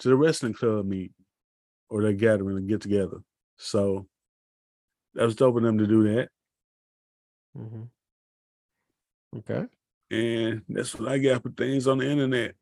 to 0.00 0.08
the 0.08 0.16
wrestling 0.16 0.54
club 0.54 0.86
meet 0.86 1.12
or 1.90 2.02
their 2.02 2.12
gathering 2.12 2.56
and 2.56 2.68
get 2.68 2.80
together. 2.80 3.18
So 3.56 4.06
that 5.14 5.24
was 5.24 5.34
dope 5.36 5.56
of 5.56 5.62
them 5.62 5.78
to 5.78 5.86
do 5.86 6.14
that. 6.14 6.28
Mm-hmm. 7.56 9.38
Okay. 9.38 9.66
And 10.10 10.62
that's 10.68 10.94
what 10.94 11.10
I 11.10 11.18
got 11.18 11.42
for 11.42 11.50
things 11.50 11.86
on 11.86 11.98
the 11.98 12.08
internet. 12.08 12.54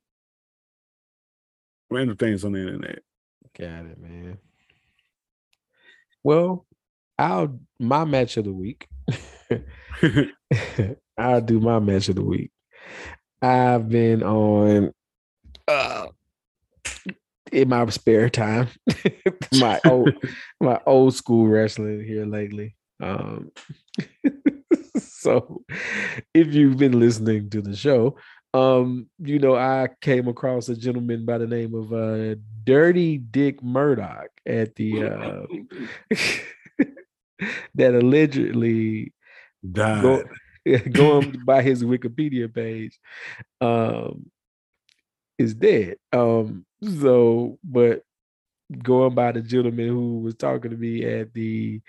Random 1.90 2.16
things 2.16 2.44
on 2.44 2.52
the 2.52 2.60
internet. 2.60 3.00
Got 3.56 3.86
it, 3.86 3.98
man. 3.98 4.38
Well, 6.24 6.66
I'll 7.18 7.58
my 7.78 8.04
match 8.04 8.36
of 8.36 8.44
the 8.44 8.52
week. 8.52 8.88
I'll 11.18 11.40
do 11.40 11.60
my 11.60 11.78
match 11.78 12.08
of 12.08 12.16
the 12.16 12.24
week. 12.24 12.50
I've 13.42 13.88
been 13.88 14.22
on 14.22 14.92
uh 15.68 16.06
in 17.52 17.68
my 17.68 17.86
spare 17.90 18.28
time, 18.28 18.68
my 19.58 19.80
old 19.84 20.12
my 20.60 20.80
old 20.86 21.14
school 21.14 21.46
wrestling 21.46 22.04
here 22.04 22.26
lately. 22.26 22.74
Um, 23.00 23.52
so 24.98 25.62
if 26.34 26.54
you've 26.54 26.78
been 26.78 26.98
listening 26.98 27.50
to 27.50 27.60
the 27.60 27.76
show, 27.76 28.16
um, 28.54 29.08
you 29.18 29.38
know, 29.38 29.54
I 29.54 29.88
came 30.00 30.28
across 30.28 30.68
a 30.68 30.76
gentleman 30.76 31.24
by 31.24 31.38
the 31.38 31.46
name 31.46 31.74
of 31.74 31.92
uh 31.92 32.36
Dirty 32.64 33.18
Dick 33.18 33.62
Murdoch 33.62 34.30
at 34.46 34.74
the 34.74 35.04
uh 35.04 35.46
that 37.74 37.94
allegedly 37.94 39.12
died. 39.72 40.02
Go, 40.02 40.24
going 40.90 41.40
by 41.46 41.62
his 41.62 41.84
Wikipedia 41.84 42.52
page, 42.52 42.98
um, 43.60 44.30
is 45.38 45.54
dead. 45.54 45.96
Um, 46.12 46.64
so, 46.82 47.58
but 47.62 48.02
going 48.82 49.14
by 49.14 49.32
the 49.32 49.40
gentleman 49.40 49.88
who 49.88 50.20
was 50.20 50.34
talking 50.34 50.70
to 50.70 50.76
me 50.76 51.04
at 51.04 51.32
the 51.34 51.80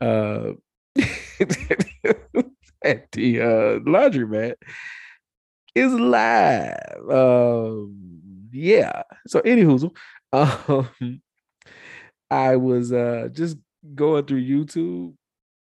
uh 0.00 0.52
at 2.82 3.10
the 3.12 3.40
uh 3.40 3.78
laundromat 3.80 4.54
is 5.74 5.92
live. 5.92 7.10
Um 7.10 8.20
yeah. 8.52 9.02
So 9.26 9.40
anywho, 9.40 9.94
um 10.32 11.20
I 12.30 12.56
was 12.56 12.92
uh 12.92 13.28
just 13.32 13.56
going 13.94 14.26
through 14.26 14.42
YouTube 14.42 15.14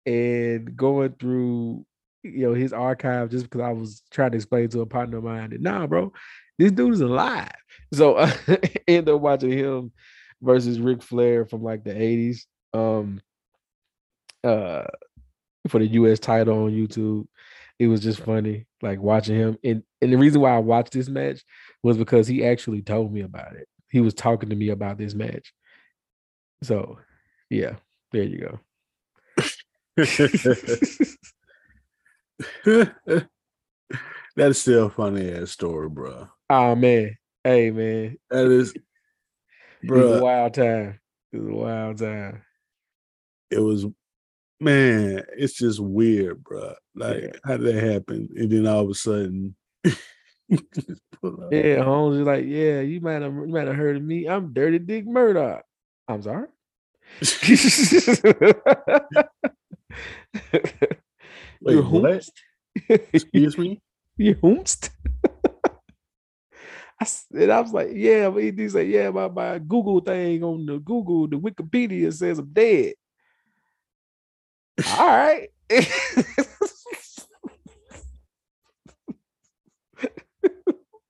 and 0.05 0.75
going 0.75 1.13
through 1.19 1.85
you 2.23 2.47
know 2.47 2.53
his 2.53 2.73
archive 2.73 3.29
just 3.29 3.45
because 3.45 3.61
I 3.61 3.71
was 3.71 4.01
trying 4.11 4.31
to 4.31 4.37
explain 4.37 4.69
to 4.69 4.81
a 4.81 4.85
partner 4.85 5.17
of 5.17 5.23
mine 5.23 5.51
that 5.51 5.61
nah, 5.61 5.87
bro, 5.87 6.11
this 6.57 6.71
dude 6.71 6.93
is 6.93 7.01
alive. 7.01 7.51
So 7.93 8.17
I 8.19 8.33
ended 8.87 9.13
up 9.13 9.21
watching 9.21 9.51
him 9.51 9.91
versus 10.41 10.79
Ric 10.79 11.03
Flair 11.03 11.45
from 11.45 11.63
like 11.63 11.83
the 11.83 11.93
80s. 11.93 12.45
Um 12.73 13.21
uh 14.43 14.85
for 15.67 15.79
the 15.79 15.87
US 15.87 16.19
title 16.19 16.65
on 16.65 16.71
YouTube. 16.71 17.27
It 17.77 17.87
was 17.87 18.01
just 18.01 18.21
funny, 18.21 18.67
like 18.81 19.01
watching 19.01 19.35
him. 19.35 19.57
And 19.63 19.83
and 20.01 20.13
the 20.13 20.17
reason 20.17 20.41
why 20.41 20.55
I 20.55 20.59
watched 20.59 20.93
this 20.93 21.09
match 21.09 21.41
was 21.83 21.97
because 21.97 22.27
he 22.27 22.45
actually 22.45 22.81
told 22.81 23.11
me 23.13 23.21
about 23.21 23.55
it. 23.55 23.67
He 23.89 24.01
was 24.01 24.13
talking 24.13 24.49
to 24.49 24.55
me 24.55 24.69
about 24.69 24.97
this 24.97 25.13
match. 25.13 25.53
So 26.63 26.99
yeah, 27.49 27.75
there 28.11 28.23
you 28.23 28.39
go. 28.39 28.59
That's 34.35 34.59
still 34.59 34.89
funny 34.89 35.31
ass 35.31 35.51
story, 35.51 35.89
bro. 35.89 36.27
Oh 36.49 36.49
ah, 36.49 36.75
man. 36.75 37.17
Hey 37.43 37.71
man. 37.71 38.17
That 38.29 38.47
is 38.47 38.73
bro. 39.83 40.13
A 40.13 40.21
wild 40.21 40.53
time. 40.53 40.99
It 41.31 41.37
was 41.37 41.49
a 41.49 41.53
wild 41.53 41.97
time. 41.99 42.41
It 43.51 43.59
was 43.59 43.85
man, 44.59 45.23
it's 45.37 45.53
just 45.53 45.79
weird, 45.79 46.43
bro. 46.43 46.73
Like, 46.95 47.23
yeah. 47.23 47.31
how 47.45 47.57
did 47.57 47.75
that 47.75 47.83
happen? 47.83 48.29
And 48.35 48.51
then 48.51 48.67
all 48.67 48.83
of 48.83 48.89
a 48.89 48.93
sudden, 48.93 49.55
yeah, 51.51 51.83
Holmes 51.83 52.17
is 52.17 52.25
like, 52.25 52.45
yeah, 52.45 52.81
you 52.81 53.01
might 53.01 53.21
have 53.21 53.33
you 53.33 53.47
might 53.47 53.67
have 53.67 53.75
heard 53.75 53.97
of 53.97 54.03
me. 54.03 54.27
I'm 54.27 54.53
Dirty 54.53 54.79
Dick 54.79 55.05
Murdoch. 55.05 55.63
I'm 56.07 56.21
sorry. 56.21 56.47
Wait, 61.61 61.83
what? 61.83 62.29
Excuse 62.89 63.57
me? 63.57 63.81
You 64.17 64.33
whomst? 64.35 64.91
I, 67.01 67.05
and 67.33 67.51
I 67.51 67.59
was 67.59 67.73
like, 67.73 67.89
yeah, 67.91 68.29
but 68.29 68.43
he's 68.43 68.73
like, 68.73 68.87
yeah, 68.87 69.09
my, 69.09 69.27
my 69.27 69.59
Google 69.59 69.99
thing 69.99 70.41
on 70.41 70.65
the 70.65 70.79
Google, 70.79 71.27
the 71.27 71.37
Wikipedia 71.37 72.13
says 72.13 72.39
I'm 72.39 72.53
dead. 72.53 72.93
All 74.97 75.05
right. 75.05 75.49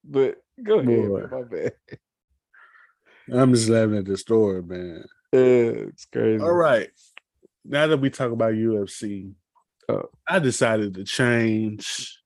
but 0.03 0.37
go 0.63 0.79
ahead, 0.79 1.07
Boy. 1.07 1.25
my 1.31 1.43
bad. 1.43 1.73
I'm 3.31 3.53
just 3.53 3.69
laughing 3.69 3.97
at 3.97 4.05
the 4.05 4.17
story, 4.17 4.63
man. 4.63 5.05
Yeah, 5.31 5.39
it's 5.89 6.05
crazy. 6.05 6.43
All 6.43 6.53
right. 6.53 6.89
Now 7.67 7.87
that 7.87 7.97
we 7.97 8.09
talk 8.09 8.31
about 8.31 8.53
UFC, 8.53 9.33
uh, 9.89 10.03
I 10.27 10.39
decided 10.39 10.93
to 10.95 11.03
change 11.03 12.19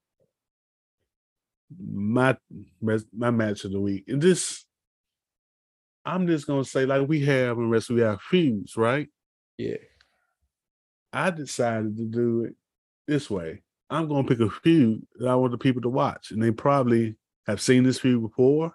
my 1.80 2.36
my 3.16 3.32
match 3.32 3.64
of 3.64 3.72
the 3.72 3.80
week. 3.80 4.06
And 4.08 4.22
this, 4.22 4.66
I'm 6.06 6.28
just 6.28 6.48
gonna 6.48 6.66
say, 6.66 6.86
like 6.86 7.08
we 7.08 7.22
have 7.26 7.58
in 7.58 7.70
wrestling, 7.70 7.98
we 8.00 8.04
have 8.04 8.22
feuds, 8.22 8.76
right? 8.76 9.08
Yeah. 9.58 9.78
I 11.12 11.32
decided 11.32 11.98
to 11.98 12.06
do 12.06 12.44
it 12.46 12.56
this 13.08 13.30
way. 13.30 13.62
I'm 13.90 14.08
going 14.08 14.26
to 14.26 14.30
pick 14.30 14.40
a 14.40 14.50
feud 14.50 15.06
that 15.16 15.28
I 15.28 15.36
want 15.36 15.52
the 15.52 15.58
people 15.58 15.82
to 15.82 15.90
watch, 15.90 16.32
and 16.32 16.42
they 16.42 16.52
probably 16.52 17.16
have 17.48 17.60
seen 17.60 17.84
this 17.84 18.00
feud 18.00 18.22
before, 18.22 18.72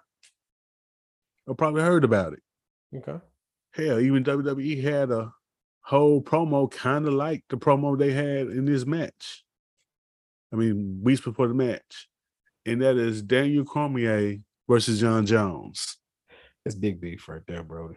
or 1.47 1.55
probably 1.55 1.81
heard 1.81 2.03
about 2.03 2.33
it. 2.33 2.43
Okay. 2.97 3.23
Hell, 3.71 3.99
even 3.99 4.23
WWE 4.23 4.83
had 4.83 5.11
a 5.11 5.31
whole 5.85 6.19
promo 6.19 6.69
kind 6.69 7.07
of 7.07 7.13
like 7.13 7.43
the 7.47 7.57
promo 7.57 7.97
they 7.97 8.11
had 8.11 8.47
in 8.47 8.65
this 8.65 8.85
match. 8.85 9.43
I 10.51 10.55
mean, 10.55 10.99
weeks 11.03 11.21
before 11.21 11.47
the 11.47 11.53
match, 11.53 12.09
and 12.65 12.81
that 12.81 12.97
is 12.97 13.21
Daniel 13.21 13.63
Cormier 13.65 14.37
versus 14.67 14.99
Jon 14.99 15.25
Jones. 15.25 15.97
That's 16.63 16.75
big 16.75 16.99
beef 16.99 17.29
right 17.29 17.41
there, 17.47 17.61
bro. 17.61 17.95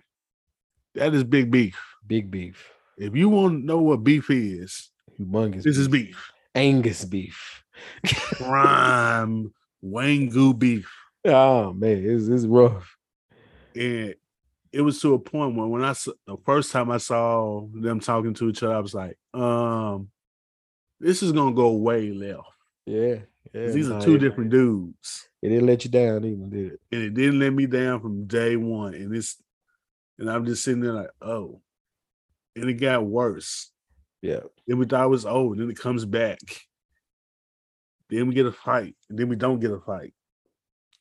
That 0.95 1.15
is 1.15 1.25
big 1.25 1.51
beef. 1.51 1.79
Big 2.07 2.31
beef. 2.31 2.71
If 2.99 3.17
you 3.17 3.31
want 3.31 3.61
to 3.61 3.67
know 3.67 3.79
what 3.79 4.05
beef 4.05 4.31
is, 4.31 4.91
Humongous. 5.19 5.63
this 5.63 5.79
is 5.79 5.89
beef. 5.89 6.31
Angus 6.55 7.05
beef. 7.05 7.65
Prime 8.05 9.55
Wagyu 9.85 10.59
beef. 10.59 10.93
Oh 11.25 11.73
man, 11.73 12.05
it's, 12.05 12.29
it's 12.29 12.45
rough. 12.45 12.97
And 13.75 14.15
it 14.73 14.83
was 14.83 15.01
to 15.01 15.15
a 15.15 15.19
point 15.19 15.57
where 15.57 15.67
when 15.67 15.85
I 15.85 15.95
the 16.27 16.37
first 16.45 16.73
time 16.73 16.91
I 16.91 16.99
saw 16.99 17.67
them 17.73 18.01
talking 18.01 18.35
to 18.35 18.49
each 18.49 18.63
other, 18.63 18.75
I 18.75 18.81
was 18.81 18.95
like, 18.95 19.17
um, 19.35 20.11
this 21.01 21.23
is 21.23 21.33
gonna 21.33 21.55
go 21.55 21.73
way 21.73 22.11
left. 22.13 22.49
Yeah. 22.87 23.17
Yeah. 23.55 23.67
These 23.69 23.91
are 23.91 24.01
two 24.01 24.17
it- 24.17 24.19
different 24.19 24.51
dudes. 24.51 25.29
It 25.41 25.51
didn't 25.51 25.67
let 25.67 25.85
you 25.85 25.91
down, 25.91 26.25
even 26.25 26.51
did 26.51 26.73
it? 26.73 26.81
And 26.91 27.03
it 27.03 27.15
didn't 27.15 27.39
let 27.39 27.53
me 27.53 27.67
down 27.67 28.01
from 28.01 28.27
day 28.27 28.57
one. 28.57 28.95
And 28.95 29.15
it's 29.15 29.41
and 30.19 30.29
I'm 30.29 30.45
just 30.45 30.65
sitting 30.65 30.81
there 30.81 30.93
like, 30.93 31.11
oh. 31.23 31.61
And 32.57 32.69
it 32.69 32.75
got 32.75 33.07
worse. 33.07 33.71
Yeah. 34.21 34.41
Then 34.67 34.79
we 34.79 34.87
thought 34.87 35.05
it 35.05 35.11
was 35.11 35.25
over. 35.25 35.55
Then 35.55 35.71
it 35.71 35.79
comes 35.79 36.05
back. 36.05 36.41
Then 38.11 38.27
we 38.27 38.35
get 38.35 38.47
a 38.47 38.53
fight. 38.53 38.97
And 39.09 39.17
then 39.19 39.29
we 39.29 39.37
don't 39.37 39.61
get 39.61 39.71
a 39.71 39.79
fight. 39.79 40.13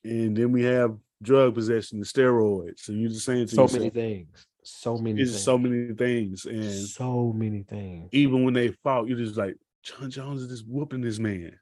And 0.03 0.37
then 0.37 0.51
we 0.51 0.63
have 0.65 0.95
drug 1.21 1.55
possession 1.55 2.01
steroids. 2.01 2.87
And 2.89 3.01
you're 3.01 3.09
just 3.09 3.25
saying 3.25 3.47
to 3.47 3.55
So 3.55 3.63
yourself, 3.63 3.79
many 3.79 3.89
things. 3.89 4.47
So 4.63 4.97
many 4.97 5.21
it's 5.21 5.31
things. 5.31 5.43
so 5.43 5.57
many 5.57 5.93
things. 5.93 6.45
And 6.45 6.87
so 6.87 7.33
many 7.33 7.63
things. 7.63 8.09
even 8.11 8.43
when 8.43 8.53
they 8.53 8.69
fought, 8.83 9.07
you're 9.07 9.17
just 9.17 9.37
like, 9.37 9.55
Jon 9.83 10.11
Jones 10.11 10.41
is 10.41 10.49
just 10.49 10.67
whooping 10.67 11.01
this 11.01 11.19
man. 11.19 11.57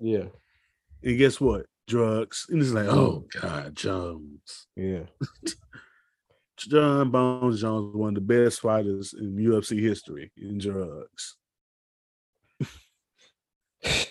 Yeah. 0.00 0.24
And 1.02 1.16
guess 1.16 1.40
what? 1.40 1.64
Drugs. 1.88 2.44
And 2.50 2.60
it's 2.60 2.72
like, 2.72 2.84
mm. 2.84 2.92
oh 2.92 3.24
God, 3.40 3.74
Jones. 3.74 4.66
Yeah. 4.76 5.04
Jon 6.58 7.10
Bones 7.10 7.62
Jones, 7.62 7.96
one 7.96 8.10
of 8.10 8.14
the 8.16 8.20
best 8.20 8.60
fighters 8.60 9.14
in 9.18 9.34
UFC 9.36 9.80
history 9.80 10.30
in 10.36 10.58
drugs. 10.58 11.36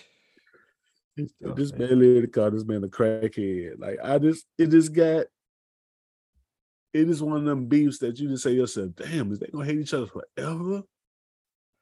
This 1.16 1.72
man. 1.72 1.98
literally 1.98 2.26
called 2.28 2.54
this 2.54 2.64
man 2.64 2.84
a 2.84 2.88
crackhead. 2.88 3.78
Like 3.78 3.98
I 4.02 4.18
just, 4.18 4.46
it 4.58 4.68
just 4.68 4.92
got. 4.92 5.26
It 6.92 7.08
is 7.08 7.22
one 7.22 7.36
of 7.38 7.44
them 7.44 7.66
beefs 7.66 7.98
that 7.98 8.18
you 8.18 8.28
just 8.28 8.42
say 8.42 8.50
to 8.50 8.56
yourself, 8.56 8.90
"Damn, 8.96 9.30
is 9.32 9.38
they 9.38 9.46
gonna 9.46 9.64
hate 9.64 9.78
each 9.78 9.94
other 9.94 10.06
forever? 10.08 10.82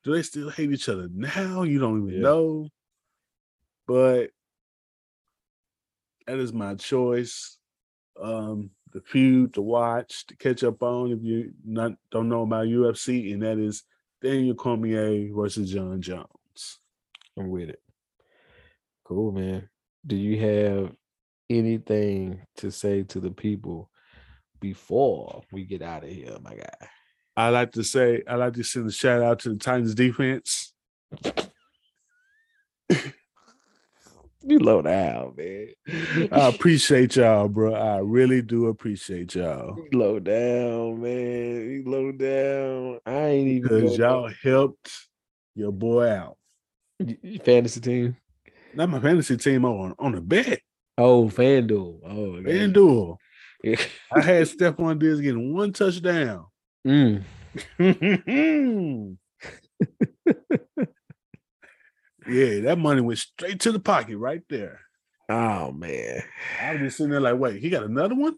Do 0.04 0.12
they 0.12 0.22
still 0.22 0.50
hate 0.50 0.70
each 0.72 0.88
other 0.88 1.08
now? 1.10 1.62
You 1.62 1.78
don't 1.78 2.02
even 2.02 2.14
Yeah. 2.14 2.20
know." 2.28 2.68
But 3.86 4.30
that 6.26 6.38
is 6.38 6.52
my 6.52 6.74
choice. 6.74 7.56
Um, 8.20 8.70
the 8.92 9.00
feud 9.00 9.54
to 9.54 9.62
watch, 9.62 10.26
to 10.26 10.36
catch 10.36 10.62
up 10.64 10.82
on 10.82 11.12
if 11.12 11.22
you 11.22 11.52
not 11.64 11.92
don't 12.10 12.28
know 12.28 12.42
about 12.42 12.66
UFC, 12.66 13.32
and 13.32 13.42
that 13.42 13.58
is 13.58 13.84
Daniel 14.20 14.54
Cormier 14.54 15.32
versus 15.34 15.70
Jon 15.70 16.02
Jones. 16.02 16.80
I'm 17.38 17.48
with 17.50 17.70
it. 17.70 17.80
Cool, 19.08 19.32
man. 19.32 19.66
Do 20.06 20.16
you 20.16 20.38
have 20.38 20.92
anything 21.48 22.42
to 22.58 22.70
say 22.70 23.04
to 23.04 23.20
the 23.20 23.30
people 23.30 23.90
before 24.60 25.40
we 25.50 25.64
get 25.64 25.80
out 25.80 26.04
of 26.04 26.10
here, 26.10 26.36
my 26.42 26.54
guy? 26.54 26.88
I 27.34 27.48
like 27.48 27.72
to 27.72 27.82
say, 27.82 28.22
I 28.28 28.34
like 28.34 28.52
to 28.54 28.62
send 28.62 28.86
a 28.86 28.92
shout 28.92 29.22
out 29.22 29.38
to 29.40 29.48
the 29.48 29.56
Titans 29.56 29.94
defense. 29.94 30.74
You 34.44 34.60
low 34.60 34.80
down, 34.80 35.34
man. 35.36 35.66
I 36.30 36.48
appreciate 36.48 37.16
y'all, 37.16 37.48
bro. 37.48 37.74
I 37.74 37.98
really 37.98 38.40
do 38.40 38.68
appreciate 38.68 39.34
y'all 39.34 39.76
You 39.76 39.98
low 39.98 40.20
down, 40.20 41.02
man. 41.02 41.70
You 41.70 41.82
low 41.84 42.12
down. 42.12 43.00
I 43.04 43.26
ain't 43.26 43.48
even 43.48 43.62
because 43.62 43.98
y'all 43.98 44.30
helped 44.42 44.90
your 45.56 45.72
boy 45.72 46.08
out. 46.08 46.38
Fantasy 47.44 47.80
team. 47.80 48.16
Not 48.74 48.90
my 48.90 49.00
fantasy 49.00 49.36
team 49.36 49.64
on 49.64 49.94
on 49.98 50.14
a 50.14 50.20
bet. 50.20 50.60
Oh, 50.96 51.28
FanDuel. 51.28 52.00
Oh. 52.04 52.42
FanDuel. 52.42 53.16
I 54.12 54.20
had 54.20 54.46
Stefon 54.46 54.98
Diggs 54.98 55.20
getting 55.20 55.54
one 55.54 55.72
touchdown. 55.72 56.46
Mm. 56.86 57.24
yeah, 62.28 62.60
that 62.60 62.78
money 62.78 63.00
went 63.00 63.18
straight 63.18 63.60
to 63.60 63.72
the 63.72 63.80
pocket 63.80 64.18
right 64.18 64.42
there. 64.48 64.80
Oh 65.28 65.72
man. 65.72 66.22
I 66.60 66.72
was 66.72 66.80
just 66.82 66.96
sitting 66.98 67.10
there 67.10 67.20
like, 67.20 67.38
wait, 67.38 67.60
he 67.60 67.68
got 67.68 67.82
another 67.84 68.14
one? 68.14 68.36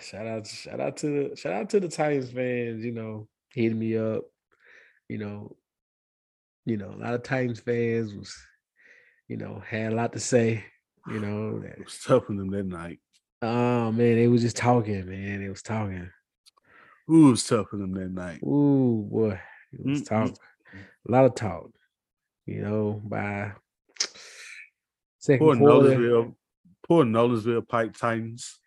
Shout 0.00 0.26
out, 0.26 0.46
shout 0.46 0.80
out 0.80 0.96
to 0.98 1.06
the 1.06 1.36
shout 1.36 1.52
out 1.52 1.70
to 1.70 1.80
the 1.80 1.88
Titans 1.88 2.32
fans, 2.32 2.84
you 2.84 2.92
know, 2.92 3.28
hitting 3.50 3.78
me 3.78 3.96
up. 3.96 4.22
You 5.08 5.18
know, 5.18 5.56
you 6.64 6.76
know, 6.76 6.90
a 6.90 6.96
lot 6.96 7.14
of 7.14 7.22
Titans 7.22 7.60
fans 7.60 8.14
was, 8.14 8.34
you 9.30 9.36
know, 9.36 9.62
had 9.64 9.92
a 9.92 9.94
lot 9.94 10.12
to 10.12 10.18
say, 10.18 10.64
you 11.08 11.20
know. 11.24 11.62
It 11.64 11.76
That, 11.78 11.84
was 11.84 12.00
tough 12.04 12.24
on 12.28 12.36
them 12.36 12.50
that 12.50 12.66
night. 12.66 12.98
oh 13.42 13.92
man, 13.92 14.16
they 14.16 14.26
was 14.26 14.42
just 14.42 14.56
talking, 14.56 15.06
man. 15.08 15.40
They 15.40 15.48
was 15.48 15.62
talking. 15.62 16.10
Who 17.06 17.30
was 17.30 17.46
tough 17.46 17.68
on 17.72 17.78
them 17.80 17.92
that 17.94 18.10
night? 18.10 18.40
Ooh, 18.42 19.06
boy. 19.10 19.40
It 19.72 19.86
was 19.86 20.02
Mm, 20.02 20.08
talk. 20.08 20.34
A 21.08 21.12
lot 21.12 21.24
of 21.26 21.34
talk. 21.36 21.70
You 22.46 22.62
know, 22.62 23.00
by 23.04 23.52
second 25.18 25.46
Poor 25.46 25.56
quarter. 25.56 25.96
Nolensville, 25.96 26.34
poor 26.88 27.04
Nolensville 27.04 27.68
Pike 27.68 27.96
Titans. 27.96 28.58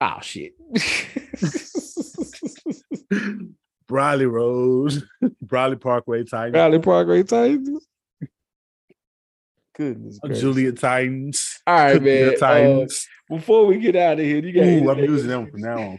Oh 0.00 0.18
shit. 0.22 0.52
Briley 3.88 4.26
Road, 4.26 5.02
Briley 5.42 5.76
Parkway 5.76 6.22
Titans, 6.24 6.52
Briley 6.52 6.78
Parkway 6.78 7.22
Titans. 7.24 7.86
Goodness 9.76 10.18
gracious. 10.18 10.40
Julia 10.40 10.72
Titans. 10.72 11.60
All 11.66 11.74
right, 11.74 12.02
man. 12.02 12.28
Uh, 12.34 12.36
Titans. 12.36 13.08
before 13.28 13.66
we 13.66 13.78
get 13.78 13.96
out 13.96 14.18
of 14.20 14.24
here, 14.24 14.44
you 14.44 14.52
got 14.52 14.64
Ooh, 14.64 14.90
I'm 14.90 14.98
anything- 14.98 15.10
using 15.10 15.28
them 15.28 15.50
from 15.50 15.60
now 15.60 15.78
on. 15.78 15.98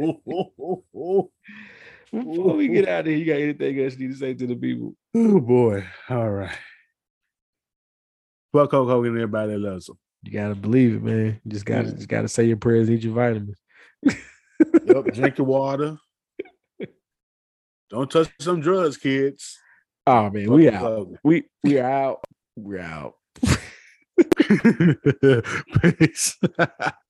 Oh 0.00 1.30
Before 2.12 2.56
we 2.56 2.68
get 2.68 2.88
out 2.88 3.00
of 3.00 3.06
here, 3.06 3.16
you 3.16 3.24
got 3.26 3.40
anything 3.40 3.80
else 3.84 3.94
you 3.96 4.08
need 4.08 4.14
to 4.14 4.18
say 4.18 4.34
to 4.34 4.46
the 4.46 4.56
people? 4.56 4.94
Oh 5.14 5.40
boy. 5.40 5.84
All 6.10 6.28
right. 6.30 6.56
Fuck 8.52 8.70
Hulk 8.70 8.88
Hogan 8.88 9.12
and 9.12 9.18
everybody 9.20 9.52
that 9.52 9.58
loves 9.58 9.88
him. 9.88 9.98
You 10.22 10.32
gotta 10.32 10.54
believe 10.54 10.94
it, 10.96 11.02
man. 11.02 11.40
You 11.44 11.50
just 11.50 11.64
gotta 11.66 11.88
Yeah. 11.88 11.94
just 11.94 12.08
gotta 12.08 12.28
say 12.28 12.44
your 12.44 12.56
prayers, 12.56 12.90
eat 12.90 13.02
your 13.04 13.14
vitamins. 13.14 13.58
Yep, 14.04 15.04
drink 15.14 15.38
your 15.38 15.46
water. 15.58 15.96
Don't 17.90 18.10
touch 18.10 18.28
some 18.40 18.60
drugs, 18.60 18.96
kids. 18.96 19.58
Oh 20.10 20.30
man, 20.30 20.50
we 20.50 20.70
out. 20.70 21.06
We 21.22 21.44
we 21.62 21.78
are 21.78 21.90
out. 21.90 22.24
We're 22.56 22.80
out. 22.80 23.16
Peace. 25.98 26.38